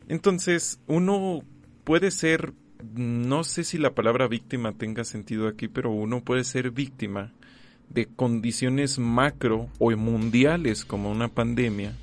Entonces, 0.07 0.79
uno 0.85 1.41
puede 1.83 2.11
ser, 2.11 2.53
no 2.93 3.43
sé 3.43 3.63
si 3.63 3.79
la 3.79 3.95
palabra 3.95 4.27
víctima 4.27 4.73
tenga 4.73 5.03
sentido 5.05 5.47
aquí, 5.47 5.67
pero 5.67 5.89
uno 5.89 6.23
puede 6.23 6.43
ser 6.43 6.69
víctima 6.69 7.31
de 7.89 8.07
condiciones 8.07 8.99
macro 8.99 9.69
o 9.79 9.91
mundiales 9.91 10.85
como 10.85 11.11
una 11.11 11.27
pandemia 11.29 11.93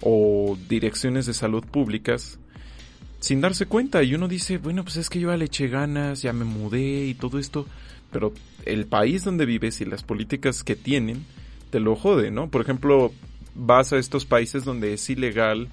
o 0.00 0.56
direcciones 0.68 1.26
de 1.26 1.34
salud 1.34 1.64
públicas 1.64 2.38
sin 3.22 3.40
darse 3.40 3.66
cuenta 3.66 4.02
y 4.02 4.16
uno 4.16 4.26
dice, 4.26 4.58
bueno, 4.58 4.82
pues 4.82 4.96
es 4.96 5.08
que 5.08 5.20
yo 5.20 5.30
ya 5.30 5.36
le 5.36 5.44
eché 5.44 5.68
ganas, 5.68 6.22
ya 6.22 6.32
me 6.32 6.44
mudé 6.44 7.06
y 7.06 7.14
todo 7.14 7.38
esto, 7.38 7.66
pero 8.10 8.32
el 8.66 8.86
país 8.86 9.22
donde 9.22 9.46
vives 9.46 9.80
y 9.80 9.84
las 9.84 10.02
políticas 10.02 10.64
que 10.64 10.74
tienen 10.74 11.24
te 11.70 11.78
lo 11.78 11.94
jode, 11.94 12.32
¿no? 12.32 12.50
Por 12.50 12.62
ejemplo, 12.62 13.12
vas 13.54 13.92
a 13.92 13.98
estos 13.98 14.24
países 14.24 14.64
donde 14.64 14.94
es 14.94 15.08
ilegal 15.08 15.68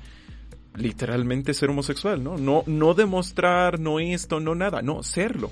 literalmente 0.76 1.55
ser 1.55 1.72
homosexual, 1.72 2.24
¿no? 2.24 2.38
No 2.38 2.64
no 2.68 2.93
demostrar, 2.93 3.80
no 3.80 3.99
esto, 3.99 4.39
no 4.39 4.53
nada, 4.53 4.84
no 4.84 5.01
serlo. 5.01 5.51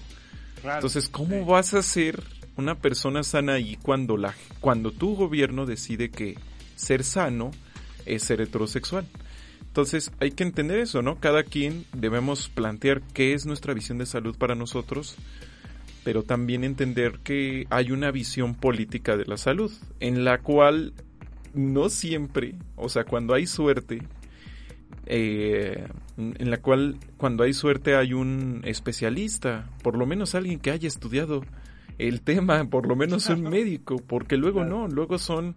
Entonces, 0.64 1.10
¿cómo 1.10 1.46
vas 1.46 1.74
a 1.74 1.82
ser 1.82 2.24
una 2.58 2.76
persona 2.76 3.24
sana 3.24 3.54
ahí 3.54 3.78
cuando, 3.82 4.18
la, 4.18 4.34
cuando 4.60 4.92
tu 4.92 5.16
gobierno 5.16 5.66
decide 5.66 6.10
que 6.10 6.38
ser 6.76 7.04
sano 7.04 7.52
es 8.06 8.24
ser 8.24 8.42
heterosexual. 8.42 9.06
Entonces 9.78 10.12
hay 10.20 10.32
que 10.32 10.44
entender 10.44 10.80
eso, 10.80 11.02
¿no? 11.02 11.20
Cada 11.20 11.44
quien 11.44 11.86
debemos 11.94 12.50
plantear 12.50 13.02
qué 13.14 13.34
es 13.34 13.46
nuestra 13.46 13.74
visión 13.74 14.00
de 14.00 14.08
salud 14.08 14.36
para 14.36 14.56
nosotros, 14.56 15.16
pero 16.04 16.24
también 16.24 16.64
entender 16.64 17.20
que 17.24 17.68
hay 17.70 17.92
una 17.92 18.10
visión 18.10 18.56
política 18.56 19.18
de 19.18 19.26
la 19.26 19.38
salud, 19.38 19.72
en 20.00 20.24
la 20.26 20.40
cual 20.40 20.94
no 21.54 21.90
siempre, 21.90 22.56
o 22.76 22.90
sea, 22.90 23.04
cuando 23.04 23.34
hay 23.34 23.46
suerte, 23.46 24.02
eh, 25.06 25.88
en 26.18 26.50
la 26.50 26.58
cual 26.58 26.98
cuando 27.18 27.44
hay 27.44 27.54
suerte 27.54 27.96
hay 27.96 28.14
un 28.14 28.62
especialista, 28.64 29.70
por 29.84 29.98
lo 29.98 30.06
menos 30.06 30.34
alguien 30.34 30.60
que 30.60 30.72
haya 30.72 30.88
estudiado 30.88 31.44
el 31.98 32.22
tema, 32.22 32.64
por 32.70 32.88
lo 32.88 32.96
menos 32.96 33.30
un 33.30 33.44
médico, 33.44 33.98
porque 34.06 34.38
luego 34.38 34.64
no, 34.64 34.88
luego 34.88 35.18
son 35.18 35.56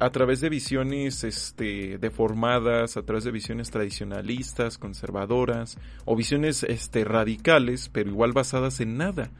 a 0.00 0.10
través 0.10 0.40
de 0.40 0.48
visiones 0.48 1.22
este 1.24 1.98
deformadas, 1.98 2.96
a 2.96 3.02
través 3.02 3.24
de 3.24 3.30
visiones 3.30 3.70
tradicionalistas, 3.70 4.78
conservadoras 4.78 5.78
o 6.04 6.16
visiones 6.16 6.64
este 6.64 7.04
radicales, 7.04 7.88
pero 7.92 8.10
igual 8.10 8.32
basadas 8.32 8.80
en 8.80 8.96
nada. 8.96 9.30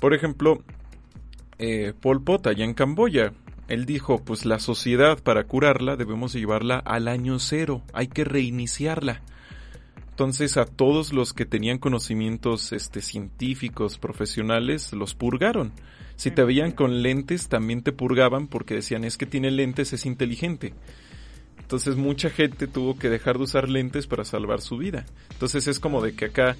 Por 0.00 0.14
ejemplo, 0.14 0.62
eh, 1.58 1.92
Pol 2.00 2.22
Pot 2.22 2.46
allá 2.46 2.64
en 2.64 2.74
Camboya, 2.74 3.32
él 3.68 3.84
dijo, 3.84 4.24
pues 4.24 4.46
la 4.46 4.58
sociedad 4.58 5.22
para 5.22 5.44
curarla 5.44 5.96
debemos 5.96 6.32
llevarla 6.32 6.78
al 6.78 7.08
año 7.08 7.38
cero, 7.38 7.82
hay 7.92 8.08
que 8.08 8.24
reiniciarla. 8.24 9.22
Entonces 10.16 10.56
a 10.56 10.64
todos 10.64 11.12
los 11.12 11.34
que 11.34 11.44
tenían 11.44 11.76
conocimientos 11.76 12.72
este, 12.72 13.02
científicos, 13.02 13.98
profesionales, 13.98 14.94
los 14.94 15.14
purgaron. 15.14 15.72
Si 16.16 16.30
te 16.30 16.42
veían 16.42 16.72
con 16.72 17.02
lentes, 17.02 17.48
también 17.48 17.82
te 17.82 17.92
purgaban 17.92 18.46
porque 18.46 18.76
decían, 18.76 19.04
es 19.04 19.18
que 19.18 19.26
tiene 19.26 19.50
lentes, 19.50 19.92
es 19.92 20.06
inteligente. 20.06 20.72
Entonces 21.58 21.96
mucha 21.96 22.30
gente 22.30 22.66
tuvo 22.66 22.98
que 22.98 23.10
dejar 23.10 23.36
de 23.36 23.44
usar 23.44 23.68
lentes 23.68 24.06
para 24.06 24.24
salvar 24.24 24.62
su 24.62 24.78
vida. 24.78 25.04
Entonces 25.32 25.68
es 25.68 25.78
como 25.80 26.00
de 26.00 26.16
que 26.16 26.24
acá 26.24 26.56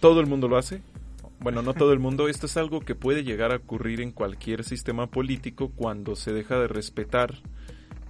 todo 0.00 0.20
el 0.20 0.26
mundo 0.26 0.48
lo 0.48 0.56
hace. 0.56 0.80
Bueno, 1.40 1.60
no 1.60 1.74
todo 1.74 1.92
el 1.92 1.98
mundo. 1.98 2.26
Esto 2.28 2.46
es 2.46 2.56
algo 2.56 2.80
que 2.80 2.94
puede 2.94 3.22
llegar 3.22 3.52
a 3.52 3.56
ocurrir 3.56 4.00
en 4.00 4.12
cualquier 4.12 4.64
sistema 4.64 5.08
político 5.08 5.72
cuando 5.76 6.16
se 6.16 6.32
deja 6.32 6.58
de 6.58 6.68
respetar 6.68 7.34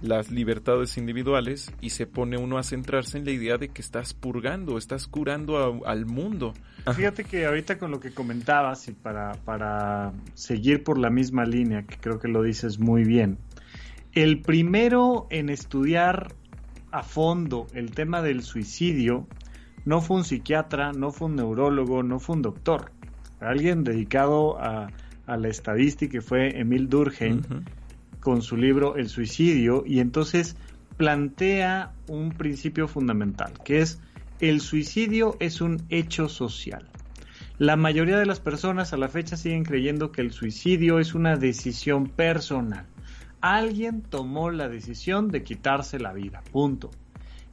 las 0.01 0.29
libertades 0.29 0.97
individuales 0.97 1.71
y 1.81 1.89
se 1.89 2.05
pone 2.05 2.37
uno 2.37 2.57
a 2.59 2.63
centrarse 2.63 3.17
en 3.17 3.25
la 3.25 3.31
idea 3.31 3.57
de 3.57 3.69
que 3.69 3.81
estás 3.81 4.13
purgando, 4.13 4.77
estás 4.77 5.07
curando 5.07 5.57
a- 5.85 5.89
al 5.91 6.05
mundo. 6.05 6.53
Fíjate 6.93 7.23
que 7.23 7.45
ahorita 7.47 7.79
con 7.79 7.91
lo 7.91 7.99
que 7.99 8.11
comentabas 8.11 8.87
y 8.87 8.91
para, 8.93 9.31
para 9.43 10.13
seguir 10.35 10.83
por 10.83 10.97
la 10.99 11.09
misma 11.09 11.45
línea, 11.45 11.83
que 11.83 11.97
creo 11.97 12.19
que 12.19 12.27
lo 12.27 12.43
dices 12.43 12.79
muy 12.79 13.03
bien, 13.03 13.37
el 14.13 14.41
primero 14.41 15.27
en 15.31 15.49
estudiar 15.49 16.33
a 16.91 17.03
fondo 17.03 17.67
el 17.73 17.91
tema 17.91 18.21
del 18.21 18.41
suicidio 18.43 19.27
no 19.85 20.01
fue 20.01 20.17
un 20.17 20.23
psiquiatra, 20.23 20.91
no 20.93 21.11
fue 21.11 21.27
un 21.27 21.35
neurólogo, 21.37 22.03
no 22.03 22.19
fue 22.19 22.35
un 22.35 22.41
doctor, 22.41 22.91
alguien 23.39 23.83
dedicado 23.83 24.59
a, 24.59 24.89
a 25.25 25.37
la 25.37 25.47
estadística 25.47 26.11
que 26.11 26.21
fue 26.21 26.59
Emil 26.59 26.87
Durkheim. 26.87 27.41
Con 28.19 28.41
su 28.41 28.57
libro 28.57 28.95
El 28.95 29.09
suicidio 29.09 29.83
y 29.85 29.99
entonces 29.99 30.55
plantea 30.97 31.93
un 32.07 32.31
principio 32.31 32.87
fundamental, 32.87 33.53
que 33.63 33.81
es 33.81 33.99
el 34.39 34.61
suicidio 34.61 35.35
es 35.39 35.61
un 35.61 35.83
hecho 35.89 36.29
social. 36.29 36.89
La 37.59 37.75
mayoría 37.75 38.17
de 38.17 38.25
las 38.27 38.39
personas 38.39 38.93
a 38.93 38.97
la 38.97 39.07
fecha 39.07 39.35
siguen 39.35 39.63
creyendo 39.63 40.11
que 40.11 40.21
el 40.21 40.31
suicidio 40.31 40.99
es 40.99 41.15
una 41.15 41.37
decisión 41.37 42.07
personal. 42.07 42.85
Alguien 43.41 44.03
tomó 44.03 44.51
la 44.51 44.69
decisión 44.69 45.29
de 45.29 45.43
quitarse 45.43 45.99
la 45.99 46.13
vida, 46.13 46.43
punto. 46.51 46.91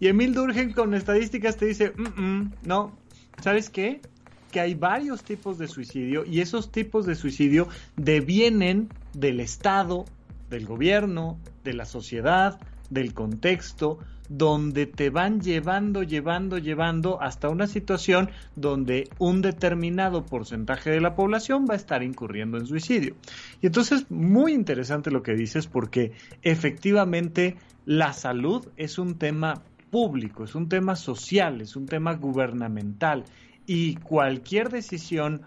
Y 0.00 0.08
Emil 0.08 0.34
Durkheim 0.34 0.72
con 0.72 0.92
estadísticas 0.92 1.56
te 1.56 1.66
dice, 1.66 1.92
"Mm, 1.96 2.22
mm, 2.22 2.52
no, 2.64 2.98
¿sabes 3.42 3.70
qué? 3.70 4.02
Que 4.52 4.60
hay 4.60 4.74
varios 4.74 5.24
tipos 5.24 5.56
de 5.56 5.68
suicidio 5.68 6.24
y 6.26 6.40
esos 6.40 6.70
tipos 6.70 7.06
de 7.06 7.14
suicidio 7.14 7.68
devienen 7.96 8.90
del 9.14 9.40
Estado, 9.40 10.04
del 10.50 10.66
gobierno, 10.66 11.38
de 11.62 11.74
la 11.74 11.84
sociedad, 11.84 12.60
del 12.90 13.14
contexto, 13.14 13.98
donde 14.28 14.86
te 14.86 15.10
van 15.10 15.40
llevando, 15.40 16.02
llevando, 16.02 16.58
llevando 16.58 17.20
hasta 17.20 17.48
una 17.50 17.66
situación 17.66 18.30
donde 18.56 19.10
un 19.18 19.42
determinado 19.42 20.24
porcentaje 20.24 20.90
de 20.90 21.00
la 21.00 21.14
población 21.14 21.66
va 21.68 21.74
a 21.74 21.76
estar 21.76 22.02
incurriendo 22.02 22.56
en 22.56 22.66
suicidio. 22.66 23.16
Y 23.60 23.66
entonces, 23.66 24.10
muy 24.10 24.52
interesante 24.52 25.10
lo 25.10 25.22
que 25.22 25.34
dices 25.34 25.66
porque 25.66 26.12
efectivamente 26.42 27.56
la 27.84 28.12
salud 28.12 28.66
es 28.76 28.98
un 28.98 29.18
tema 29.18 29.62
público, 29.90 30.44
es 30.44 30.54
un 30.54 30.68
tema 30.68 30.96
social, 30.96 31.60
es 31.60 31.76
un 31.76 31.86
tema 31.86 32.14
gubernamental 32.14 33.24
y 33.66 33.96
cualquier 33.96 34.70
decisión, 34.70 35.42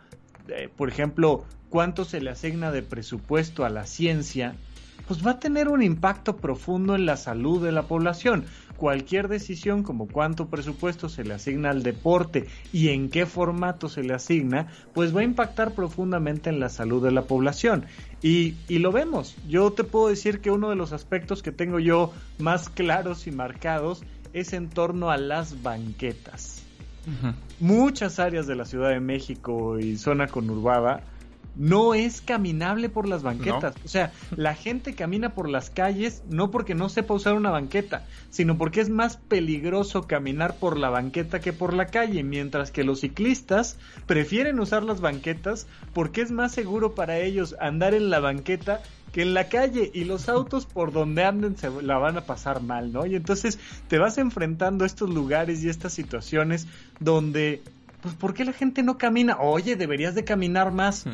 eh, 0.47 0.69
por 0.75 0.89
ejemplo, 0.89 1.45
cuánto 1.69 2.05
se 2.05 2.21
le 2.21 2.29
asigna 2.29 2.71
de 2.71 2.83
presupuesto 2.83 3.65
a 3.65 3.69
la 3.69 3.85
ciencia, 3.85 4.55
pues 5.08 5.26
va 5.26 5.32
a 5.32 5.39
tener 5.39 5.70
un 5.70 5.82
impacto 5.82 6.38
profundo 6.38 6.95
en 6.95 7.05
la 7.05 7.18
salud 7.18 7.64
de 7.64 7.72
la 7.72 7.84
población. 7.84 8.45
Cualquier 8.76 9.28
decisión 9.28 9.82
como 9.84 10.08
cuánto 10.08 10.47
presupuesto 10.47 11.10
se 11.10 11.24
le 11.24 11.34
asigna 11.34 11.70
al 11.70 11.82
deporte 11.82 12.47
y 12.74 12.89
en 12.89 13.10
qué 13.10 13.26
formato 13.26 13.89
se 13.89 14.03
le 14.03 14.14
asigna, 14.14 14.68
pues 14.93 15.16
va 15.16 15.22
a 15.22 15.24
impactar 15.24 15.74
profundamente 15.74 16.49
en 16.49 16.60
la 16.60 16.70
salud 16.70 17.03
de 17.03 17.12
la 17.12 17.24
población. 17.24 17.86
Y, 18.22 18.55
y 18.68 18.80
lo 18.80 18.91
vemos. 18.91 19.36
Yo 19.47 19.72
te 19.72 19.84
puedo 19.84 20.10
decir 20.10 20.41
que 20.41 20.51
uno 20.51 20.70
de 20.70 20.76
los 20.76 20.91
aspectos 20.91 21.41
que 21.41 21.51
tengo 21.51 21.80
yo 21.80 22.14
más 22.38 22.70
claros 22.70 23.28
y 23.28 23.32
marcados 23.32 24.03
es 24.34 24.53
en 24.53 24.70
torno 24.70 25.10
a 25.10 25.18
las 25.18 25.64
banquetas 25.64 26.64
muchas 27.60 28.20
áreas 28.20 28.47
de 28.47 28.55
la 28.55 28.66
Ciudad 28.66 28.89
de 28.89 28.99
México 28.99 29.80
y 29.80 29.97
zona 29.97 30.28
conurbada 30.28 31.03
no 31.58 31.93
es 31.93 32.22
caminable 32.22 32.89
por 32.89 33.08
las 33.08 33.24
banquetas. 33.24 33.76
O 33.84 33.88
sea, 33.88 34.12
la 34.36 34.55
gente 34.55 34.95
camina 34.95 35.34
por 35.34 35.49
las 35.49 35.70
calles 35.70 36.24
no 36.30 36.51
porque 36.51 36.76
no 36.76 36.89
sepa 36.89 37.14
usar 37.14 37.34
una 37.34 37.49
banqueta, 37.49 38.05
sino 38.30 38.58
porque 38.58 38.82
es 38.82 38.89
más 38.89 39.18
peligroso 39.18 40.03
caminar 40.03 40.55
por 40.55 40.78
la 40.78 40.89
banqueta 40.89 41.39
que 41.39 41.53
por 41.53 41.74
la 41.74 41.88
calle, 41.88 42.24
mientras 42.24 42.72
que 42.72 42.84
los 42.84 43.01
ciclistas 43.01 43.78
prefieren 44.05 44.60
usar 44.60 44.84
las 44.84 45.01
banquetas 45.01 45.68
porque 45.93 46.22
es 46.22 46.32
más 46.32 46.51
seguro 46.51 46.95
para 46.95 47.18
ellos 47.18 47.55
andar 47.60 47.93
en 47.93 48.10
la 48.10 48.20
banqueta 48.20 48.82
que 49.12 49.22
en 49.22 49.34
la 49.34 49.47
calle 49.47 49.89
y 49.93 50.03
los 50.03 50.30
autos 50.30 50.66
por 50.66 50.91
donde 50.91 51.24
anden 51.24 51.58
se 51.58 51.70
la 51.82 51.97
van 51.97 52.18
a 52.18 52.26
pasar 52.26 52.62
mal, 52.62 52.91
¿no? 52.91 53.05
Y 53.05 53.16
entonces 53.16 53.58
te 53.88 53.97
vas 53.97 54.18
enfrentando 54.18 54.84
a 54.84 54.88
estos 54.88 55.10
lugares 55.10 55.64
y 55.64 55.70
estas 55.70 55.93
situaciones 55.93 56.68
donde, 56.99 57.62
pues, 58.01 58.15
¿por 58.15 58.33
qué 58.33 58.45
la 58.45 58.53
gente 58.53 58.83
no 58.83 58.97
camina? 58.97 59.37
Oye, 59.39 59.75
deberías 59.75 60.15
de 60.15 60.23
caminar 60.23 60.71
más. 60.71 61.05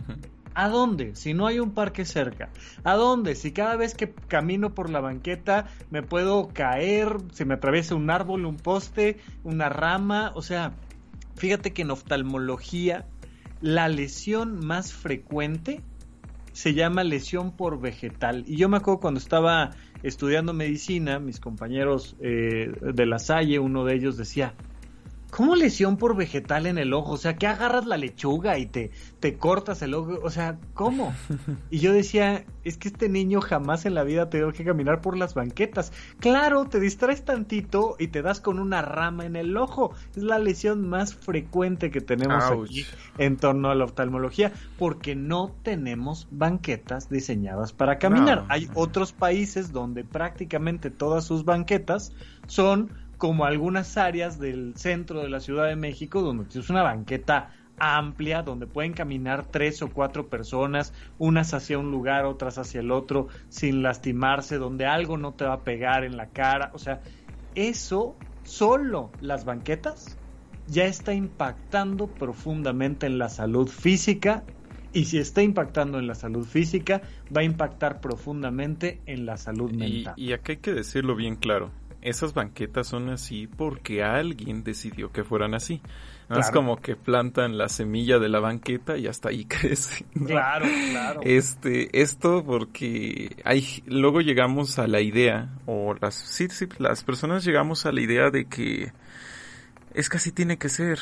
¿A 0.56 0.70
dónde? 0.70 1.16
Si 1.16 1.34
no 1.34 1.48
hay 1.48 1.60
un 1.60 1.72
parque 1.72 2.06
cerca. 2.06 2.50
¿A 2.84 2.94
dónde? 2.96 3.36
Si 3.36 3.52
cada 3.52 3.76
vez 3.76 3.96
que 3.96 4.14
camino 4.28 4.76
por 4.76 4.90
la 4.90 5.00
banqueta 5.00 5.68
me 5.90 6.04
puedo 6.04 6.50
caer, 6.50 7.18
se 7.32 7.46
me 7.46 7.56
atraviesa 7.56 7.96
un 7.96 8.10
árbol, 8.10 8.46
un 8.46 8.58
poste, 8.58 9.18
una 9.44 9.70
rama. 9.70 10.32
O 10.36 10.42
sea, 10.42 10.74
fíjate 11.36 11.74
que 11.74 11.82
en 11.82 11.92
oftalmología 11.92 13.08
la 13.62 13.88
lesión 13.88 14.64
más 14.64 14.94
frecuente 14.94 15.82
se 16.52 16.76
llama 16.76 17.04
lesión 17.04 17.56
por 17.56 17.82
vegetal. 17.82 18.44
Y 18.46 18.58
yo 18.58 18.70
me 18.70 18.78
acuerdo 18.78 19.00
cuando 19.00 19.20
estaba 19.20 19.72
estudiando 20.04 20.54
medicina, 20.54 21.18
mis 21.18 21.40
compañeros 21.40 22.16
eh, 22.20 22.72
de 22.82 23.06
la 23.06 23.18
Salle, 23.18 23.58
uno 23.58 23.86
de 23.86 23.96
ellos 23.96 24.18
decía, 24.18 24.54
¿cómo 25.36 25.56
lesión 25.56 25.98
por 25.98 26.16
vegetal 26.16 26.68
en 26.68 26.78
el 26.78 26.94
ojo? 26.94 27.14
O 27.14 27.18
sea, 27.18 27.36
que 27.38 27.48
agarras 27.48 27.88
la 27.88 27.98
lechuga 27.98 28.60
y 28.60 28.68
te, 28.68 28.92
te 29.20 29.36
cortas 29.36 29.82
el 29.82 29.96
ojo. 29.96 30.20
O 30.22 30.30
sea, 30.30 30.60
¿cómo? 30.74 31.14
Y 31.72 31.80
yo 31.80 31.92
decía, 31.92 32.46
es 32.64 32.78
que 32.78 32.90
este 32.90 33.10
niño 33.10 33.42
jamás 33.42 33.86
en 33.86 33.96
la 33.96 34.04
vida 34.04 34.30
te 34.30 34.44
que 34.52 34.64
caminar 34.64 35.02
por 35.02 35.18
las 35.18 35.34
banquetas. 35.34 35.92
Claro, 36.20 36.66
te 36.66 36.80
distraes 36.80 37.26
tantito 37.26 37.96
y 37.98 38.10
te 38.10 38.22
das 38.22 38.42
con 38.42 38.60
una 38.60 38.84
rama 38.84 39.26
en 39.26 39.36
el 39.36 39.58
ojo. 39.58 39.94
Es 40.16 40.22
la 40.22 40.38
lesión 40.38 40.88
más 40.88 41.16
frecuente 41.16 41.90
que 41.90 42.02
tenemos 42.02 42.44
Ouch. 42.44 42.70
aquí 42.70 42.86
en 43.18 43.38
torno 43.38 43.72
a 43.72 43.76
la 43.76 43.86
oftalmología, 43.86 44.52
porque 44.78 45.16
no 45.16 45.56
tenemos 45.64 46.28
banquetas 46.30 47.10
diseñadas 47.10 47.74
para 47.74 47.98
caminar. 47.98 48.44
No. 48.44 48.46
Hay 48.50 48.70
otros 48.76 49.14
países 49.14 49.72
donde 49.72 50.04
prácticamente 50.04 50.92
todas 50.92 51.26
sus 51.26 51.44
banquetas 51.44 52.12
son 52.46 52.92
como 53.24 53.46
algunas 53.46 53.96
áreas 53.96 54.38
del 54.38 54.76
centro 54.76 55.22
de 55.22 55.30
la 55.30 55.40
Ciudad 55.40 55.70
de 55.70 55.78
México, 55.78 56.22
donde 56.22 56.44
tienes 56.44 56.70
una 56.70 56.84
banqueta 56.84 57.52
amplia, 57.78 58.44
donde 58.44 58.68
pueden 58.68 58.92
caminar 58.92 59.46
tres 59.50 59.82
o 59.82 59.94
cuatro 59.94 60.28
personas, 60.28 60.94
unas 61.18 61.54
hacia 61.54 61.80
un 61.80 61.90
lugar, 61.90 62.26
otras 62.26 62.58
hacia 62.58 62.82
el 62.82 62.92
otro, 62.92 63.30
sin 63.48 63.82
lastimarse, 63.82 64.58
donde 64.58 64.88
algo 64.88 65.18
no 65.18 65.36
te 65.36 65.46
va 65.46 65.54
a 65.54 65.64
pegar 65.64 66.04
en 66.04 66.18
la 66.18 66.32
cara. 66.32 66.72
O 66.74 66.80
sea, 66.80 67.00
eso, 67.56 68.18
solo 68.44 69.16
las 69.22 69.46
banquetas, 69.46 70.20
ya 70.66 70.84
está 70.84 71.14
impactando 71.14 72.18
profundamente 72.18 73.06
en 73.06 73.20
la 73.20 73.30
salud 73.30 73.70
física 73.70 74.44
y 74.92 75.06
si 75.06 75.18
está 75.18 75.42
impactando 75.42 75.98
en 75.98 76.08
la 76.08 76.16
salud 76.16 76.46
física, 76.46 77.02
va 77.36 77.40
a 77.42 77.44
impactar 77.46 78.00
profundamente 78.02 79.02
en 79.06 79.26
la 79.26 79.38
salud 79.38 79.72
Y, 79.72 79.78
mental. 79.78 80.14
y 80.18 80.34
acá 80.34 80.52
hay 80.52 80.58
que 80.60 80.74
decirlo 80.74 81.16
bien 81.16 81.38
claro. 81.38 81.72
Esas 82.04 82.34
banquetas 82.34 82.88
son 82.88 83.10
así 83.10 83.48
porque 83.48 84.04
alguien 84.04 84.64
decidió 84.64 85.12
que 85.12 85.24
fueran 85.24 85.54
así. 85.54 85.82
No 86.30 86.40
es 86.40 86.52
como 86.52 86.78
que 86.78 86.96
plantan 86.96 87.58
la 87.58 87.70
semilla 87.70 88.18
de 88.20 88.30
la 88.30 88.40
banqueta 88.40 88.98
y 88.98 89.08
hasta 89.08 89.30
ahí 89.30 89.46
crece. 89.50 90.06
¿no? 90.14 90.26
Claro, 90.26 90.66
claro. 90.92 91.22
Este, 91.24 92.02
esto 92.02 92.44
porque 92.46 93.36
hay, 93.44 93.84
luego 93.86 94.22
llegamos 94.22 94.80
a 94.80 94.88
la 94.88 95.02
idea, 95.02 95.50
o 95.66 95.96
las, 96.00 96.16
sí, 96.16 96.48
sí, 96.50 96.68
las 96.78 97.04
personas 97.04 97.46
llegamos 97.46 97.86
a 97.86 97.92
la 97.92 98.02
idea 98.02 98.30
de 98.30 98.46
que 98.46 98.92
es 99.94 100.10
que 100.10 100.18
así 100.18 100.32
tiene 100.32 100.58
que 100.58 100.70
ser. 100.70 101.00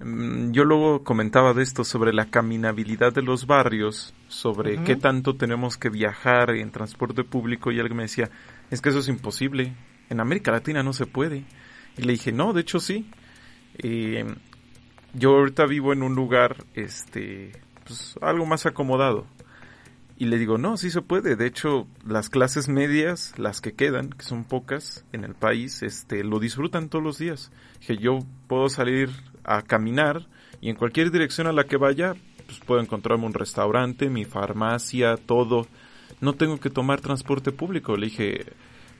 Mm, 0.00 0.52
Yo 0.52 0.64
luego 0.64 1.02
comentaba 1.02 1.54
de 1.54 1.62
esto 1.62 1.84
sobre 1.84 2.12
la 2.12 2.26
caminabilidad 2.26 3.12
de 3.12 3.22
los 3.22 3.46
barrios, 3.46 4.14
sobre 4.28 4.82
qué 4.84 4.96
tanto 4.96 5.36
tenemos 5.36 5.78
que 5.78 5.88
viajar 5.88 6.50
en 6.50 6.70
transporte 6.70 7.24
público 7.24 7.72
y 7.72 7.80
alguien 7.80 7.96
me 7.96 8.02
decía, 8.04 8.30
es 8.70 8.80
que 8.80 8.90
eso 8.90 8.98
es 8.98 9.08
imposible, 9.08 9.72
en 10.10 10.20
América 10.20 10.52
Latina 10.52 10.82
no 10.82 10.92
se 10.92 11.06
puede. 11.06 11.44
Y 11.96 12.02
le 12.02 12.12
dije, 12.12 12.32
no, 12.32 12.52
de 12.52 12.60
hecho 12.62 12.80
sí. 12.80 13.10
Eh, 13.78 14.24
yo 15.14 15.30
ahorita 15.30 15.66
vivo 15.66 15.92
en 15.92 16.02
un 16.02 16.14
lugar, 16.14 16.64
este, 16.74 17.52
pues 17.84 18.16
algo 18.20 18.46
más 18.46 18.66
acomodado. 18.66 19.26
Y 20.16 20.26
le 20.26 20.38
digo, 20.38 20.58
no, 20.58 20.76
sí 20.76 20.90
se 20.90 21.02
puede. 21.02 21.34
De 21.34 21.46
hecho, 21.46 21.88
las 22.06 22.28
clases 22.30 22.68
medias, 22.68 23.36
las 23.36 23.60
que 23.60 23.72
quedan, 23.72 24.10
que 24.10 24.24
son 24.24 24.44
pocas 24.44 25.04
en 25.12 25.24
el 25.24 25.34
país, 25.34 25.82
este, 25.82 26.22
lo 26.22 26.38
disfrutan 26.38 26.88
todos 26.88 27.04
los 27.04 27.18
días. 27.18 27.50
Dije, 27.80 27.96
yo 27.96 28.20
puedo 28.46 28.68
salir 28.68 29.10
a 29.42 29.62
caminar 29.62 30.28
y 30.60 30.70
en 30.70 30.76
cualquier 30.76 31.10
dirección 31.10 31.46
a 31.48 31.52
la 31.52 31.64
que 31.64 31.76
vaya, 31.76 32.14
pues 32.46 32.60
puedo 32.60 32.80
encontrarme 32.80 33.26
un 33.26 33.34
restaurante, 33.34 34.08
mi 34.08 34.24
farmacia, 34.24 35.16
todo. 35.16 35.66
No 36.20 36.34
tengo 36.34 36.58
que 36.58 36.70
tomar 36.70 37.00
transporte 37.00 37.50
público. 37.50 37.96
Le 37.96 38.06
dije, 38.06 38.52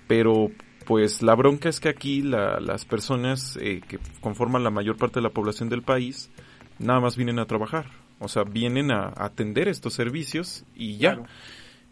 pero 0.08 0.50
pues 0.86 1.22
la 1.22 1.34
bronca 1.34 1.68
es 1.68 1.80
que 1.80 1.88
aquí 1.88 2.22
la- 2.22 2.60
las 2.60 2.84
personas 2.84 3.58
eh, 3.60 3.80
que 3.86 3.98
conforman 4.20 4.64
la 4.64 4.70
mayor 4.70 4.96
parte 4.96 5.20
de 5.20 5.22
la 5.22 5.30
población 5.30 5.68
del 5.68 5.82
país 5.82 6.30
nada 6.78 7.00
más 7.00 7.16
vienen 7.16 7.38
a 7.38 7.46
trabajar. 7.46 7.86
O 8.20 8.28
sea, 8.28 8.44
vienen 8.44 8.90
a, 8.92 9.06
a 9.08 9.24
atender 9.26 9.68
estos 9.68 9.94
servicios 9.94 10.64
y 10.74 10.96
ya. 10.98 11.14
Claro. 11.14 11.28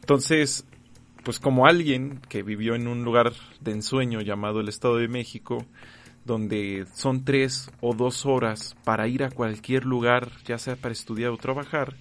Entonces, 0.01 0.66
pues 1.24 1.38
como 1.38 1.66
alguien 1.66 2.20
que 2.28 2.43
vivió 2.43 2.74
en 2.74 2.86
un 2.88 3.05
lugar 3.05 3.32
de 3.61 3.72
ensueño 3.72 4.20
llamado 4.20 4.61
el 4.61 4.68
Estado 4.68 4.97
de 4.97 5.09
México, 5.09 5.64
donde 6.24 6.86
son 6.95 7.24
tres 7.24 7.70
o 7.80 7.95
dos 7.95 8.26
horas 8.26 8.76
para 8.84 9.09
ir 9.09 9.24
a 9.24 9.30
cualquier 9.30 9.84
lugar, 9.84 10.30
ya 10.45 10.59
sea 10.59 10.76
para 10.76 10.93
estudiar 10.93 11.30
o 11.30 11.36
trabajar, 11.36 11.95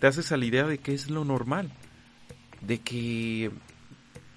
te 0.00 0.06
haces 0.06 0.32
a 0.32 0.36
la 0.36 0.44
idea 0.44 0.64
de 0.64 0.78
que 0.78 0.92
es 0.92 1.10
lo 1.10 1.24
normal, 1.24 1.70
de 2.60 2.78
que, 2.78 3.50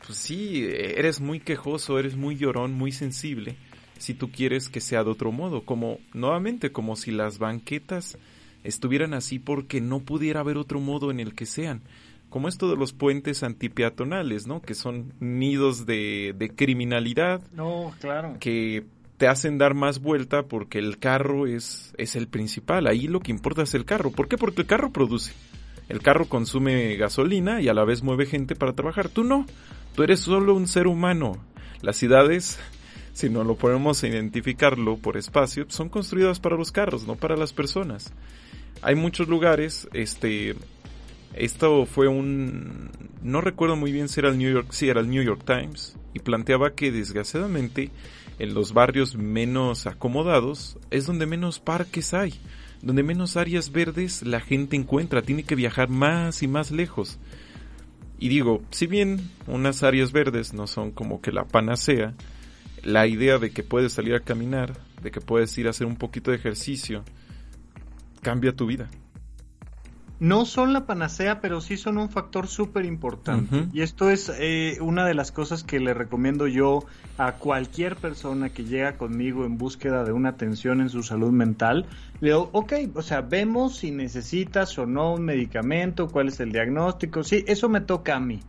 pues 0.07 0.17
sí, 0.17 0.65
eres 0.65 1.21
muy 1.21 1.39
quejoso, 1.39 1.99
eres 1.99 2.15
muy 2.15 2.35
llorón, 2.35 2.73
muy 2.73 2.91
sensible, 2.91 3.57
si 3.99 4.15
tú 4.15 4.31
quieres 4.31 4.69
que 4.69 4.81
sea 4.81 5.03
de 5.03 5.11
otro 5.11 5.31
modo, 5.31 5.65
como 5.65 5.99
nuevamente, 6.13 6.71
como 6.71 6.95
si 6.95 7.11
las 7.11 7.37
banquetas 7.37 8.17
estuvieran 8.63 9.13
así 9.13 9.37
porque 9.37 9.81
no 9.81 9.99
pudiera 9.99 10.39
haber 10.39 10.57
otro 10.57 10.79
modo 10.79 11.11
en 11.11 11.19
el 11.19 11.35
que 11.35 11.45
sean 11.45 11.81
como 12.29 12.47
esto 12.47 12.69
de 12.69 12.75
los 12.75 12.93
puentes 12.93 13.43
antipeatonales, 13.43 14.47
¿no? 14.47 14.61
Que 14.61 14.73
son 14.73 15.13
nidos 15.19 15.85
de, 15.85 16.35
de 16.37 16.49
criminalidad. 16.49 17.41
No, 17.53 17.93
claro. 18.01 18.35
Que 18.39 18.85
te 19.17 19.27
hacen 19.27 19.57
dar 19.57 19.73
más 19.73 19.99
vuelta 19.99 20.43
porque 20.43 20.79
el 20.79 20.99
carro 20.99 21.47
es, 21.47 21.93
es 21.97 22.15
el 22.15 22.27
principal. 22.27 22.87
Ahí 22.87 23.07
lo 23.07 23.21
que 23.21 23.31
importa 23.31 23.63
es 23.63 23.73
el 23.73 23.85
carro. 23.85 24.11
¿Por 24.11 24.27
qué? 24.27 24.37
Porque 24.37 24.61
el 24.61 24.67
carro 24.67 24.91
produce. 24.91 25.33
El 25.89 26.01
carro 26.01 26.25
consume 26.25 26.97
gasolina 26.97 27.61
y 27.61 27.69
a 27.69 27.73
la 27.73 27.85
vez 27.85 28.03
mueve 28.03 28.25
gente 28.25 28.55
para 28.55 28.73
trabajar. 28.73 29.07
Tú 29.07 29.23
no. 29.23 29.45
Tú 29.97 30.03
eres 30.03 30.19
solo 30.19 30.53
un 30.53 30.67
ser 30.67 30.85
humano. 30.85 31.43
Las 31.81 31.97
ciudades, 31.97 32.59
si 33.13 33.31
no 33.31 33.43
lo 33.43 33.55
podemos 33.55 34.03
identificarlo 34.03 34.95
por 34.97 35.17
espacio, 35.17 35.65
son 35.69 35.89
construidas 35.89 36.39
para 36.39 36.55
los 36.55 36.71
carros, 36.71 37.07
no 37.07 37.15
para 37.15 37.35
las 37.35 37.51
personas. 37.51 38.13
Hay 38.83 38.93
muchos 38.93 39.27
lugares, 39.27 39.89
este, 39.93 40.55
esto 41.33 41.87
fue 41.87 42.07
un... 42.07 42.91
No 43.23 43.41
recuerdo 43.41 43.75
muy 43.75 43.91
bien 43.91 44.07
si 44.07 44.19
era 44.19 44.29
el 44.29 44.37
New 44.37 44.53
York, 44.53 44.67
si 44.69 44.87
era 44.87 45.01
el 45.01 45.09
New 45.09 45.23
York 45.23 45.41
Times, 45.43 45.97
y 46.13 46.19
planteaba 46.19 46.75
que 46.75 46.91
desgraciadamente 46.91 47.89
en 48.37 48.53
los 48.53 48.73
barrios 48.73 49.15
menos 49.15 49.87
acomodados 49.87 50.77
es 50.91 51.07
donde 51.07 51.25
menos 51.25 51.59
parques 51.59 52.13
hay, 52.13 52.35
donde 52.83 53.01
menos 53.01 53.35
áreas 53.35 53.71
verdes 53.71 54.21
la 54.21 54.41
gente 54.41 54.75
encuentra, 54.75 55.23
tiene 55.23 55.41
que 55.41 55.55
viajar 55.55 55.89
más 55.89 56.43
y 56.43 56.47
más 56.47 56.69
lejos. 56.69 57.17
Y 58.19 58.29
digo, 58.29 58.63
si 58.71 58.87
bien 58.87 59.29
unas 59.45 59.83
áreas 59.83 60.11
verdes 60.11 60.53
no 60.53 60.67
son 60.67 60.91
como 60.91 61.21
que 61.21 61.31
la 61.31 61.45
panacea, 61.45 62.15
la 62.83 63.07
idea 63.07 63.37
de 63.37 63.51
que 63.51 63.63
puedes 63.63 63.93
salir 63.93 64.15
a 64.15 64.21
caminar, 64.21 64.73
de 65.01 65.11
que 65.11 65.21
puedes 65.21 65.55
ir 65.57 65.67
a 65.67 65.71
hacer 65.71 65.85
un 65.85 65.97
poquito 65.97 66.31
de 66.31 66.37
ejercicio, 66.37 67.03
cambia 68.21 68.55
tu 68.55 68.65
vida 68.65 68.89
no 70.19 70.45
son 70.45 70.73
la 70.73 70.85
panacea, 70.85 71.41
pero 71.41 71.61
sí 71.61 71.77
son 71.77 71.97
un 71.97 72.09
factor 72.09 72.47
súper 72.47 72.85
importante. 72.85 73.67
Y 73.71 73.81
esto 73.81 74.09
es 74.09 74.31
eh, 74.39 74.77
una 74.81 75.05
de 75.05 75.13
las 75.13 75.31
cosas 75.31 75.63
que 75.63 75.79
le 75.79 75.93
recomiendo 75.93 76.47
yo 76.47 76.85
a 77.17 77.33
cualquier 77.33 77.95
persona 77.95 78.49
que 78.49 78.63
llega 78.63 78.97
conmigo 78.97 79.45
en 79.45 79.57
búsqueda 79.57 80.03
de 80.03 80.11
una 80.11 80.29
atención 80.29 80.81
en 80.81 80.89
su 80.89 81.03
salud 81.03 81.31
mental. 81.31 81.85
Le 82.19 82.29
digo, 82.29 82.49
ok, 82.51 82.73
o 82.95 83.01
sea, 83.03 83.21
vemos 83.21 83.77
si 83.77 83.91
necesitas 83.91 84.77
o 84.79 84.87
no 84.87 85.13
un 85.13 85.23
medicamento, 85.23 86.07
cuál 86.07 86.29
es 86.29 86.39
el 86.39 86.51
diagnóstico. 86.51 87.23
Sí, 87.23 87.43
eso 87.47 87.69
me 87.69 87.81
toca 87.81 88.15
a 88.15 88.19
mí. 88.19 88.39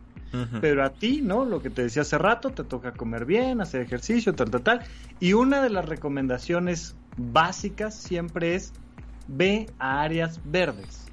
Pero 0.61 0.83
a 0.85 0.91
ti, 0.91 1.21
¿no? 1.23 1.43
Lo 1.43 1.59
que 1.59 1.71
te 1.71 1.81
decía 1.81 2.03
hace 2.03 2.19
rato, 2.19 2.51
te 2.51 2.63
toca 2.63 2.91
comer 2.91 3.25
bien, 3.25 3.61
hacer 3.61 3.81
ejercicio, 3.81 4.35
tal, 4.35 4.51
tal, 4.51 4.61
tal. 4.61 4.81
Y 5.19 5.33
una 5.33 5.63
de 5.63 5.71
las 5.71 5.85
recomendaciones 5.85 6.95
básicas 7.17 7.95
siempre 7.95 8.53
es 8.53 8.71
ve 9.27 9.65
a 9.79 10.01
áreas 10.01 10.39
verdes 10.45 11.08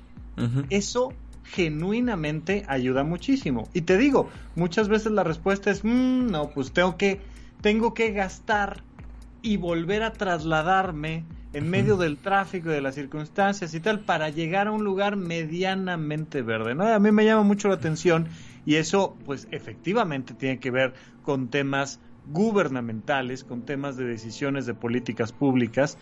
eso 0.71 1.13
genuinamente 1.45 2.65
ayuda 2.69 3.05
muchísimo. 3.05 3.69
Y 3.73 3.83
te 3.83 3.97
digo, 3.97 4.29
muchas 4.55 4.89
veces 4.89 5.13
la 5.13 5.25
respuesta 5.25 5.71
es, 5.71 5.85
mm, 5.85 6.27
no, 6.31 6.51
pues 6.51 6.73
tengo 6.73 6.97
que, 6.97 7.21
tengo 7.61 7.95
que 7.95 8.13
gastar 8.13 8.83
y 9.43 9.57
volver 9.57 10.03
a 10.03 10.13
trasladarme 10.13 11.25
en 11.53 11.71
medio 11.71 11.97
del 11.97 12.19
tráfico 12.19 12.69
y 12.69 12.75
de 12.75 12.81
las 12.83 12.97
circunstancias 12.97 13.73
y 13.75 13.81
tal 13.81 14.01
para 14.01 14.29
llegar 14.29 14.67
a 14.67 14.73
un 14.73 14.85
lugar 14.85 15.17
medianamente 15.17 16.43
verde. 16.43 16.75
¿no? 16.75 16.85
A 16.85 16.99
mí 16.99 17.13
me 17.13 17.25
llama 17.25 17.45
mucho 17.45 17.69
la 17.69 17.75
atención 17.75 18.29
y 18.67 18.75
eso 18.75 19.17
pues 19.25 19.49
efectivamente 19.53 20.35
tiene 20.35 20.59
que 20.59 20.71
ver 20.71 20.95
con 21.23 21.49
temas 21.49 22.01
gubernamentales, 22.27 23.45
con 23.45 23.63
temas 23.63 23.97
de 23.97 24.05
decisiones 24.05 24.67
de 24.67 24.75
políticas 24.75 25.33
públicas. 25.33 25.97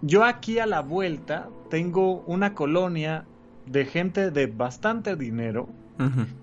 Yo 0.00 0.24
aquí 0.24 0.58
a 0.58 0.66
la 0.66 0.80
vuelta 0.80 1.48
tengo 1.68 2.22
una 2.22 2.54
colonia 2.54 3.26
de 3.66 3.84
gente 3.84 4.30
de 4.30 4.46
bastante 4.46 5.16
dinero. 5.16 5.68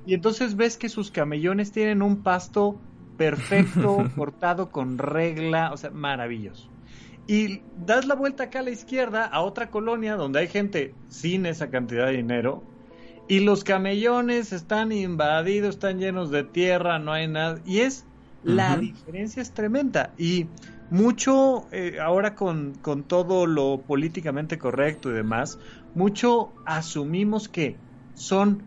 Y 0.06 0.14
entonces 0.14 0.56
ves 0.56 0.78
que 0.78 0.88
sus 0.88 1.10
camellones 1.10 1.72
tienen 1.72 2.04
un 2.04 2.22
pasto 2.22 2.80
perfecto, 3.18 4.08
cortado 4.16 4.70
con 4.70 5.00
regla, 5.00 5.72
o 5.74 5.78
sea, 5.78 5.90
maravilloso. 5.90 6.70
Y 7.28 7.62
das 7.86 8.06
la 8.06 8.16
vuelta 8.16 8.44
acá 8.46 8.60
a 8.60 8.62
la 8.62 8.70
izquierda 8.70 9.26
a 9.26 9.42
otra 9.42 9.70
colonia 9.70 10.16
donde 10.16 10.40
hay 10.40 10.48
gente 10.48 10.94
sin 11.10 11.46
esa 11.46 11.70
cantidad 11.70 12.06
de 12.06 12.18
dinero. 12.18 12.64
Y 13.28 13.42
los 13.42 13.66
camellones 13.66 14.54
están 14.54 14.94
invadidos, 14.94 15.76
están 15.76 16.00
llenos 16.00 16.32
de 16.32 16.44
tierra, 16.44 17.00
no 17.00 17.12
hay 17.12 17.28
nada. 17.28 17.60
Y 17.66 17.80
es, 17.80 18.06
la 18.44 18.78
diferencia 18.78 19.42
es 19.42 19.52
tremenda. 19.52 20.14
Y 20.18 20.46
mucho, 20.90 21.68
eh, 21.74 21.98
ahora 22.02 22.36
con, 22.36 22.76
con 22.82 23.04
todo 23.04 23.46
lo 23.46 23.82
políticamente 23.86 24.58
correcto 24.58 25.12
y 25.12 25.14
demás, 25.14 25.60
mucho 25.96 26.54
asumimos 26.66 27.50
que 27.50 27.78
son 28.14 28.64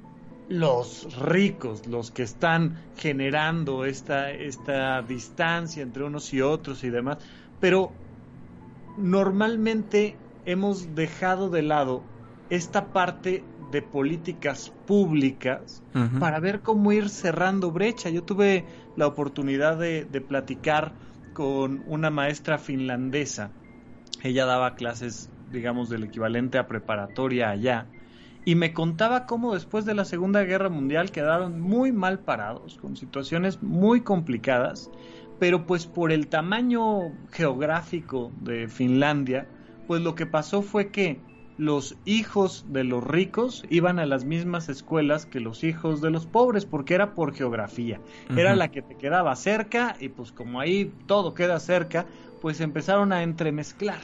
los 0.51 1.17
ricos 1.17 1.87
los 1.87 2.11
que 2.11 2.25
están 2.25 2.77
generando 2.97 3.85
esta, 3.85 4.33
esta 4.33 5.01
distancia 5.01 5.83
entre 5.83 6.03
unos 6.03 6.33
y 6.35 6.41
otros 6.41 6.83
y 6.83 6.91
demás, 6.91 7.19
pero 7.61 7.93
normalmente 8.99 10.17
hemos 10.45 10.95
dejado 10.97 11.51
de 11.51 11.63
lado 11.63 12.03
esta 12.51 12.93
parte 12.93 13.45
de 13.71 13.81
políticas 13.81 14.73
públicas 14.87 15.85
para 16.19 16.41
ver 16.41 16.61
cómo 16.63 16.91
ir 16.91 17.09
cerrando 17.09 17.71
brecha. 17.71 18.11
Yo 18.11 18.25
tuve 18.25 18.65
la 18.97 19.07
oportunidad 19.07 19.79
de, 19.79 20.05
de 20.05 20.21
platicar 20.21 20.93
con 21.33 21.85
una 21.87 22.11
maestra 22.11 22.59
finlandesa. 22.59 23.53
Ella 24.25 24.47
daba 24.47 24.75
clases 24.75 25.31
digamos, 25.51 25.89
del 25.89 26.05
equivalente 26.05 26.59
a 26.59 26.67
preparatoria 26.67 27.51
allá, 27.51 27.87
y 28.45 28.55
me 28.55 28.73
contaba 28.73 29.27
cómo 29.27 29.55
después 29.55 29.85
de 29.85 29.95
la 29.95 30.05
Segunda 30.05 30.43
Guerra 30.45 30.71
Mundial 30.71 31.11
quedaron 31.11 31.61
muy 31.61 31.93
mal 31.93 32.21
parados, 32.21 32.79
con 32.79 32.97
situaciones 32.97 33.63
muy 33.63 34.01
complicadas, 34.01 34.91
pero 35.39 35.67
pues 35.67 35.87
por 35.87 36.13
el 36.13 36.29
tamaño 36.29 37.13
geográfico 37.31 38.33
de 38.41 38.69
Finlandia, 38.69 39.47
pues 39.87 40.03
lo 40.03 40.15
que 40.15 40.27
pasó 40.27 40.63
fue 40.63 40.91
que 40.91 41.21
los 41.59 41.97
hijos 42.07 42.65
de 42.71 42.85
los 42.85 43.05
ricos 43.05 43.65
iban 43.69 43.99
a 43.99 44.07
las 44.07 44.25
mismas 44.25 44.71
escuelas 44.71 45.27
que 45.27 45.41
los 45.41 45.63
hijos 45.63 46.01
de 46.01 46.11
los 46.11 46.25
pobres, 46.25 46.65
porque 46.65 46.95
era 46.95 47.15
por 47.15 47.35
geografía. 47.35 48.01
Era 48.35 48.57
la 48.57 48.71
que 48.71 48.81
te 48.81 48.97
quedaba 48.97 49.37
cerca 49.37 49.97
y 50.01 50.09
pues 50.09 50.33
como 50.33 50.61
ahí 50.61 50.91
todo 51.07 51.35
queda 51.35 51.61
cerca, 51.61 52.07
pues 52.41 52.63
empezaron 52.63 53.13
a 53.13 53.23
entremezclar 53.23 54.01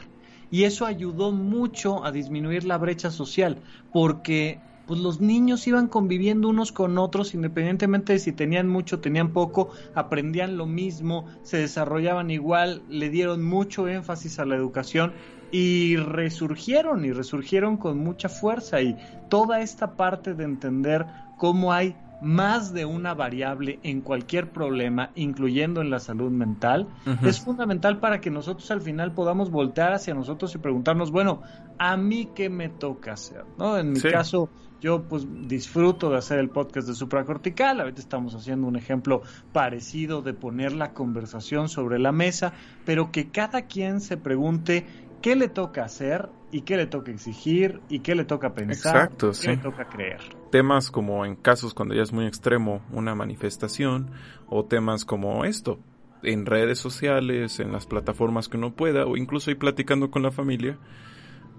y 0.51 0.64
eso 0.64 0.86
ayudó 0.86 1.32
mucho 1.32 2.05
a 2.05 2.12
disminuir 2.12 2.64
la 2.64 2.78
brecha 2.78 3.11
social 3.11 3.59
porque 3.92 4.61
pues 4.86 5.01
los 5.01 5.20
niños 5.20 5.66
iban 5.66 5.88
conviviendo 5.88 6.49
unos 6.49 6.70
con 6.70 6.97
otros 6.99 7.34
independientemente 7.34 8.12
de 8.12 8.18
si 8.20 8.32
tenían 8.32 8.68
mucho, 8.68 9.01
tenían 9.01 9.32
poco, 9.32 9.70
aprendían 9.94 10.57
lo 10.57 10.66
mismo, 10.66 11.26
se 11.42 11.59
desarrollaban 11.59 12.30
igual, 12.30 12.82
le 12.88 13.11
dieron 13.11 13.44
mucho 13.44 13.88
énfasis 13.88 14.38
a 14.38 14.44
la 14.44 14.55
educación 14.55 15.12
y 15.51 15.97
resurgieron 15.97 17.05
y 17.05 17.12
resurgieron 17.12 17.76
con 17.76 17.99
mucha 17.99 18.28
fuerza. 18.28 18.80
Y 18.80 18.97
toda 19.28 19.61
esta 19.61 19.97
parte 19.97 20.34
de 20.34 20.44
entender 20.44 21.07
cómo 21.36 21.72
hay 21.72 21.97
más 22.21 22.73
de 22.73 22.85
una 22.85 23.14
variable 23.14 23.79
en 23.83 24.01
cualquier 24.01 24.51
problema, 24.51 25.11
incluyendo 25.14 25.81
en 25.81 25.91
la 25.91 25.99
salud 25.99 26.31
mental, 26.31 26.89
es 27.23 27.41
fundamental 27.41 27.99
para 27.99 28.21
que 28.21 28.31
nosotros 28.31 28.71
al 28.71 28.81
final 28.81 29.12
podamos 29.12 29.51
voltear 29.51 29.93
hacia 29.93 30.14
nosotros 30.14 30.55
y 30.55 30.59
preguntarnos, 30.59 31.11
bueno, 31.11 31.43
¿a 31.79 31.97
mí 31.97 32.31
qué 32.35 32.49
me 32.49 32.69
toca 32.69 33.12
hacer? 33.12 33.45
¿No? 33.59 33.77
En 33.77 33.93
mi 33.93 34.01
caso, 34.01 34.49
yo 34.81 35.03
pues 35.05 35.27
disfruto 35.49 36.11
de 36.11 36.19
hacer 36.19 36.39
el 36.39 36.49
podcast 36.49 36.89
de 36.89 36.95
supracortical, 36.95 37.81
ahorita 37.81 38.01
estamos 38.01 38.35
haciendo 38.35 38.67
un 38.67 38.77
ejemplo 38.77 39.23
parecido 39.53 40.23
de 40.23 40.35
poner 40.35 40.73
la 40.73 40.93
conversación 40.93 41.69
sobre 41.69 41.99
la 41.99 42.12
mesa, 42.12 42.53
pero 42.85 43.11
que 43.11 43.31
cada 43.31 43.62
quien 43.62 44.01
se 44.01 44.17
pregunte 44.17 44.87
qué 45.23 45.37
le 45.37 45.49
toca 45.49 45.85
hacer 45.85 46.31
y 46.51 46.62
qué 46.62 46.76
le 46.76 46.86
toca 46.86 47.11
exigir 47.11 47.80
y 47.88 48.01
qué 48.01 48.14
le 48.14 48.24
toca 48.24 48.55
pensar, 48.55 48.97
Exacto, 48.97 49.32
qué 49.40 49.49
le 49.49 49.57
toca 49.59 49.88
creer. 49.88 50.20
Temas 50.51 50.90
como 50.90 51.24
en 51.24 51.36
casos 51.36 51.74
cuando 51.74 51.94
ya 51.94 52.03
es 52.03 52.12
muy 52.12 52.26
extremo 52.26 52.82
una 52.92 53.14
manifestación 53.14 54.11
o 54.49 54.64
temas 54.64 55.05
como 55.05 55.44
esto 55.44 55.78
en 56.22 56.47
redes 56.47 56.78
sociales, 56.78 57.61
en 57.61 57.72
las 57.72 57.86
plataformas 57.86 58.49
que 58.49 58.57
uno 58.57 58.74
pueda 58.74 59.07
o 59.07 59.16
incluso 59.16 59.51
ir 59.51 59.59
platicando 59.59 60.11
con 60.11 60.22
la 60.22 60.30
familia, 60.30 60.78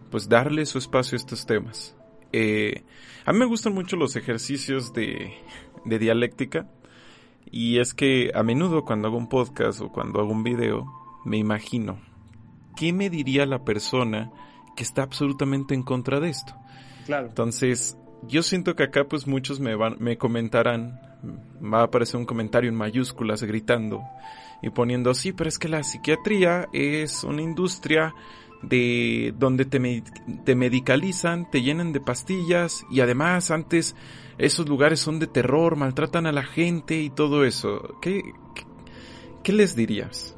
pues 0.09 0.29
darle 0.29 0.65
su 0.65 0.77
espacio 0.77 1.15
a 1.15 1.17
estos 1.17 1.45
temas. 1.45 1.95
Eh, 2.31 2.83
a 3.25 3.33
mí 3.33 3.39
me 3.39 3.45
gustan 3.45 3.73
mucho 3.73 3.95
los 3.95 4.15
ejercicios 4.15 4.93
de, 4.93 5.33
de 5.85 5.99
dialéctica 5.99 6.67
Y 7.49 7.79
es 7.79 7.93
que 7.93 8.31
a 8.35 8.43
menudo 8.43 8.83
cuando 8.83 9.07
hago 9.07 9.17
un 9.17 9.29
podcast 9.29 9.79
o 9.79 9.89
cuando 9.89 10.19
hago 10.19 10.31
un 10.31 10.43
video, 10.43 10.85
me 11.23 11.37
imagino, 11.37 11.99
¿qué 12.75 12.91
me 12.91 13.09
diría 13.09 13.45
la 13.45 13.63
persona 13.63 14.31
que 14.77 14.83
está 14.83 15.01
absolutamente 15.03 15.73
en 15.75 15.83
contra 15.83 16.21
de 16.21 16.29
esto? 16.29 16.53
Claro. 17.05 17.27
Entonces, 17.27 17.97
yo 18.23 18.41
siento 18.43 18.75
que 18.75 18.83
acá 18.83 19.03
pues 19.09 19.27
muchos 19.27 19.59
me 19.59 19.75
van, 19.75 19.97
me 19.99 20.17
comentarán, 20.17 21.01
va 21.61 21.81
a 21.81 21.83
aparecer 21.83 22.15
un 22.17 22.25
comentario 22.25 22.69
en 22.69 22.75
mayúsculas 22.77 23.43
gritando 23.43 24.01
y 24.61 24.69
poniendo, 24.69 25.13
sí, 25.13 25.33
pero 25.33 25.49
es 25.49 25.59
que 25.59 25.67
la 25.67 25.83
psiquiatría 25.83 26.67
es 26.73 27.23
una 27.23 27.41
industria 27.41 28.13
de 28.63 29.33
donde 29.37 29.65
te, 29.65 29.79
me- 29.79 30.03
te 30.45 30.55
medicalizan, 30.55 31.49
te 31.51 31.61
llenan 31.61 31.91
de 31.93 31.99
pastillas 31.99 32.83
y 32.89 33.01
además 33.01 33.51
antes 33.51 33.95
esos 34.37 34.67
lugares 34.69 34.99
son 34.99 35.19
de 35.19 35.27
terror, 35.27 35.75
maltratan 35.75 36.25
a 36.27 36.31
la 36.31 36.43
gente 36.43 36.99
y 37.01 37.09
todo 37.09 37.43
eso. 37.45 37.97
¿Qué, 38.01 38.21
qué, 38.55 38.63
qué 39.43 39.53
les 39.53 39.75
dirías? 39.75 40.36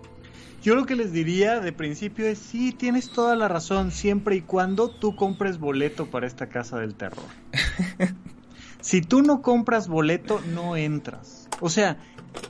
Yo 0.61 0.75
lo 0.75 0.85
que 0.85 0.95
les 0.95 1.13
diría 1.13 1.61
de 1.61 1.71
principio 1.71 2.25
es, 2.25 2.37
sí, 2.37 2.73
tienes 2.73 3.09
toda 3.11 3.35
la 3.35 3.47
razón, 3.47 3.91
siempre 3.91 4.35
y 4.35 4.41
cuando 4.41 4.89
tú 4.89 5.15
compres 5.15 5.57
boleto 5.57 6.07
para 6.07 6.27
esta 6.27 6.49
casa 6.49 6.77
del 6.77 6.95
terror. 6.95 7.25
si 8.81 9.01
tú 9.01 9.21
no 9.21 9.41
compras 9.41 9.87
boleto, 9.87 10.41
no 10.53 10.75
entras. 10.75 11.47
O 11.61 11.69
sea, 11.69 11.97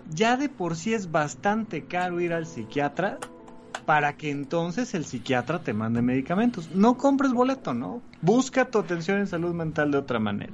ya 0.09 0.37
de 0.37 0.49
por 0.49 0.75
sí 0.75 0.93
es 0.93 1.11
bastante 1.11 1.85
caro 1.85 2.19
ir 2.19 2.33
al 2.33 2.47
psiquiatra 2.47 3.19
para 3.85 4.17
que 4.17 4.29
entonces 4.29 4.93
el 4.93 5.05
psiquiatra 5.05 5.61
te 5.61 5.73
mande 5.73 6.01
medicamentos. 6.01 6.69
No 6.73 6.97
compres 6.97 7.31
boleto, 7.31 7.73
¿no? 7.73 8.01
Busca 8.21 8.65
tu 8.65 8.79
atención 8.79 9.19
en 9.19 9.27
salud 9.27 9.53
mental 9.53 9.91
de 9.91 9.97
otra 9.97 10.19
manera. 10.19 10.53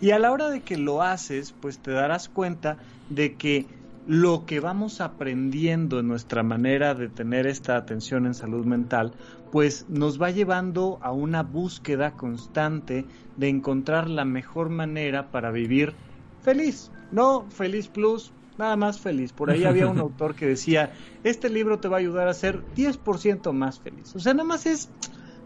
Y 0.00 0.10
a 0.10 0.18
la 0.18 0.32
hora 0.32 0.50
de 0.50 0.62
que 0.62 0.76
lo 0.76 1.02
haces, 1.02 1.52
pues 1.52 1.78
te 1.78 1.92
darás 1.92 2.28
cuenta 2.28 2.78
de 3.08 3.34
que 3.34 3.66
lo 4.06 4.46
que 4.46 4.60
vamos 4.60 5.00
aprendiendo 5.00 6.00
en 6.00 6.08
nuestra 6.08 6.42
manera 6.42 6.94
de 6.94 7.08
tener 7.08 7.46
esta 7.46 7.76
atención 7.76 8.26
en 8.26 8.34
salud 8.34 8.66
mental, 8.66 9.12
pues 9.52 9.86
nos 9.88 10.20
va 10.20 10.30
llevando 10.30 10.98
a 11.02 11.12
una 11.12 11.42
búsqueda 11.42 12.12
constante 12.12 13.06
de 13.36 13.48
encontrar 13.48 14.08
la 14.08 14.24
mejor 14.24 14.70
manera 14.70 15.30
para 15.30 15.50
vivir 15.50 15.94
feliz. 16.40 16.90
No 17.12 17.46
feliz 17.50 17.88
plus, 17.88 18.32
nada 18.58 18.76
más 18.76 18.98
feliz. 19.00 19.32
Por 19.32 19.50
ahí 19.50 19.64
había 19.64 19.86
un 19.86 19.98
autor 20.00 20.34
que 20.34 20.46
decía, 20.46 20.92
este 21.22 21.48
libro 21.48 21.78
te 21.78 21.88
va 21.88 21.98
a 21.98 22.00
ayudar 22.00 22.28
a 22.28 22.34
ser 22.34 22.64
10% 22.74 23.52
más 23.52 23.78
feliz. 23.78 24.16
O 24.16 24.20
sea, 24.20 24.34
nada 24.34 24.48
más 24.48 24.66
es, 24.66 24.90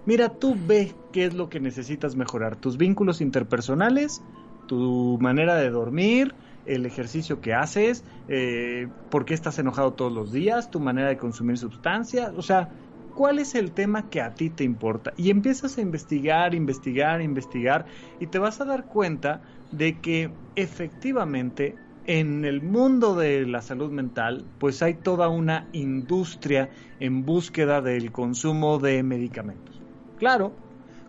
mira, 0.07 0.31
tú 0.31 0.57
ve 0.67 0.95
qué 1.13 1.27
es 1.27 1.35
lo 1.35 1.51
que 1.51 1.61
necesitas 1.61 2.17
mejorar. 2.17 2.57
Tus 2.57 2.79
vínculos 2.79 3.21
interpersonales, 3.21 4.23
tu 4.67 5.19
manera 5.21 5.57
de 5.57 5.71
dormir, 5.71 6.35
el 6.67 6.87
ejercicio 6.87 7.41
que 7.41 7.55
haces, 7.55 8.05
eh, 8.27 8.89
por 9.09 9.25
qué 9.25 9.35
estás 9.35 9.59
enojado 9.59 9.95
todos 9.95 10.13
los 10.13 10.33
días, 10.33 10.71
tu 10.71 10.81
manera 10.81 11.09
de 11.09 11.17
consumir 11.17 11.59
sustancias, 11.59 12.33
o 12.37 12.43
sea, 12.43 12.77
¿cuál 13.13 13.39
es 13.39 13.55
el 13.55 13.73
tema 13.75 14.09
que 14.11 14.21
a 14.21 14.37
ti 14.37 14.51
te 14.51 14.65
importa? 14.65 15.13
Y 15.17 15.31
empiezas 15.31 15.79
a 15.79 15.81
investigar, 15.81 16.55
investigar, 16.55 17.23
investigar, 17.23 17.87
y 18.19 18.29
te 18.29 18.39
vas 18.39 18.61
a 18.61 18.65
dar 18.65 18.87
cuenta 18.89 19.43
de 19.71 20.01
que 20.01 20.39
efectivamente 20.55 21.83
en 22.05 22.45
el 22.45 22.63
mundo 22.63 23.17
de 23.17 23.47
la 23.47 23.63
salud 23.63 23.91
mental, 23.91 24.53
pues 24.59 24.81
hay 24.83 25.03
toda 25.03 25.29
una 25.29 25.69
industria 25.73 26.71
en 26.99 27.25
búsqueda 27.25 27.81
del 27.83 28.13
consumo 28.13 28.79
de 28.79 29.03
medicamentos. 29.03 29.85
Claro, 30.15 30.66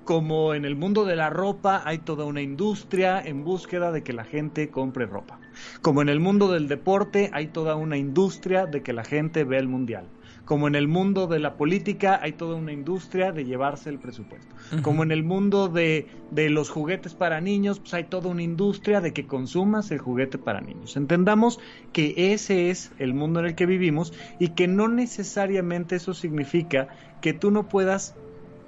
como 0.08 0.54
en 0.54 0.64
el 0.64 0.78
mundo 0.78 1.04
de 1.04 1.18
la 1.18 1.30
ropa 1.30 1.82
hay 1.84 1.98
toda 1.98 2.24
una 2.24 2.42
industria 2.42 3.20
en 3.20 3.44
búsqueda 3.44 3.92
de 3.92 4.04
que 4.04 4.14
la 4.14 4.24
gente 4.24 4.70
compre 4.70 5.06
ropa. 5.06 5.42
Como 5.82 6.02
en 6.02 6.08
el 6.08 6.22
mundo 6.22 6.50
del 6.50 6.70
deporte 6.70 7.30
hay 7.34 7.48
toda 7.48 7.76
una 7.76 7.98
industria 7.98 8.68
de 8.68 8.82
que 8.82 8.94
la 8.94 9.04
gente 9.04 9.44
vea 9.44 9.60
el 9.60 9.68
mundial. 9.68 10.08
Como 10.46 10.70
en 10.70 10.76
el 10.76 10.88
mundo 10.88 11.28
de 11.28 11.40
la 11.40 11.58
política 11.58 12.22
hay 12.24 12.32
toda 12.32 12.56
una 12.56 12.72
industria 12.72 13.34
de 13.34 13.44
llevarse 13.44 13.90
el 13.90 14.00
presupuesto. 14.00 14.56
Como 14.82 15.04
en 15.04 15.12
el 15.12 15.26
mundo 15.26 15.68
de, 15.68 16.08
de 16.32 16.50
los 16.50 16.70
juguetes 16.70 17.14
para 17.14 17.42
niños, 17.42 17.82
pues 17.82 17.94
hay 17.94 18.06
toda 18.06 18.30
una 18.30 18.44
industria 18.44 19.02
de 19.02 19.12
que 19.12 19.28
consumas 19.28 19.92
el 19.92 19.98
juguete 19.98 20.38
para 20.38 20.62
niños. 20.62 20.96
Entendamos 20.96 21.60
que 21.92 22.32
ese 22.32 22.70
es 22.70 22.94
el 22.98 23.14
mundo 23.14 23.42
en 23.42 23.48
el 23.48 23.56
que 23.56 23.66
vivimos 23.66 24.14
y 24.40 24.50
que 24.50 24.70
no 24.70 24.88
necesariamente 24.88 25.98
eso 25.98 26.14
significa 26.14 26.88
que 27.20 27.34
tú 27.34 27.52
no 27.52 27.68
puedas 27.68 28.16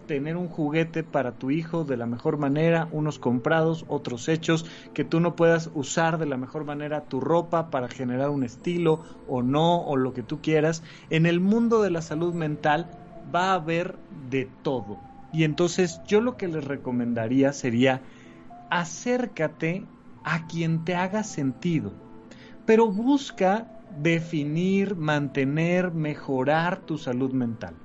tener 0.10 0.38
un 0.38 0.47
juguete 0.47 1.03
para 1.03 1.34
tu 1.34 1.51
hijo 1.51 1.84
de 1.84 1.95
la 1.95 2.07
mejor 2.07 2.39
manera, 2.39 2.89
unos 2.91 3.20
comprados, 3.20 3.86
otros 3.88 4.28
hechos, 4.28 4.66
que 4.95 5.03
tú 5.03 5.20
no 5.20 5.36
puedas 5.36 5.70
usar 5.76 6.18
de 6.18 6.26
la 6.26 6.36
mejor 6.36 6.66
manera 6.66 7.01
tu 7.01 7.20
ropa 7.20 7.70
para 7.70 7.89
generar 7.89 8.32
un 8.32 8.43
estilo 8.43 9.03
o 9.28 9.43
no, 9.43 9.84
o 9.84 9.97
lo 9.97 10.12
que 10.16 10.24
tú 10.24 10.41
quieras. 10.41 10.82
En 11.12 11.28
el 11.28 11.39
mundo 11.39 11.84
de 11.84 11.91
la 11.91 12.01
salud 12.01 12.34
mental 12.34 12.88
va 13.34 13.51
a 13.51 13.53
haber 13.53 13.97
de 14.32 14.49
todo. 14.64 14.97
Y 15.32 15.43
entonces 15.43 16.01
yo 16.07 16.22
lo 16.22 16.38
que 16.38 16.47
les 16.47 16.66
recomendaría 16.66 17.53
sería 17.53 18.01
acércate 18.72 19.86
a 20.24 20.47
quien 20.47 20.86
te 20.86 20.95
haga 20.95 21.24
sentido, 21.24 21.91
pero 22.66 22.88
busca 22.88 23.68
definir, 24.01 24.95
mantener, 24.95 25.91
mejorar 25.91 26.80
tu 26.80 26.97
salud 26.97 27.32
mental. 27.32 27.76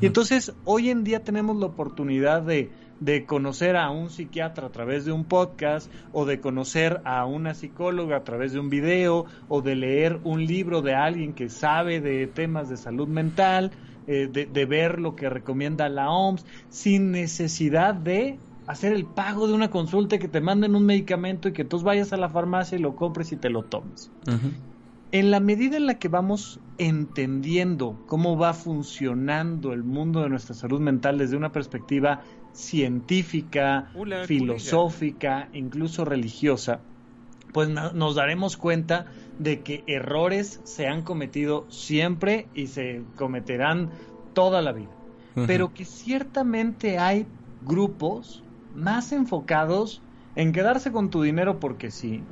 Y 0.00 0.06
entonces 0.06 0.52
hoy 0.64 0.90
en 0.90 1.04
día 1.04 1.24
tenemos 1.24 1.56
la 1.56 1.66
oportunidad 1.66 2.42
de, 2.42 2.70
de, 3.00 3.24
conocer 3.26 3.76
a 3.76 3.90
un 3.90 4.10
psiquiatra 4.10 4.68
a 4.68 4.70
través 4.70 5.04
de 5.04 5.12
un 5.12 5.24
podcast 5.24 5.90
o 6.12 6.24
de 6.24 6.40
conocer 6.40 7.00
a 7.04 7.24
una 7.26 7.54
psicóloga 7.54 8.16
a 8.16 8.24
través 8.24 8.52
de 8.52 8.60
un 8.60 8.70
video 8.70 9.26
o 9.48 9.62
de 9.62 9.74
leer 9.74 10.20
un 10.24 10.46
libro 10.46 10.82
de 10.82 10.94
alguien 10.94 11.32
que 11.32 11.48
sabe 11.48 12.00
de 12.00 12.26
temas 12.26 12.68
de 12.68 12.76
salud 12.76 13.08
mental, 13.08 13.72
eh, 14.06 14.28
de, 14.32 14.46
de 14.46 14.66
ver 14.66 15.00
lo 15.00 15.16
que 15.16 15.28
recomienda 15.28 15.88
la 15.88 16.10
OMS 16.10 16.44
sin 16.68 17.10
necesidad 17.10 17.94
de 17.94 18.38
hacer 18.66 18.92
el 18.92 19.04
pago 19.04 19.48
de 19.48 19.54
una 19.54 19.70
consulta 19.70 20.16
y 20.16 20.18
que 20.20 20.28
te 20.28 20.40
manden 20.40 20.76
un 20.76 20.86
medicamento 20.86 21.48
y 21.48 21.52
que 21.52 21.64
tú 21.64 21.80
vayas 21.80 22.12
a 22.12 22.16
la 22.16 22.28
farmacia 22.28 22.78
y 22.78 22.80
lo 22.80 22.94
compres 22.94 23.32
y 23.32 23.36
te 23.36 23.50
lo 23.50 23.64
tomes. 23.64 24.12
Uh 24.26 24.30
-huh. 24.30 24.69
En 25.12 25.32
la 25.32 25.40
medida 25.40 25.76
en 25.76 25.86
la 25.86 25.98
que 25.98 26.08
vamos 26.08 26.60
entendiendo 26.78 28.00
cómo 28.06 28.38
va 28.38 28.54
funcionando 28.54 29.72
el 29.72 29.82
mundo 29.82 30.22
de 30.22 30.28
nuestra 30.28 30.54
salud 30.54 30.80
mental 30.80 31.18
desde 31.18 31.36
una 31.36 31.50
perspectiva 31.50 32.22
científica, 32.52 33.90
Hola, 33.96 34.24
filosófica, 34.24 35.48
incluso 35.52 36.04
religiosa, 36.04 36.80
pues 37.52 37.68
no, 37.68 37.92
nos 37.92 38.14
daremos 38.14 38.56
cuenta 38.56 39.06
de 39.38 39.60
que 39.62 39.82
errores 39.88 40.60
se 40.62 40.86
han 40.86 41.02
cometido 41.02 41.66
siempre 41.70 42.46
y 42.54 42.68
se 42.68 43.02
cometerán 43.16 43.90
toda 44.32 44.62
la 44.62 44.72
vida. 44.72 44.90
Uh 45.34 45.40
-huh. 45.40 45.46
Pero 45.48 45.74
que 45.74 45.84
ciertamente 45.84 46.98
hay 46.98 47.26
grupos 47.66 48.44
más 48.76 49.10
enfocados 49.10 50.02
en 50.36 50.52
quedarse 50.52 50.92
con 50.92 51.10
tu 51.10 51.22
dinero 51.22 51.58
porque 51.58 51.90
sí, 51.90 52.22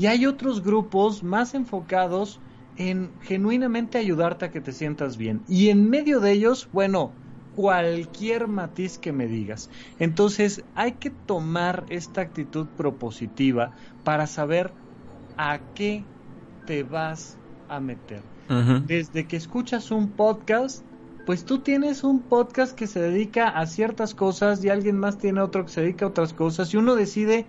y 0.00 0.06
hay 0.06 0.24
otros 0.24 0.64
grupos 0.64 1.22
más 1.22 1.52
enfocados 1.52 2.40
en 2.78 3.10
genuinamente 3.20 3.98
ayudarte 3.98 4.46
a 4.46 4.50
que 4.50 4.62
te 4.62 4.72
sientas 4.72 5.18
bien. 5.18 5.42
Y 5.46 5.68
en 5.68 5.90
medio 5.90 6.20
de 6.20 6.32
ellos, 6.32 6.70
bueno, 6.72 7.12
cualquier 7.54 8.48
matiz 8.48 8.96
que 8.96 9.12
me 9.12 9.26
digas. 9.26 9.68
Entonces 9.98 10.64
hay 10.74 10.92
que 10.92 11.10
tomar 11.10 11.84
esta 11.90 12.22
actitud 12.22 12.66
propositiva 12.78 13.72
para 14.02 14.26
saber 14.26 14.72
a 15.36 15.58
qué 15.74 16.02
te 16.64 16.82
vas 16.82 17.36
a 17.68 17.78
meter. 17.78 18.22
Uh 18.48 18.54
-huh. 18.54 18.86
Desde 18.86 19.26
que 19.26 19.36
escuchas 19.36 19.90
un 19.90 20.12
podcast, 20.12 20.82
pues 21.26 21.44
tú 21.44 21.58
tienes 21.58 22.04
un 22.04 22.22
podcast 22.22 22.74
que 22.74 22.86
se 22.86 23.02
dedica 23.02 23.50
a 23.50 23.66
ciertas 23.66 24.14
cosas 24.14 24.64
y 24.64 24.70
alguien 24.70 24.98
más 24.98 25.18
tiene 25.18 25.42
otro 25.42 25.66
que 25.66 25.72
se 25.72 25.82
dedica 25.82 26.06
a 26.06 26.08
otras 26.08 26.32
cosas 26.32 26.72
y 26.72 26.78
uno 26.78 26.94
decide 26.94 27.44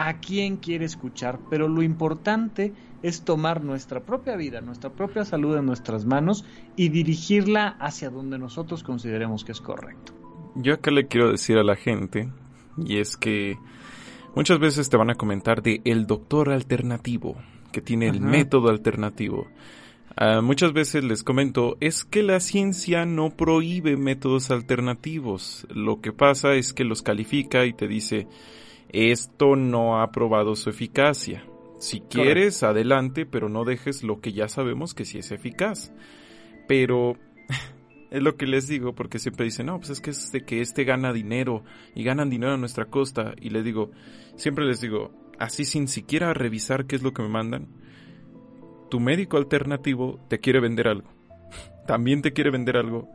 a 0.00 0.20
quién 0.20 0.58
quiere 0.58 0.84
escuchar, 0.84 1.40
pero 1.50 1.66
lo 1.66 1.82
importante 1.82 2.72
es 3.02 3.24
tomar 3.24 3.64
nuestra 3.64 4.04
propia 4.04 4.36
vida, 4.36 4.60
nuestra 4.60 4.90
propia 4.90 5.24
salud 5.24 5.56
en 5.56 5.66
nuestras 5.66 6.06
manos 6.06 6.44
y 6.76 6.90
dirigirla 6.90 7.76
hacia 7.80 8.08
donde 8.08 8.38
nosotros 8.38 8.84
consideremos 8.84 9.44
que 9.44 9.50
es 9.50 9.60
correcto. 9.60 10.12
Yo 10.54 10.74
acá 10.74 10.92
le 10.92 11.08
quiero 11.08 11.32
decir 11.32 11.58
a 11.58 11.64
la 11.64 11.74
gente, 11.74 12.30
y 12.76 12.98
es 12.98 13.16
que 13.16 13.58
muchas 14.36 14.60
veces 14.60 14.88
te 14.88 14.96
van 14.96 15.10
a 15.10 15.16
comentar 15.16 15.62
de 15.62 15.80
el 15.84 16.06
doctor 16.06 16.50
alternativo, 16.50 17.34
que 17.72 17.80
tiene 17.82 18.08
el 18.08 18.18
Ajá. 18.18 18.26
método 18.26 18.68
alternativo. 18.68 19.48
Uh, 20.16 20.42
muchas 20.42 20.72
veces 20.72 21.02
les 21.02 21.24
comento, 21.24 21.76
es 21.80 22.04
que 22.04 22.22
la 22.22 22.38
ciencia 22.38 23.04
no 23.04 23.30
prohíbe 23.30 23.96
métodos 23.96 24.52
alternativos, 24.52 25.66
lo 25.70 26.00
que 26.00 26.12
pasa 26.12 26.54
es 26.54 26.72
que 26.72 26.84
los 26.84 27.02
califica 27.02 27.66
y 27.66 27.72
te 27.72 27.88
dice, 27.88 28.28
esto 28.90 29.56
no 29.56 30.00
ha 30.00 30.10
probado 30.10 30.56
su 30.56 30.70
eficacia. 30.70 31.44
Si 31.78 32.00
quieres, 32.00 32.60
Correcto. 32.60 32.66
adelante, 32.66 33.26
pero 33.26 33.48
no 33.48 33.64
dejes 33.64 34.02
lo 34.02 34.20
que 34.20 34.32
ya 34.32 34.48
sabemos 34.48 34.94
que 34.94 35.04
sí 35.04 35.18
es 35.18 35.30
eficaz. 35.30 35.92
Pero 36.66 37.16
es 38.10 38.22
lo 38.22 38.36
que 38.36 38.46
les 38.46 38.66
digo, 38.66 38.94
porque 38.94 39.18
siempre 39.18 39.44
dicen, 39.44 39.66
no, 39.66 39.78
pues 39.78 39.90
es 39.90 40.00
que 40.00 40.10
es 40.10 40.32
de 40.32 40.44
que 40.44 40.60
este 40.60 40.84
gana 40.84 41.12
dinero 41.12 41.62
y 41.94 42.02
ganan 42.02 42.30
dinero 42.30 42.54
a 42.54 42.58
nuestra 42.58 42.86
costa. 42.86 43.34
Y 43.40 43.50
les 43.50 43.64
digo, 43.64 43.90
siempre 44.36 44.64
les 44.66 44.80
digo, 44.80 45.12
así 45.38 45.64
sin 45.64 45.86
siquiera 45.86 46.34
revisar 46.34 46.86
qué 46.86 46.96
es 46.96 47.02
lo 47.02 47.12
que 47.12 47.22
me 47.22 47.28
mandan, 47.28 47.68
tu 48.90 49.00
médico 49.00 49.36
alternativo 49.36 50.18
te 50.28 50.40
quiere 50.40 50.60
vender 50.60 50.88
algo. 50.88 51.10
También 51.86 52.22
te 52.22 52.32
quiere 52.32 52.50
vender 52.50 52.76
algo 52.76 53.08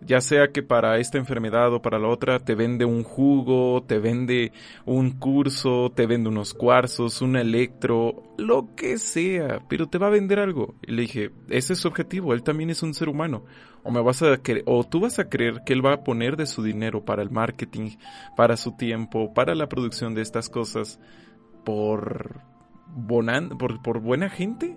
ya 0.00 0.20
sea 0.20 0.48
que 0.48 0.62
para 0.62 0.98
esta 0.98 1.18
enfermedad 1.18 1.72
o 1.72 1.82
para 1.82 1.98
la 1.98 2.08
otra 2.08 2.38
te 2.38 2.54
vende 2.54 2.84
un 2.84 3.02
jugo, 3.02 3.82
te 3.82 3.98
vende 3.98 4.52
un 4.84 5.10
curso, 5.12 5.90
te 5.94 6.06
vende 6.06 6.28
unos 6.28 6.54
cuarzos, 6.54 7.20
un 7.20 7.36
electro, 7.36 8.22
lo 8.36 8.74
que 8.76 8.98
sea, 8.98 9.60
pero 9.68 9.86
te 9.86 9.98
va 9.98 10.06
a 10.06 10.10
vender 10.10 10.38
algo. 10.38 10.74
Y 10.86 10.92
le 10.92 11.02
dije, 11.02 11.30
ese 11.48 11.72
es 11.72 11.80
su 11.80 11.88
objetivo, 11.88 12.32
él 12.32 12.42
también 12.42 12.70
es 12.70 12.82
un 12.82 12.94
ser 12.94 13.08
humano. 13.08 13.44
O 13.82 13.90
me 13.90 14.02
vas 14.02 14.22
a 14.22 14.38
o 14.66 14.84
tú 14.84 15.00
vas 15.00 15.18
a 15.18 15.28
creer 15.28 15.62
que 15.64 15.72
él 15.72 15.84
va 15.84 15.94
a 15.94 16.04
poner 16.04 16.36
de 16.36 16.46
su 16.46 16.62
dinero 16.62 17.04
para 17.04 17.22
el 17.22 17.30
marketing, 17.30 17.96
para 18.36 18.56
su 18.56 18.76
tiempo, 18.76 19.32
para 19.34 19.54
la 19.54 19.68
producción 19.68 20.14
de 20.14 20.22
estas 20.22 20.48
cosas 20.48 21.00
por 21.64 22.40
bonan, 22.86 23.50
por, 23.58 23.82
por 23.82 24.00
buena 24.00 24.28
gente. 24.28 24.76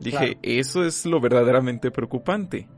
Dije, 0.00 0.38
eso 0.42 0.84
es 0.84 1.06
lo 1.06 1.20
verdaderamente 1.20 1.90
preocupante. 1.90 2.68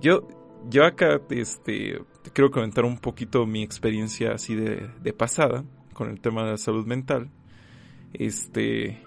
Yo, 0.00 0.26
yo 0.68 0.84
acá 0.84 1.20
este, 1.30 2.02
quiero 2.32 2.50
comentar 2.50 2.84
un 2.84 2.98
poquito 2.98 3.46
mi 3.46 3.62
experiencia 3.62 4.32
así 4.32 4.54
de, 4.54 4.90
de 5.02 5.12
pasada 5.12 5.64
con 5.92 6.10
el 6.10 6.20
tema 6.20 6.44
de 6.44 6.52
la 6.52 6.58
salud 6.58 6.86
mental. 6.86 7.30
Este, 8.12 9.02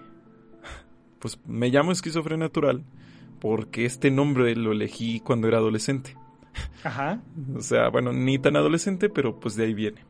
pues 1.20 1.39
me 1.45 1.70
llamo 1.70 1.91
esquizofrenia 1.91 2.45
natural 2.45 2.84
porque 3.39 3.86
este 3.86 4.12
nombre 4.12 4.56
lo 4.56 4.72
elegí 4.72 5.20
cuando 5.20 5.47
era 5.47 5.58
adolescente. 5.58 6.16
Ajá. 6.84 7.22
O 7.56 7.62
sea, 7.62 7.89
bueno, 7.89 8.14
ni 8.14 8.39
tan 8.39 8.56
adolescente, 8.56 9.10
pero 9.10 9.39
pues 9.39 9.56
de 9.56 9.66
ahí 9.66 9.74
viene. 9.74 10.01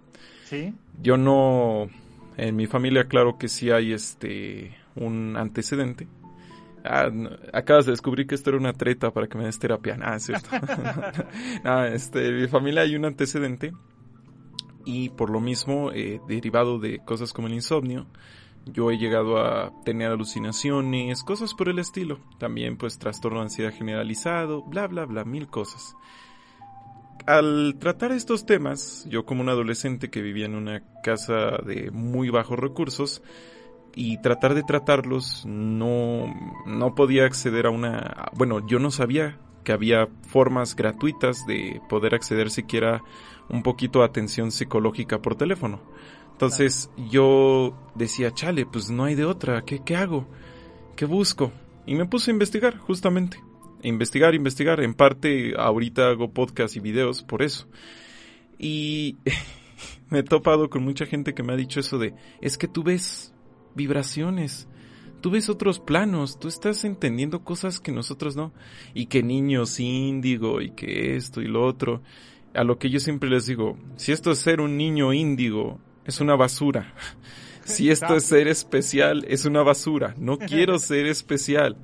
Sí. 0.46 0.74
Yo 1.02 1.18
no, 1.18 1.90
en 2.38 2.56
mi 2.56 2.68
familia 2.68 3.08
claro 3.08 3.38
que 3.38 3.48
sí 3.48 3.72
hay 3.72 3.94
este, 3.94 4.76
un 4.96 5.36
antecedente 5.38 6.08
Ah, 6.84 7.10
acabas 7.54 7.86
de 7.86 7.92
descubrir 7.92 8.28
que 8.28 8.36
esto 8.36 8.50
era 8.50 8.60
una 8.60 8.74
treta 8.74 9.12
para 9.12 9.28
que 9.28 9.38
me 9.38 9.46
des 9.46 9.58
terapia. 9.60 9.98
Ah, 10.02 10.16
es 10.16 10.24
cierto. 10.24 10.50
ah, 11.64 11.88
este, 11.88 12.28
en 12.28 12.42
mi 12.42 12.48
familia 12.48 12.82
hay 12.82 12.96
un 12.96 13.06
antecedente 13.06 13.74
y 14.86 15.10
por 15.10 15.30
lo 15.30 15.40
mismo, 15.40 15.92
eh, 15.92 16.20
derivado 16.28 16.80
de 16.80 17.00
cosas 17.00 17.32
como 17.34 17.48
el 17.48 17.54
insomnio, 17.54 18.08
yo 18.66 18.92
he 18.92 18.98
llegado 18.98 19.38
a 19.38 19.74
tener 19.84 20.12
alucinaciones, 20.12 21.24
cosas 21.24 21.54
por 21.54 21.70
el 21.70 21.80
estilo. 21.80 22.20
También 22.38 22.78
pues 22.78 23.00
trastorno 23.00 23.40
de 23.40 23.46
ansiedad 23.46 23.74
generalizado, 23.74 24.64
bla, 24.64 24.88
bla, 24.88 25.06
bla, 25.06 25.26
mil 25.26 25.48
cosas. 25.48 25.96
Al 27.26 27.78
tratar 27.80 28.12
estos 28.12 28.46
temas, 28.46 29.06
yo 29.10 29.26
como 29.26 29.42
un 29.42 29.50
adolescente 29.50 30.10
que 30.10 30.22
vivía 30.22 30.46
en 30.46 30.56
una 30.56 30.84
casa 31.04 31.58
de 31.66 31.90
muy 31.92 32.30
bajos 32.30 32.60
recursos, 32.60 33.22
y 33.96 34.22
tratar 34.22 34.54
de 34.56 34.64
tratarlos 34.64 35.46
no, 35.46 36.34
no 36.66 36.96
podía 36.96 37.26
acceder 37.26 37.68
a 37.68 37.70
una... 37.70 38.32
Bueno, 38.34 38.66
yo 38.66 38.80
no 38.80 38.92
sabía 38.92 39.38
que 39.64 39.72
había 39.72 40.08
formas 40.28 40.76
gratuitas 40.76 41.46
de 41.46 41.82
poder 41.90 42.16
acceder 42.16 42.50
siquiera 42.50 43.02
un 43.50 43.64
poquito 43.64 44.02
a 44.02 44.06
atención 44.06 44.52
psicológica 44.52 45.22
por 45.22 45.36
teléfono. 45.36 45.80
Entonces 46.32 46.90
yo 47.10 47.78
decía, 47.96 48.34
chale, 48.34 48.66
pues 48.66 48.90
no 48.90 49.06
hay 49.06 49.16
de 49.16 49.26
otra, 49.26 49.64
¿qué, 49.64 49.80
qué 49.84 49.96
hago? 49.96 50.28
¿Qué 50.96 51.06
busco? 51.06 51.52
Y 51.86 51.96
me 51.96 52.06
puse 52.06 52.32
a 52.32 52.34
investigar, 52.34 52.78
justamente. 52.78 53.38
Investigar, 53.84 54.34
investigar. 54.34 54.82
En 54.82 54.94
parte, 54.94 55.54
ahorita 55.58 56.10
hago 56.10 56.32
podcast 56.32 56.76
y 56.76 56.80
videos 56.80 57.24
por 57.24 57.44
eso. 57.44 57.68
Y 58.58 59.18
me 60.10 60.20
he 60.20 60.24
topado 60.24 60.70
con 60.70 60.84
mucha 60.84 61.06
gente 61.06 61.34
que 61.34 61.44
me 61.44 61.54
ha 61.54 61.58
dicho 61.58 61.80
eso 61.80 61.98
de, 61.98 62.14
es 62.42 62.58
que 62.58 62.68
tú 62.68 62.84
ves 62.84 63.33
vibraciones. 63.76 64.68
Tú 65.22 65.32
ves 65.32 65.48
otros 65.48 65.80
planos, 65.80 66.38
tú 66.38 66.50
estás 66.50 66.84
entendiendo 66.84 67.44
cosas 67.44 67.80
que 67.80 67.94
nosotros 67.94 68.36
no. 68.36 68.52
Y 68.94 69.06
que 69.06 69.24
niños 69.24 69.80
índigo 69.80 70.62
y 70.62 70.72
que 70.72 71.16
esto 71.16 71.42
y 71.42 71.48
lo 71.48 71.66
otro. 71.66 72.02
A 72.54 72.64
lo 72.64 72.78
que 72.78 72.90
yo 72.90 73.00
siempre 73.00 73.30
les 73.30 73.46
digo, 73.46 73.78
si 73.96 74.12
esto 74.12 74.32
es 74.32 74.40
ser 74.40 74.62
un 74.62 74.78
niño 74.78 75.14
índigo, 75.14 75.80
es 76.06 76.20
una 76.22 76.36
basura. 76.36 76.94
Si 77.66 77.90
esto 77.90 78.18
es 78.18 78.26
ser 78.26 78.50
especial, 78.50 79.24
es 79.30 79.46
una 79.46 79.64
basura. 79.64 80.16
No 80.18 80.38
quiero 80.38 80.80
ser 80.80 81.06
especial. 81.06 81.78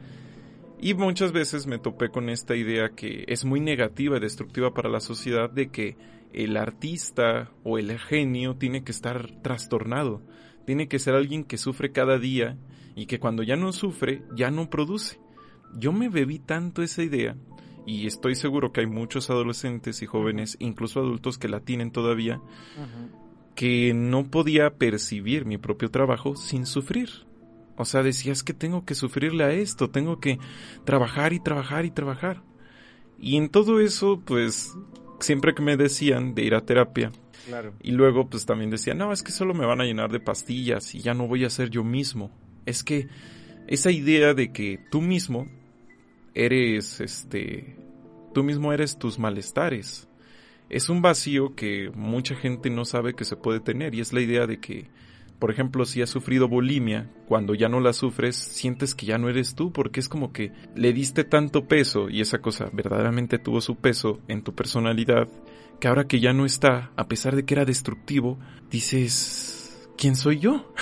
Y 0.81 0.93
muchas 0.93 1.31
veces 1.31 1.67
me 1.67 1.79
topé 1.79 2.09
con 2.09 2.27
esta 2.27 2.57
idea 2.57 2.89
que 2.89 3.23
es 3.29 3.45
muy 3.45 3.61
negativa 3.61 4.17
y 4.17 4.19
destructiva 4.19 4.73
para 4.73 4.89
la 4.89 4.99
sociedad 4.99 5.49
de 5.49 5.69
que 5.69 5.95
el 6.33 6.57
artista 6.57 7.49
o 7.63 7.77
el 7.77 7.97
genio 7.97 8.55
tiene 8.55 8.83
que 8.83 8.91
estar 8.91 9.31
trastornado 9.41 10.21
tiene 10.69 10.87
que 10.87 10.99
ser 10.99 11.15
alguien 11.15 11.45
que 11.45 11.57
sufre 11.57 11.91
cada 11.91 12.19
día 12.19 12.55
y 12.95 13.07
que 13.07 13.17
cuando 13.17 13.41
ya 13.41 13.55
no 13.55 13.73
sufre, 13.73 14.21
ya 14.35 14.51
no 14.51 14.69
produce. 14.69 15.19
Yo 15.73 15.91
me 15.91 16.09
bebí 16.09 16.37
tanto 16.37 16.83
esa 16.83 17.01
idea 17.01 17.35
y 17.87 18.05
estoy 18.05 18.35
seguro 18.35 18.71
que 18.71 18.81
hay 18.81 18.85
muchos 18.85 19.31
adolescentes 19.31 20.03
y 20.03 20.05
jóvenes, 20.05 20.57
incluso 20.59 20.99
adultos 20.99 21.39
que 21.39 21.47
la 21.47 21.61
tienen 21.61 21.89
todavía, 21.89 22.39
que 23.55 23.95
no 23.95 24.29
podía 24.29 24.75
percibir 24.75 25.43
mi 25.45 25.57
propio 25.57 25.89
trabajo 25.89 26.35
sin 26.35 26.67
sufrir. 26.67 27.25
O 27.75 27.83
sea, 27.83 28.03
decías 28.03 28.43
que 28.43 28.53
tengo 28.53 28.85
que 28.85 28.93
sufrirle 28.93 29.45
a 29.45 29.51
esto, 29.51 29.89
tengo 29.89 30.19
que 30.19 30.37
trabajar 30.85 31.33
y 31.33 31.39
trabajar 31.39 31.85
y 31.85 31.89
trabajar. 31.89 32.43
Y 33.17 33.37
en 33.37 33.49
todo 33.49 33.79
eso, 33.79 34.21
pues, 34.23 34.77
siempre 35.19 35.55
que 35.55 35.63
me 35.63 35.77
decían 35.77 36.35
de 36.35 36.43
ir 36.43 36.53
a 36.53 36.63
terapia, 36.63 37.11
y 37.81 37.91
luego 37.91 38.29
pues 38.29 38.45
también 38.45 38.69
decía, 38.69 38.93
no, 38.93 39.11
es 39.11 39.23
que 39.23 39.31
solo 39.31 39.53
me 39.53 39.65
van 39.65 39.81
a 39.81 39.85
llenar 39.85 40.11
de 40.11 40.19
pastillas 40.19 40.93
y 40.95 40.99
ya 40.99 41.13
no 41.13 41.27
voy 41.27 41.45
a 41.45 41.49
ser 41.49 41.69
yo 41.69 41.83
mismo. 41.83 42.31
Es 42.65 42.83
que 42.83 43.07
esa 43.67 43.91
idea 43.91 44.33
de 44.33 44.51
que 44.51 44.79
tú 44.89 45.01
mismo 45.01 45.47
eres, 46.33 47.01
este, 47.01 47.77
tú 48.33 48.43
mismo 48.43 48.73
eres 48.73 48.97
tus 48.97 49.19
malestares. 49.19 50.07
Es 50.69 50.89
un 50.89 51.01
vacío 51.01 51.55
que 51.55 51.91
mucha 51.95 52.35
gente 52.35 52.69
no 52.69 52.85
sabe 52.85 53.13
que 53.13 53.25
se 53.25 53.35
puede 53.35 53.59
tener 53.59 53.95
y 53.95 54.01
es 54.01 54.13
la 54.13 54.21
idea 54.21 54.45
de 54.45 54.59
que, 54.59 54.87
por 55.39 55.51
ejemplo, 55.51 55.85
si 55.85 56.01
has 56.01 56.09
sufrido 56.09 56.49
bulimia, 56.49 57.09
cuando 57.27 57.55
ya 57.55 57.69
no 57.69 57.79
la 57.79 57.93
sufres, 57.93 58.35
sientes 58.35 58.93
que 58.93 59.05
ya 59.05 59.17
no 59.17 59.29
eres 59.29 59.55
tú 59.55 59.71
porque 59.71 60.01
es 60.01 60.09
como 60.09 60.33
que 60.33 60.51
le 60.75 60.91
diste 60.91 61.23
tanto 61.23 61.65
peso 61.65 62.09
y 62.09 62.19
esa 62.19 62.39
cosa 62.39 62.69
verdaderamente 62.73 63.39
tuvo 63.39 63.61
su 63.61 63.77
peso 63.77 64.19
en 64.27 64.43
tu 64.43 64.53
personalidad 64.53 65.29
que 65.79 65.87
ahora 65.87 66.07
que 66.07 66.19
ya 66.19 66.33
no 66.33 66.45
está, 66.45 66.91
a 66.97 67.07
pesar 67.07 67.37
de 67.37 67.45
que 67.45 67.53
era 67.53 67.63
destructivo, 67.63 68.37
dices, 68.69 69.89
¿quién 69.97 70.17
soy 70.17 70.39
yo? 70.39 70.73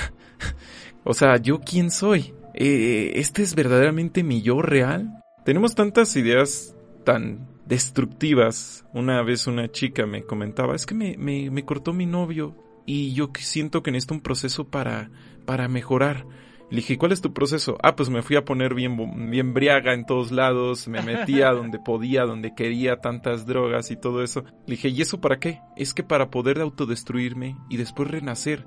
o 1.03 1.13
sea, 1.13 1.37
¿yo 1.37 1.59
quién 1.59 1.91
soy? 1.91 2.33
Eh, 2.55 3.11
¿Este 3.15 3.43
es 3.43 3.53
verdaderamente 3.53 4.23
mi 4.23 4.41
yo 4.41 4.63
real? 4.63 5.23
Tenemos 5.45 5.75
tantas 5.75 6.15
ideas 6.15 6.75
tan 7.03 7.47
destructivas. 7.67 8.85
Una 8.91 9.21
vez 9.21 9.45
una 9.45 9.71
chica 9.71 10.07
me 10.07 10.23
comentaba, 10.23 10.75
es 10.75 10.87
que 10.87 10.95
me, 10.95 11.15
me, 11.17 11.51
me 11.51 11.63
cortó 11.63 11.93
mi 11.93 12.07
novio 12.07 12.55
y 12.87 13.13
yo 13.13 13.29
siento 13.37 13.83
que 13.83 13.91
necesito 13.91 14.15
un 14.15 14.21
proceso 14.21 14.69
para, 14.69 15.11
para 15.45 15.67
mejorar. 15.67 16.25
Le 16.69 16.77
dije, 16.77 16.97
¿cuál 16.97 17.11
es 17.11 17.21
tu 17.21 17.33
proceso? 17.33 17.77
Ah, 17.83 17.95
pues 17.95 18.09
me 18.09 18.21
fui 18.23 18.37
a 18.37 18.45
poner 18.45 18.73
bien, 18.73 19.29
bien 19.29 19.53
briaga 19.53 19.93
en 19.93 20.05
todos 20.05 20.31
lados, 20.31 20.87
me 20.87 21.01
metía 21.01 21.51
donde 21.53 21.79
podía, 21.79 22.23
donde 22.23 22.55
quería, 22.55 22.97
tantas 22.97 23.45
drogas 23.45 23.91
y 23.91 23.97
todo 23.97 24.23
eso. 24.23 24.43
Le 24.65 24.75
dije, 24.75 24.89
¿y 24.89 25.01
eso 25.01 25.21
para 25.21 25.37
qué? 25.37 25.61
Es 25.75 25.93
que 25.93 26.03
para 26.03 26.31
poder 26.31 26.59
autodestruirme 26.59 27.57
y 27.69 27.77
después 27.77 28.09
renacer. 28.09 28.65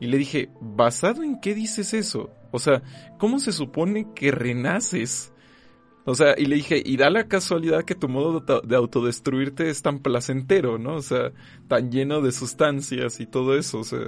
Y 0.00 0.08
le 0.08 0.18
dije, 0.18 0.50
¿basado 0.60 1.22
en 1.22 1.40
qué 1.40 1.54
dices 1.54 1.94
eso? 1.94 2.30
O 2.50 2.58
sea, 2.58 2.82
¿cómo 3.18 3.38
se 3.38 3.52
supone 3.52 4.08
que 4.14 4.32
renaces? 4.32 5.32
O 6.04 6.14
sea, 6.14 6.34
y 6.36 6.46
le 6.46 6.56
dije, 6.56 6.82
y 6.84 6.96
da 6.96 7.10
la 7.10 7.28
casualidad 7.28 7.84
que 7.84 7.94
tu 7.94 8.08
modo 8.08 8.40
de 8.40 8.76
autodestruirte 8.76 9.68
es 9.68 9.82
tan 9.82 9.98
placentero, 9.98 10.78
¿no? 10.78 10.94
O 10.94 11.02
sea, 11.02 11.32
tan 11.68 11.90
lleno 11.90 12.20
de 12.20 12.32
sustancias 12.32 13.20
y 13.20 13.26
todo 13.26 13.56
eso, 13.56 13.80
o 13.80 13.84
sea... 13.84 14.00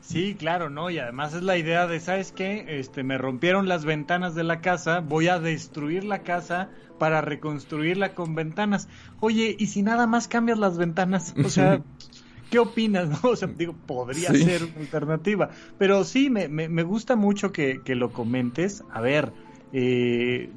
Sí, 0.00 0.36
claro, 0.38 0.70
¿no? 0.70 0.90
Y 0.90 0.98
además 0.98 1.34
es 1.34 1.42
la 1.42 1.58
idea 1.58 1.86
de, 1.86 2.00
¿sabes 2.00 2.32
qué? 2.32 2.78
Este, 2.78 3.02
me 3.02 3.18
rompieron 3.18 3.68
las 3.68 3.84
ventanas 3.84 4.34
de 4.34 4.44
la 4.44 4.60
casa, 4.60 5.00
voy 5.00 5.28
a 5.28 5.40
destruir 5.40 6.04
la 6.04 6.22
casa 6.22 6.70
para 6.98 7.20
reconstruirla 7.20 8.14
con 8.14 8.34
ventanas. 8.34 8.88
Oye, 9.20 9.56
¿y 9.58 9.66
si 9.66 9.82
nada 9.82 10.06
más 10.06 10.28
cambias 10.28 10.58
las 10.58 10.78
ventanas? 10.78 11.34
O 11.44 11.50
sea, 11.50 11.82
¿qué 12.50 12.58
opinas? 12.58 13.08
No? 13.08 13.30
O 13.30 13.36
sea, 13.36 13.48
digo, 13.48 13.74
podría 13.86 14.32
ser 14.32 14.64
una 14.64 14.80
alternativa. 14.80 15.50
Pero 15.78 16.04
sí, 16.04 16.30
me, 16.30 16.48
me, 16.48 16.68
me 16.68 16.84
gusta 16.84 17.16
mucho 17.16 17.52
que, 17.52 17.80
que, 17.84 17.94
lo 17.94 18.10
comentes. 18.10 18.84
A 18.92 19.00
ver, 19.00 19.32
eh, 19.72 20.50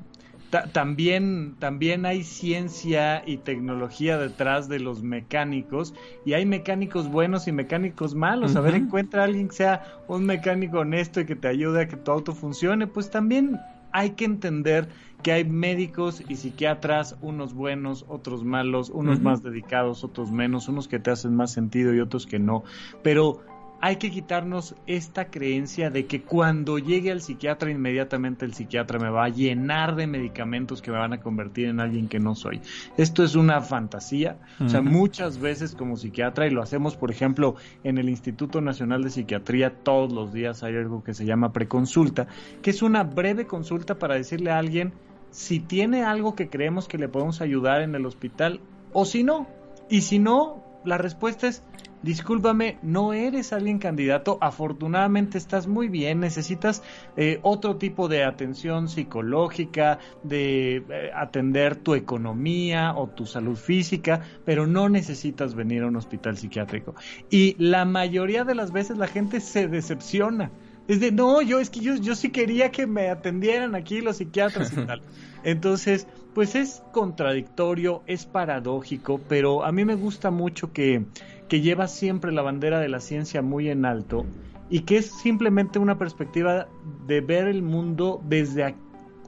también, 0.73 1.55
también 1.59 2.05
hay 2.05 2.23
ciencia 2.23 3.23
y 3.25 3.37
tecnología 3.37 4.17
detrás 4.17 4.67
de 4.67 4.79
los 4.79 5.01
mecánicos 5.01 5.93
y 6.25 6.33
hay 6.33 6.45
mecánicos 6.45 7.09
buenos 7.09 7.47
y 7.47 7.51
mecánicos 7.51 8.15
malos. 8.15 8.55
A 8.55 8.61
ver, 8.61 8.75
encuentra 8.75 9.21
a 9.21 9.25
alguien 9.25 9.47
que 9.47 9.55
sea 9.55 9.83
un 10.07 10.25
mecánico 10.25 10.79
honesto 10.79 11.21
y 11.21 11.25
que 11.25 11.35
te 11.35 11.47
ayude 11.47 11.83
a 11.83 11.87
que 11.87 11.95
tu 11.95 12.11
auto 12.11 12.33
funcione. 12.33 12.85
Pues 12.85 13.09
también 13.09 13.59
hay 13.93 14.11
que 14.11 14.25
entender 14.25 14.89
que 15.23 15.31
hay 15.31 15.45
médicos 15.45 16.23
y 16.27 16.35
psiquiatras, 16.35 17.15
unos 17.21 17.53
buenos, 17.53 18.05
otros 18.07 18.43
malos, 18.43 18.89
unos 18.89 19.21
más 19.21 19.43
dedicados, 19.43 20.03
otros 20.03 20.31
menos, 20.31 20.67
unos 20.67 20.87
que 20.87 20.99
te 20.99 21.11
hacen 21.11 21.35
más 21.35 21.51
sentido 21.51 21.93
y 21.93 21.99
otros 21.99 22.25
que 22.25 22.39
no. 22.39 22.63
Pero 23.03 23.41
hay 23.81 23.95
que 23.95 24.11
quitarnos 24.11 24.75
esta 24.85 25.25
creencia 25.25 25.89
de 25.89 26.05
que 26.05 26.21
cuando 26.21 26.77
llegue 26.77 27.11
al 27.11 27.21
psiquiatra 27.21 27.71
inmediatamente 27.71 28.45
el 28.45 28.53
psiquiatra 28.53 28.99
me 28.99 29.09
va 29.09 29.25
a 29.25 29.29
llenar 29.29 29.95
de 29.95 30.05
medicamentos 30.05 30.83
que 30.83 30.91
me 30.91 30.97
van 30.97 31.13
a 31.13 31.19
convertir 31.19 31.67
en 31.67 31.79
alguien 31.79 32.07
que 32.07 32.19
no 32.19 32.35
soy. 32.35 32.61
Esto 32.97 33.23
es 33.23 33.33
una 33.33 33.59
fantasía. 33.61 34.37
O 34.59 34.69
sea, 34.69 34.81
muchas 34.81 35.39
veces 35.39 35.73
como 35.73 35.97
psiquiatra, 35.97 36.45
y 36.45 36.51
lo 36.51 36.61
hacemos 36.61 36.95
por 36.95 37.09
ejemplo 37.09 37.55
en 37.83 37.97
el 37.97 38.07
Instituto 38.07 38.61
Nacional 38.61 39.03
de 39.03 39.09
Psiquiatría, 39.09 39.73
todos 39.83 40.11
los 40.11 40.31
días 40.31 40.61
hay 40.61 40.75
algo 40.75 41.03
que 41.03 41.15
se 41.15 41.25
llama 41.25 41.51
preconsulta, 41.51 42.27
que 42.61 42.69
es 42.69 42.83
una 42.83 43.03
breve 43.03 43.47
consulta 43.47 43.97
para 43.97 44.13
decirle 44.13 44.51
a 44.51 44.59
alguien 44.59 44.93
si 45.31 45.59
tiene 45.59 46.03
algo 46.03 46.35
que 46.35 46.49
creemos 46.49 46.87
que 46.87 46.99
le 46.99 47.07
podemos 47.07 47.41
ayudar 47.41 47.81
en 47.81 47.95
el 47.95 48.05
hospital 48.05 48.61
o 48.93 49.05
si 49.05 49.23
no. 49.23 49.47
Y 49.89 50.01
si 50.01 50.19
no, 50.19 50.63
la 50.85 50.97
respuesta 50.97 51.47
es 51.47 51.63
discúlpame, 52.01 52.77
no 52.81 53.13
eres 53.13 53.53
alguien 53.53 53.79
candidato, 53.79 54.37
afortunadamente 54.41 55.37
estás 55.37 55.67
muy 55.67 55.87
bien, 55.87 56.19
necesitas 56.19 56.83
eh, 57.17 57.39
otro 57.43 57.77
tipo 57.77 58.07
de 58.07 58.23
atención 58.23 58.89
psicológica, 58.89 59.99
de 60.23 60.77
eh, 60.77 61.11
atender 61.15 61.75
tu 61.75 61.95
economía 61.95 62.93
o 62.95 63.07
tu 63.07 63.25
salud 63.25 63.55
física, 63.55 64.21
pero 64.45 64.67
no 64.67 64.89
necesitas 64.89 65.55
venir 65.55 65.83
a 65.83 65.87
un 65.87 65.95
hospital 65.95 66.37
psiquiátrico. 66.37 66.95
Y 67.29 67.55
la 67.57 67.85
mayoría 67.85 68.43
de 68.43 68.55
las 68.55 68.71
veces 68.71 68.97
la 68.97 69.07
gente 69.07 69.39
se 69.39 69.67
decepciona. 69.67 70.51
Es 70.87 70.99
de, 70.99 71.11
no, 71.11 71.41
yo 71.41 71.59
es 71.59 71.69
que 71.69 71.79
yo, 71.79 71.95
yo 71.95 72.15
sí 72.15 72.31
quería 72.31 72.71
que 72.71 72.87
me 72.87 73.09
atendieran 73.09 73.75
aquí 73.75 74.01
los 74.01 74.17
psiquiatras 74.17 74.73
y 74.73 74.77
tal. 74.85 75.01
Entonces, 75.43 76.07
pues 76.33 76.55
es 76.55 76.83
contradictorio, 76.91 78.03
es 78.07 78.25
paradójico, 78.25 79.19
pero 79.27 79.63
a 79.63 79.71
mí 79.71 79.85
me 79.85 79.95
gusta 79.95 80.31
mucho 80.31 80.71
que, 80.71 81.05
que 81.51 81.59
lleva 81.59 81.89
siempre 81.89 82.31
la 82.31 82.41
bandera 82.41 82.79
de 82.79 82.87
la 82.87 83.01
ciencia 83.01 83.41
muy 83.41 83.69
en 83.69 83.83
alto 83.83 84.25
y 84.69 84.83
que 84.83 84.95
es 84.95 85.11
simplemente 85.11 85.79
una 85.79 85.97
perspectiva 85.97 86.69
de 87.05 87.19
ver 87.19 87.49
el 87.49 87.61
mundo 87.61 88.21
desde, 88.23 88.73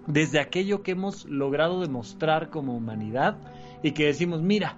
desde 0.08 0.40
aquello 0.40 0.84
que 0.84 0.92
hemos 0.92 1.26
logrado 1.26 1.82
demostrar 1.82 2.50
como 2.50 2.78
humanidad 2.78 3.36
y 3.84 3.92
que 3.92 4.06
decimos, 4.06 4.42
mira, 4.42 4.78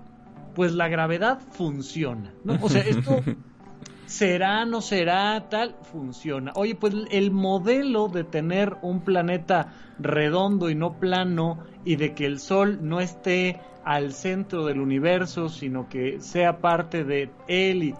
pues 0.55 0.73
la 0.73 0.87
gravedad 0.87 1.39
funciona, 1.51 2.33
¿no? 2.43 2.57
O 2.63 2.67
sea, 2.67 2.81
esto 2.81 3.21
será, 4.07 4.65
no 4.65 4.81
será, 4.81 5.47
tal, 5.47 5.75
funciona. 5.83 6.51
Oye, 6.55 6.73
pues 6.73 6.95
el 7.11 7.29
modelo 7.29 8.07
de 8.07 8.23
tener 8.23 8.75
un 8.81 9.01
planeta 9.01 9.71
redondo 9.99 10.71
y 10.71 10.73
no 10.73 10.93
plano 10.99 11.59
y 11.83 11.97
de 11.97 12.15
que 12.15 12.25
el 12.25 12.39
Sol 12.39 12.79
no 12.81 13.01
esté 13.01 13.61
al 13.85 14.13
centro 14.13 14.65
del 14.65 14.81
universo, 14.81 15.47
sino 15.47 15.87
que 15.87 16.19
sea 16.19 16.57
parte 16.57 17.03
de 17.03 17.29
él 17.47 17.83
y 17.83 17.95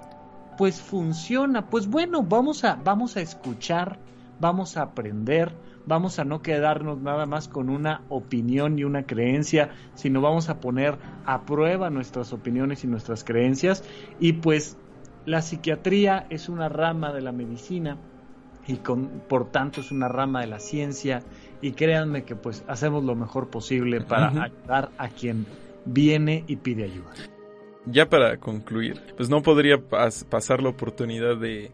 pues 0.58 0.82
funciona. 0.82 1.68
Pues 1.68 1.88
bueno, 1.88 2.24
vamos 2.24 2.64
a 2.64 2.76
vamos 2.76 3.16
a 3.18 3.22
escuchar, 3.22 4.00
vamos 4.40 4.78
a 4.78 4.82
aprender, 4.82 5.54
vamos 5.86 6.18
a 6.18 6.26
no 6.26 6.42
quedarnos 6.42 7.00
nada 7.00 7.28
más 7.28 7.48
con 7.48 7.70
una 7.70 8.02
opinión 8.10 8.80
y 8.80 8.84
una 8.84 9.04
creencia, 9.04 9.70
sino 9.94 10.22
vamos 10.22 10.50
a 10.50 10.60
poner 10.60 10.98
a 11.26 11.46
prueba 11.46 11.92
nuestras 11.92 12.34
opiniones 12.34 12.84
y 12.84 12.88
nuestras 12.88 13.24
creencias. 13.24 13.84
Y 14.20 14.34
pues 14.34 14.78
la 15.26 15.44
psiquiatría 15.44 16.26
es 16.32 16.50
una 16.50 16.68
rama 16.68 17.14
de 17.14 17.22
la 17.22 17.32
medicina 17.32 17.98
y 18.68 18.78
con, 18.78 19.22
por 19.30 19.52
tanto 19.52 19.82
es 19.82 19.92
una 19.92 20.08
rama 20.08 20.42
de 20.42 20.48
la 20.48 20.60
ciencia. 20.60 21.22
Y 21.62 21.74
créanme 21.74 22.24
que 22.24 22.36
pues 22.36 22.64
hacemos 22.68 23.04
lo 23.04 23.16
mejor 23.16 23.50
posible 23.50 24.02
para 24.02 24.30
ayudar 24.30 24.90
a 24.98 25.10
quien 25.10 25.46
viene 25.86 26.44
y 26.48 26.58
pide 26.58 26.84
ayuda. 26.84 27.14
Ya 27.86 28.10
para 28.10 28.38
concluir, 28.38 29.00
pues 29.16 29.30
no 29.30 29.44
podría 29.44 29.78
pasar 29.80 30.62
la 30.62 30.70
oportunidad 30.70 31.38
de 31.38 31.72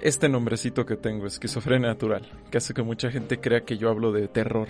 este 0.00 0.28
nombrecito 0.28 0.86
que 0.86 0.96
tengo, 0.96 1.26
esquizofrenia 1.26 1.88
natural, 1.88 2.22
que 2.50 2.58
hace 2.58 2.74
que 2.74 2.82
mucha 2.82 3.10
gente 3.10 3.40
crea 3.40 3.64
que 3.64 3.76
yo 3.76 3.90
hablo 3.90 4.12
de 4.12 4.28
terror. 4.28 4.68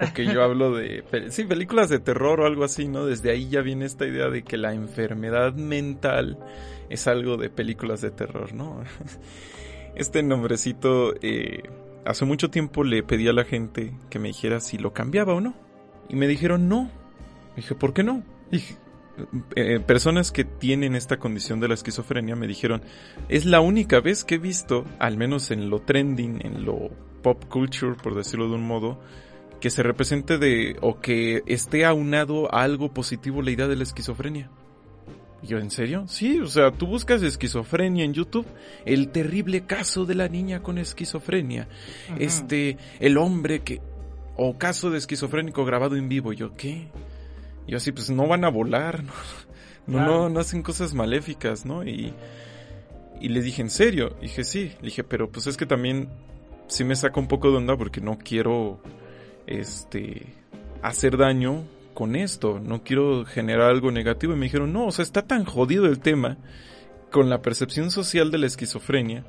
O 0.00 0.14
que 0.14 0.24
yo 0.26 0.42
hablo 0.42 0.74
de, 0.74 1.04
sí, 1.28 1.44
películas 1.44 1.88
de 1.88 2.00
terror 2.00 2.40
o 2.40 2.46
algo 2.46 2.64
así, 2.64 2.88
¿no? 2.88 3.06
Desde 3.06 3.30
ahí 3.30 3.48
ya 3.48 3.60
viene 3.60 3.84
esta 3.84 4.06
idea 4.06 4.28
de 4.30 4.42
que 4.42 4.56
la 4.56 4.74
enfermedad 4.74 5.54
mental 5.54 6.38
es 6.90 7.06
algo 7.06 7.36
de 7.36 7.50
películas 7.50 8.00
de 8.00 8.10
terror, 8.10 8.52
¿no? 8.54 8.82
Este 9.94 10.22
nombrecito, 10.22 11.14
eh, 11.20 11.64
hace 12.06 12.24
mucho 12.24 12.48
tiempo 12.48 12.82
le 12.82 13.02
pedí 13.02 13.28
a 13.28 13.34
la 13.34 13.44
gente 13.44 13.92
que 14.08 14.18
me 14.18 14.28
dijera 14.28 14.58
si 14.60 14.78
lo 14.78 14.94
cambiaba 14.94 15.34
o 15.34 15.42
no. 15.42 15.54
Y 16.08 16.16
me 16.16 16.26
dijeron 16.26 16.66
no, 16.66 16.90
Dije, 17.56 17.74
¿por 17.74 17.92
qué 17.92 18.02
no? 18.02 18.22
Dije, 18.50 18.76
eh, 19.56 19.78
personas 19.80 20.32
que 20.32 20.44
tienen 20.44 20.94
esta 20.94 21.18
condición 21.18 21.60
de 21.60 21.68
la 21.68 21.74
esquizofrenia 21.74 22.34
me 22.34 22.46
dijeron, 22.46 22.82
es 23.28 23.44
la 23.44 23.60
única 23.60 24.00
vez 24.00 24.24
que 24.24 24.36
he 24.36 24.38
visto, 24.38 24.84
al 24.98 25.16
menos 25.16 25.50
en 25.50 25.68
lo 25.68 25.80
trending, 25.80 26.44
en 26.44 26.64
lo 26.64 26.90
pop 27.22 27.44
culture, 27.46 27.94
por 27.94 28.14
decirlo 28.14 28.48
de 28.48 28.54
un 28.54 28.66
modo, 28.66 29.00
que 29.60 29.70
se 29.70 29.82
represente 29.82 30.38
de, 30.38 30.76
o 30.80 31.00
que 31.00 31.42
esté 31.46 31.84
aunado 31.84 32.52
a 32.52 32.62
algo 32.62 32.92
positivo 32.92 33.42
la 33.42 33.50
idea 33.50 33.68
de 33.68 33.76
la 33.76 33.84
esquizofrenia. 33.84 34.50
Y 35.42 35.48
yo, 35.48 35.58
¿en 35.58 35.70
serio? 35.70 36.04
Sí, 36.08 36.40
o 36.40 36.46
sea, 36.46 36.70
tú 36.70 36.86
buscas 36.86 37.22
esquizofrenia 37.22 38.04
en 38.04 38.14
YouTube, 38.14 38.46
el 38.86 39.10
terrible 39.10 39.66
caso 39.66 40.04
de 40.06 40.14
la 40.14 40.28
niña 40.28 40.62
con 40.62 40.78
esquizofrenia, 40.78 41.68
este, 42.18 42.78
el 42.98 43.18
hombre 43.18 43.60
que, 43.60 43.80
o 44.36 44.56
caso 44.56 44.90
de 44.90 44.98
esquizofrénico 44.98 45.64
grabado 45.64 45.96
en 45.96 46.08
vivo, 46.08 46.32
yo, 46.32 46.54
¿qué? 46.54 46.88
Y 47.66 47.74
así, 47.74 47.92
pues 47.92 48.10
no 48.10 48.26
van 48.26 48.44
a 48.44 48.50
volar, 48.50 49.04
no, 49.86 50.00
no, 50.00 50.28
no, 50.28 50.40
hacen 50.40 50.62
cosas 50.62 50.94
maléficas, 50.94 51.64
¿no? 51.64 51.84
Y, 51.84 52.12
y 53.20 53.28
le 53.28 53.40
dije, 53.40 53.62
¿en 53.62 53.70
serio? 53.70 54.16
dije, 54.20 54.44
sí. 54.44 54.72
Le 54.80 54.86
dije, 54.86 55.04
pero 55.04 55.30
pues 55.30 55.46
es 55.46 55.56
que 55.56 55.66
también 55.66 56.08
sí 56.66 56.84
me 56.84 56.96
saca 56.96 57.20
un 57.20 57.28
poco 57.28 57.50
de 57.50 57.58
onda 57.58 57.76
porque 57.76 58.00
no 58.00 58.18
quiero, 58.18 58.80
este, 59.46 60.26
hacer 60.82 61.16
daño 61.16 61.64
con 61.94 62.16
esto, 62.16 62.58
no 62.58 62.82
quiero 62.82 63.24
generar 63.24 63.70
algo 63.70 63.90
negativo. 63.90 64.32
Y 64.32 64.36
me 64.36 64.46
dijeron, 64.46 64.72
no, 64.72 64.86
o 64.86 64.92
sea, 64.92 65.04
está 65.04 65.22
tan 65.22 65.44
jodido 65.44 65.86
el 65.86 66.00
tema 66.00 66.38
con 67.10 67.28
la 67.28 67.42
percepción 67.42 67.90
social 67.90 68.30
de 68.30 68.38
la 68.38 68.46
esquizofrenia 68.46 69.24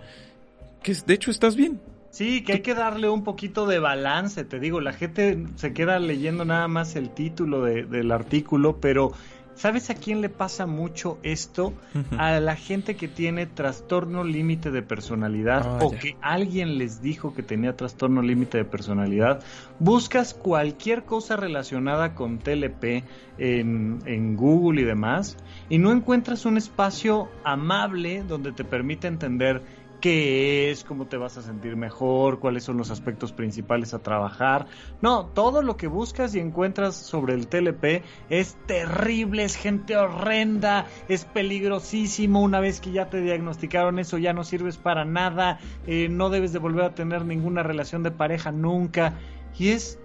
que 0.84 0.94
de 0.94 1.14
hecho 1.14 1.32
estás 1.32 1.56
bien. 1.56 1.82
Sí, 2.14 2.44
que 2.44 2.54
hay 2.54 2.60
que 2.62 2.76
darle 2.76 3.10
un 3.10 3.24
poquito 3.24 3.66
de 3.66 3.80
balance, 3.80 4.44
te 4.46 4.60
digo, 4.60 4.80
la 4.82 4.94
gente 4.94 5.48
se 5.56 5.74
queda 5.74 5.98
leyendo 5.98 6.46
nada 6.46 6.68
más 6.68 6.96
el 6.96 7.10
título 7.10 7.64
del 7.64 8.12
artículo, 8.12 8.78
pero 8.80 9.14
¿sabes 9.56 9.90
a 9.90 9.96
quién 9.96 10.22
le 10.22 10.30
pasa 10.30 10.68
mucho 10.68 11.18
esto? 11.24 11.74
A 12.20 12.40
la 12.40 12.56
gente 12.56 12.96
que 12.96 13.08
tiene 13.08 13.48
trastorno 13.48 14.24
límite 14.24 14.70
de 14.70 14.84
personalidad 14.84 15.64
Ah, 15.66 15.80
o 15.82 15.92
ya. 15.92 15.98
que 15.98 16.16
alguien 16.22 16.78
les 16.78 17.02
dijo 17.02 17.34
que 17.34 17.42
tenía 17.42 17.76
trastorno 17.76 18.22
límite 18.22 18.60
de 18.60 18.66
personalidad. 18.66 19.42
Buscas 19.80 20.36
cualquier 20.36 21.06
cosa 21.06 21.36
relacionada 21.36 22.14
con 22.14 22.38
TLP 22.38 23.06
en, 23.40 24.04
en 24.06 24.36
Google 24.36 24.82
y 24.82 24.86
demás 24.86 25.36
y 25.68 25.80
no 25.80 25.92
encuentras 25.92 26.46
un 26.46 26.58
espacio 26.58 27.30
amable 27.44 28.22
donde 28.24 28.52
te 28.52 28.64
permita 28.64 29.08
entender 29.08 29.64
qué 30.04 30.70
es, 30.70 30.84
cómo 30.84 31.06
te 31.06 31.16
vas 31.16 31.38
a 31.38 31.42
sentir 31.42 31.78
mejor, 31.78 32.40
cuáles 32.40 32.66
son 32.66 32.76
los 32.76 32.92
aspectos 32.92 33.32
principales 33.32 33.94
a 33.94 34.00
trabajar. 34.00 34.68
No, 35.02 35.28
todo 35.28 35.62
lo 35.62 35.78
que 35.78 35.88
buscas 35.88 36.36
y 36.36 36.42
encuentras 36.42 36.98
sobre 36.98 37.36
el 37.36 37.48
TLP 37.48 38.04
es 38.30 38.58
terrible, 38.66 39.46
es 39.46 39.56
gente 39.56 39.96
horrenda, 39.96 40.88
es 41.08 41.24
peligrosísimo. 41.24 42.42
Una 42.42 42.60
vez 42.60 42.82
que 42.82 42.92
ya 42.92 43.10
te 43.10 43.22
diagnosticaron 43.22 43.98
eso, 43.98 44.18
ya 44.18 44.34
no 44.34 44.44
sirves 44.44 44.76
para 44.76 45.06
nada, 45.06 45.62
eh, 45.88 46.10
no 46.10 46.30
debes 46.30 46.52
de 46.52 46.60
volver 46.60 46.84
a 46.84 46.96
tener 46.96 47.24
ninguna 47.24 47.64
relación 47.64 48.04
de 48.04 48.12
pareja 48.12 48.52
nunca. 48.52 49.14
Y 49.58 49.70
es, 49.70 50.02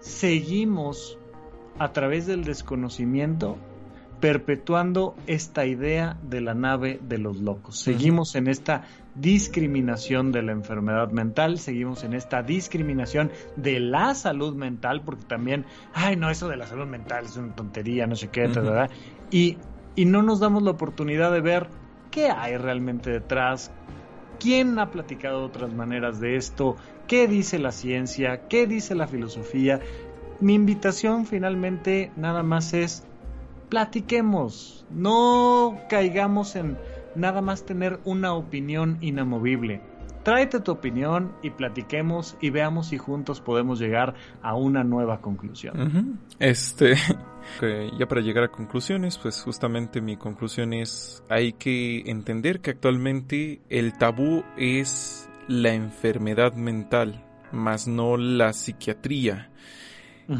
seguimos 0.00 1.18
a 1.78 1.92
través 1.92 2.26
del 2.26 2.42
desconocimiento 2.42 3.58
perpetuando 4.20 5.14
esta 5.26 5.66
idea 5.66 6.16
de 6.22 6.40
la 6.40 6.54
nave 6.54 6.98
de 7.02 7.18
los 7.18 7.36
locos. 7.36 7.78
Seguimos 7.78 8.34
en 8.34 8.48
esta 8.48 8.84
discriminación 9.16 10.30
de 10.32 10.42
la 10.42 10.52
enfermedad 10.52 11.10
mental, 11.10 11.58
seguimos 11.58 12.04
en 12.04 12.12
esta 12.12 12.42
discriminación 12.42 13.30
de 13.56 13.80
la 13.80 14.14
salud 14.14 14.54
mental, 14.54 15.02
porque 15.04 15.24
también, 15.24 15.64
ay, 15.94 16.16
no, 16.16 16.30
eso 16.30 16.48
de 16.48 16.56
la 16.56 16.66
salud 16.66 16.86
mental 16.86 17.24
es 17.24 17.36
una 17.36 17.54
tontería, 17.54 18.06
no 18.06 18.14
sé 18.16 18.28
qué. 18.28 18.50
Y, 19.30 19.58
y 19.94 20.04
no 20.04 20.22
nos 20.22 20.40
damos 20.40 20.62
la 20.62 20.72
oportunidad 20.72 21.32
de 21.32 21.40
ver 21.40 21.68
qué 22.10 22.30
hay 22.30 22.56
realmente 22.56 23.10
detrás, 23.10 23.72
quién 24.38 24.78
ha 24.78 24.90
platicado 24.90 25.44
otras 25.44 25.72
maneras 25.72 26.20
de 26.20 26.36
esto, 26.36 26.76
qué 27.06 27.26
dice 27.26 27.58
la 27.58 27.72
ciencia, 27.72 28.48
qué 28.48 28.66
dice 28.66 28.94
la 28.94 29.06
filosofía. 29.06 29.80
Mi 30.40 30.54
invitación 30.54 31.24
finalmente 31.24 32.12
nada 32.16 32.42
más 32.42 32.74
es 32.74 33.06
platiquemos, 33.70 34.86
no 34.90 35.80
caigamos 35.88 36.54
en 36.56 36.76
nada 37.16 37.40
más 37.40 37.64
tener 37.64 38.00
una 38.04 38.34
opinión 38.34 38.98
inamovible. 39.00 39.80
Tráete 40.22 40.58
tu 40.58 40.72
opinión 40.72 41.36
y 41.42 41.50
platiquemos 41.50 42.36
y 42.40 42.50
veamos 42.50 42.88
si 42.88 42.98
juntos 42.98 43.40
podemos 43.40 43.78
llegar 43.78 44.14
a 44.42 44.56
una 44.56 44.82
nueva 44.82 45.20
conclusión. 45.20 46.18
Este, 46.40 46.96
ya 47.96 48.06
para 48.06 48.20
llegar 48.22 48.42
a 48.42 48.48
conclusiones, 48.48 49.18
pues 49.18 49.40
justamente 49.40 50.00
mi 50.00 50.16
conclusión 50.16 50.72
es, 50.72 51.22
hay 51.28 51.52
que 51.52 52.10
entender 52.10 52.60
que 52.60 52.70
actualmente 52.70 53.60
el 53.68 53.96
tabú 53.96 54.42
es 54.56 55.28
la 55.46 55.74
enfermedad 55.74 56.54
mental, 56.54 57.24
más 57.52 57.86
no 57.86 58.16
la 58.16 58.52
psiquiatría. 58.52 59.50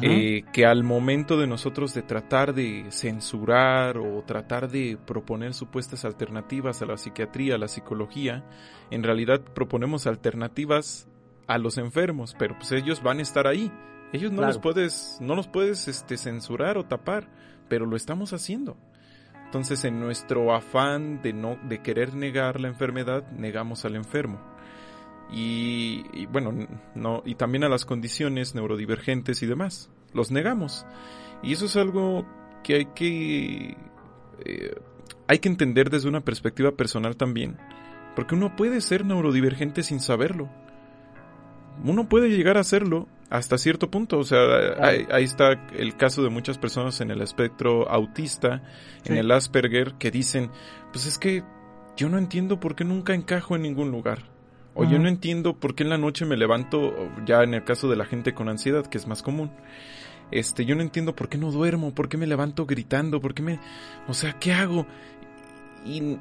Eh, 0.03 0.43
que 0.53 0.67
al 0.67 0.83
momento 0.83 1.39
de 1.39 1.47
nosotros 1.47 1.95
de 1.95 2.03
tratar 2.03 2.55
de 2.55 2.87
censurar 2.91 3.99
o 3.99 4.23
tratar 4.27 4.69
de 4.69 4.99
proponer 5.07 5.55
supuestas 5.55 6.05
alternativas 6.05 6.83
a 6.83 6.87
la 6.87 6.97
psiquiatría, 6.97 7.55
a 7.55 7.59
la 7.59 7.69
psicología, 7.69 8.45
en 8.91 9.05
realidad 9.05 9.41
proponemos 9.55 10.09
alternativas 10.09 11.09
a 11.47 11.59
los 11.59 11.79
enfermos, 11.79 12.35
pero 12.37 12.57
pues 12.59 12.73
ellos 12.73 13.01
van 13.03 13.21
a 13.21 13.23
estar 13.23 13.47
ahí. 13.47 13.71
Ellos 14.13 14.33
no 14.33 14.39
Claro. 14.39 14.55
los 14.55 14.59
puedes, 14.59 15.19
no 15.21 15.37
los 15.37 15.47
puedes 15.47 15.87
este, 15.87 16.17
censurar 16.17 16.79
o 16.79 16.85
tapar, 16.85 17.29
pero 17.69 17.87
lo 17.87 17.95
estamos 17.97 18.33
haciendo. 18.33 18.77
Entonces, 19.45 19.85
en 19.85 20.01
nuestro 20.01 20.53
afán 20.53 21.23
de 21.23 21.33
no, 21.33 21.57
de 21.69 21.81
querer 21.81 22.15
negar 22.15 22.61
la 22.61 22.67
enfermedad, 22.69 23.31
negamos 23.31 23.85
al 23.85 23.95
enfermo. 23.95 24.41
Y, 25.31 26.05
y, 26.13 26.27
bueno, 26.27 26.53
no, 26.95 27.23
y 27.25 27.35
también 27.35 27.65
a 27.65 27.69
las 27.69 27.85
condiciones 27.85 28.55
neurodivergentes 28.55 29.43
y 29.43 29.47
demás. 29.47 29.91
Los 30.13 30.31
negamos. 30.31 30.87
Y 31.43 31.53
eso 31.53 31.67
es 31.67 31.77
algo 31.77 32.27
que 32.63 32.75
hay 32.77 32.87
que, 32.87 33.77
eh, 34.45 34.75
hay 35.27 35.39
que 35.39 35.49
entender 35.49 35.91
desde 35.91 36.09
una 36.09 36.23
perspectiva 36.23 36.73
personal 36.73 37.17
también. 37.17 37.57
Porque 38.15 38.35
uno 38.35 38.57
puede 38.57 38.81
ser 38.81 39.05
neurodivergente 39.05 39.83
sin 39.83 40.01
saberlo. 40.01 40.49
Uno 41.85 42.09
puede 42.09 42.31
llegar 42.31 42.57
a 42.57 42.65
serlo 42.65 43.07
hasta 43.29 43.59
cierto 43.59 43.91
punto. 43.91 44.19
O 44.19 44.25
sea, 44.25 44.39
ahí, 44.81 45.07
ahí 45.11 45.25
está 45.25 45.53
el 45.77 45.97
caso 45.97 46.23
de 46.23 46.31
muchas 46.31 46.57
personas 46.57 47.01
en 47.01 47.11
el 47.11 47.21
espectro 47.21 47.89
autista, 47.91 48.63
en 49.05 49.17
el 49.17 49.31
Asperger, 49.31 49.95
que 49.99 50.11
dicen, 50.11 50.51
pues 50.93 51.07
es 51.07 51.19
que 51.19 51.45
yo 51.97 52.09
no 52.09 52.19
entiendo 52.19 52.59
por 52.61 52.75
qué 52.75 52.85
nunca 52.85 53.15
encajo 53.15 53.57
en 53.57 53.63
ningún 53.63 53.91
lugar. 53.91 54.36
O 54.79 54.85
yo 54.85 54.99
no 54.99 55.09
entiendo 55.09 55.55
por 55.55 55.75
qué 55.75 55.85
en 55.85 55.89
la 55.89 55.97
noche 55.97 56.27
me 56.27 56.37
levanto, 56.37 56.95
ya 57.25 57.43
en 57.43 57.55
el 57.55 57.65
caso 57.65 57.89
de 57.89 57.97
la 57.97 58.05
gente 58.05 58.35
con 58.35 58.51
ansiedad, 58.51 58.87
que 58.87 58.99
es 58.99 59.07
más 59.07 59.23
común. 59.23 59.51
Este, 60.31 60.67
yo 60.67 60.75
no 60.75 60.83
entiendo 60.83 61.17
por 61.17 61.31
qué 61.31 61.39
no 61.39 61.51
duermo, 61.51 61.95
por 61.95 62.11
qué 62.11 62.19
me 62.19 62.27
levanto 62.27 62.67
gritando, 62.67 63.19
por 63.19 63.33
qué 63.33 63.43
me... 63.43 63.61
O 64.07 64.13
sea, 64.13 64.35
¿qué 64.35 64.53
hago? 64.53 64.87
Y, 65.87 66.19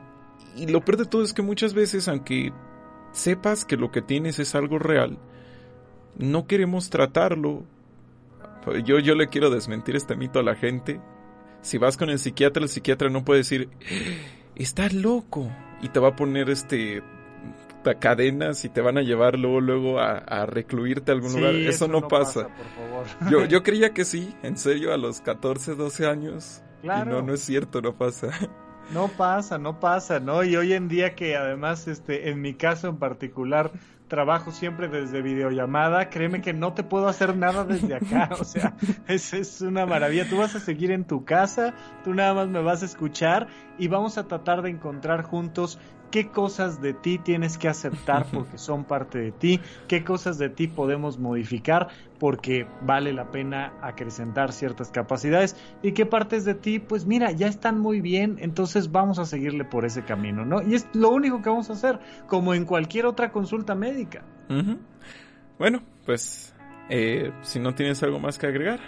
y 0.55 0.67
lo 0.67 0.85
peor 0.85 0.99
de 0.99 1.05
todo 1.05 1.21
es 1.21 1.33
que 1.33 1.41
muchas 1.41 1.73
veces, 1.73 2.07
aunque 2.07 2.53
sepas 3.11 3.65
que 3.65 3.75
lo 3.75 3.91
que 3.91 4.01
tienes 4.01 4.39
es 4.39 4.55
algo 4.55 4.79
real, 4.79 5.17
no 6.17 6.47
queremos 6.47 6.89
tratarlo. 6.89 7.63
Yo, 8.85 8.99
yo 8.99 9.15
le 9.15 9.27
quiero 9.27 9.49
desmentir 9.49 9.97
este 9.97 10.15
mito 10.15 10.39
a 10.39 10.43
la 10.43 10.55
gente. 10.55 11.01
Si 11.61 11.77
vas 11.77 11.97
con 11.97 12.09
el 12.09 12.19
psiquiatra, 12.19 12.63
el 12.63 12.69
psiquiatra 12.69 13.09
no 13.09 13.25
puede 13.25 13.39
decir, 13.39 13.69
estás 14.55 14.93
loco. 14.93 15.51
Y 15.81 15.89
te 15.89 15.99
va 15.99 16.09
a 16.09 16.15
poner 16.15 16.49
este 16.49 17.03
cadenas 17.93 18.65
y 18.65 18.69
te 18.69 18.81
van 18.81 18.97
a 18.97 19.01
llevar 19.03 19.37
luego, 19.37 19.61
luego 19.61 19.99
a, 19.99 20.17
a 20.17 20.45
recluirte 20.47 21.11
a 21.11 21.15
algún 21.15 21.29
Sí, 21.29 21.37
lugar. 21.37 21.55
Eso, 21.55 21.87
no, 21.87 22.07
pasa. 22.07 22.47
por 22.47 22.65
favor. 22.65 23.05
Yo, 23.29 23.45
yo 23.45 23.61
creía 23.63 23.93
que 23.93 24.03
sí, 24.03 24.35
en 24.41 24.57
serio, 24.57 24.91
a 24.93 24.97
los 24.97 25.21
14, 25.21 25.75
12 25.75 26.07
años. 26.07 26.63
Claro. 26.81 27.11
Y 27.11 27.13
no, 27.13 27.21
no 27.21 27.33
es 27.33 27.41
cierto, 27.41 27.81
no 27.81 27.95
pasa. 27.95 28.29
No 28.87 29.07
pasa, 29.07 29.57
no 29.57 29.79
pasa, 29.79 30.19
¿no? 30.19 30.43
Y 30.43 30.55
hoy 30.57 30.73
en 30.73 30.87
día 30.87 31.15
que 31.15 31.35
además, 31.35 31.87
este, 31.87 32.29
en 32.29 32.39
mi 32.39 32.53
caso 32.53 32.87
en 32.87 32.97
particular, 32.97 33.71
trabajo 34.07 34.51
siempre 34.51 34.87
desde 34.89 35.23
videollamada, 35.23 36.11
créeme 36.11 36.39
que 36.41 36.53
no 36.53 36.73
te 36.73 36.83
puedo 36.83 37.07
hacer 37.07 37.35
nada 37.35 37.63
desde 37.63 37.95
acá, 37.95 38.29
o 38.39 38.43
sea, 38.43 38.75
es, 39.07 39.33
es 39.33 39.61
una 39.61 39.87
maravilla. 39.87 40.29
Tú 40.29 40.37
vas 40.37 40.53
a 40.53 40.59
seguir 40.59 40.91
en 40.91 41.03
tu 41.05 41.25
casa, 41.25 41.73
tú 42.03 42.13
nada 42.13 42.35
más 42.35 42.47
me 42.47 42.61
vas 42.61 42.83
a 42.83 42.85
escuchar 42.85 43.47
y 43.79 43.87
vamos 43.87 44.19
a 44.19 44.27
tratar 44.27 44.61
de 44.61 44.69
encontrar 44.69 45.23
juntos 45.23 45.79
qué 46.11 46.27
cosas 46.29 46.81
de 46.81 46.93
ti 46.93 47.17
tienes 47.17 47.57
que 47.57 47.67
aceptar 47.67 48.25
porque 48.33 48.57
son 48.57 48.83
parte 48.83 49.19
de 49.19 49.31
ti, 49.31 49.59
qué 49.87 50.03
cosas 50.03 50.37
de 50.37 50.49
ti 50.49 50.67
podemos 50.67 51.17
modificar 51.17 51.89
porque 52.19 52.67
vale 52.81 53.13
la 53.13 53.31
pena 53.31 53.73
acrecentar 53.81 54.51
ciertas 54.51 54.91
capacidades 54.91 55.55
y 55.81 55.91
qué 55.91 56.05
partes 56.05 56.45
de 56.45 56.55
ti, 56.55 56.79
pues 56.79 57.05
mira, 57.05 57.31
ya 57.31 57.47
están 57.47 57.79
muy 57.79 58.01
bien, 58.01 58.37
entonces 58.39 58.91
vamos 58.91 59.19
a 59.19 59.25
seguirle 59.25 59.65
por 59.65 59.85
ese 59.85 60.03
camino, 60.03 60.45
¿no? 60.45 60.61
Y 60.61 60.75
es 60.75 60.87
lo 60.93 61.09
único 61.09 61.41
que 61.41 61.49
vamos 61.49 61.69
a 61.69 61.73
hacer, 61.73 61.99
como 62.27 62.53
en 62.53 62.65
cualquier 62.65 63.05
otra 63.05 63.31
consulta 63.31 63.75
médica. 63.75 64.23
Bueno, 65.57 65.83
pues, 66.05 66.53
eh, 66.89 67.31
si 67.41 67.59
no 67.59 67.73
tienes 67.73 68.01
algo 68.03 68.19
más 68.19 68.37
que 68.37 68.47
agregar. 68.47 68.79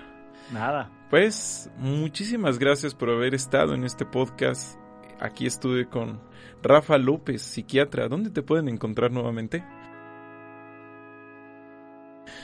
Nada. 0.52 0.90
Pues 1.10 1.70
muchísimas 1.78 2.60
gracias 2.60 2.94
por 2.94 3.10
haber 3.10 3.34
estado 3.34 3.74
en 3.74 3.84
este 3.84 4.06
podcast. 4.06 4.78
Aquí 5.20 5.46
estuve 5.46 5.88
con 5.88 6.22
Rafa 6.64 6.98
López, 6.98 7.42
psiquiatra. 7.42 8.08
¿Dónde 8.08 8.30
te 8.30 8.42
pueden 8.42 8.68
encontrar 8.70 9.12
nuevamente? 9.12 9.64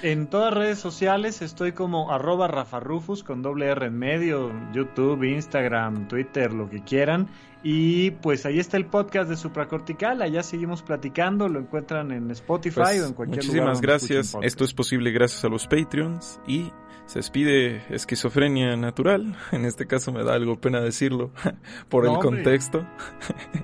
En 0.01 0.27
todas 0.27 0.53
redes 0.53 0.79
sociales 0.79 1.41
estoy 1.41 1.71
como 1.73 2.11
arroba 2.11 2.47
rafarufus 2.47 3.23
con 3.23 3.41
doble 3.41 3.67
R 3.67 3.85
en 3.87 3.97
medio, 3.97 4.51
YouTube, 4.73 5.23
Instagram, 5.23 6.07
Twitter, 6.07 6.53
lo 6.53 6.69
que 6.69 6.83
quieran. 6.83 7.27
Y 7.63 8.11
pues 8.11 8.45
ahí 8.45 8.59
está 8.59 8.75
el 8.75 8.85
podcast 8.85 9.29
de 9.29 9.37
Supracortical, 9.37 10.21
allá 10.21 10.43
seguimos 10.43 10.83
platicando, 10.83 11.47
lo 11.47 11.59
encuentran 11.59 12.11
en 12.11 12.29
Spotify 12.31 12.75
Pues, 12.81 13.01
o 13.01 13.07
en 13.07 13.13
cualquier 13.13 13.45
lugar. 13.45 13.67
muchísimas 13.67 13.81
gracias. 13.81 14.35
Esto 14.41 14.65
es 14.65 14.73
posible 14.73 15.11
gracias 15.11 15.45
a 15.45 15.49
los 15.49 15.67
Patreons 15.67 16.41
y 16.45 16.71
se 17.05 17.19
despide 17.19 17.83
esquizofrenia 17.89 18.75
natural. 18.77 19.35
En 19.51 19.65
este 19.65 19.87
caso 19.87 20.11
me 20.11 20.23
da 20.23 20.33
algo 20.33 20.59
pena 20.59 20.79
decirlo 20.81 21.31
por 21.89 22.05
No, 22.05 22.11
el 22.11 22.15
hombre. 22.17 22.43
contexto. 22.43 22.85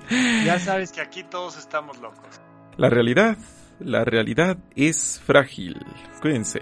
Ya 0.45 0.59
sabes 0.59 0.91
que 0.91 1.01
aquí 1.01 1.23
todos 1.23 1.57
estamos 1.57 1.99
locos. 1.99 2.41
La 2.77 2.89
realidad, 2.89 3.37
la 3.79 4.05
realidad 4.05 4.57
es 4.75 5.21
frágil. 5.25 5.77
Cuídense. 6.21 6.61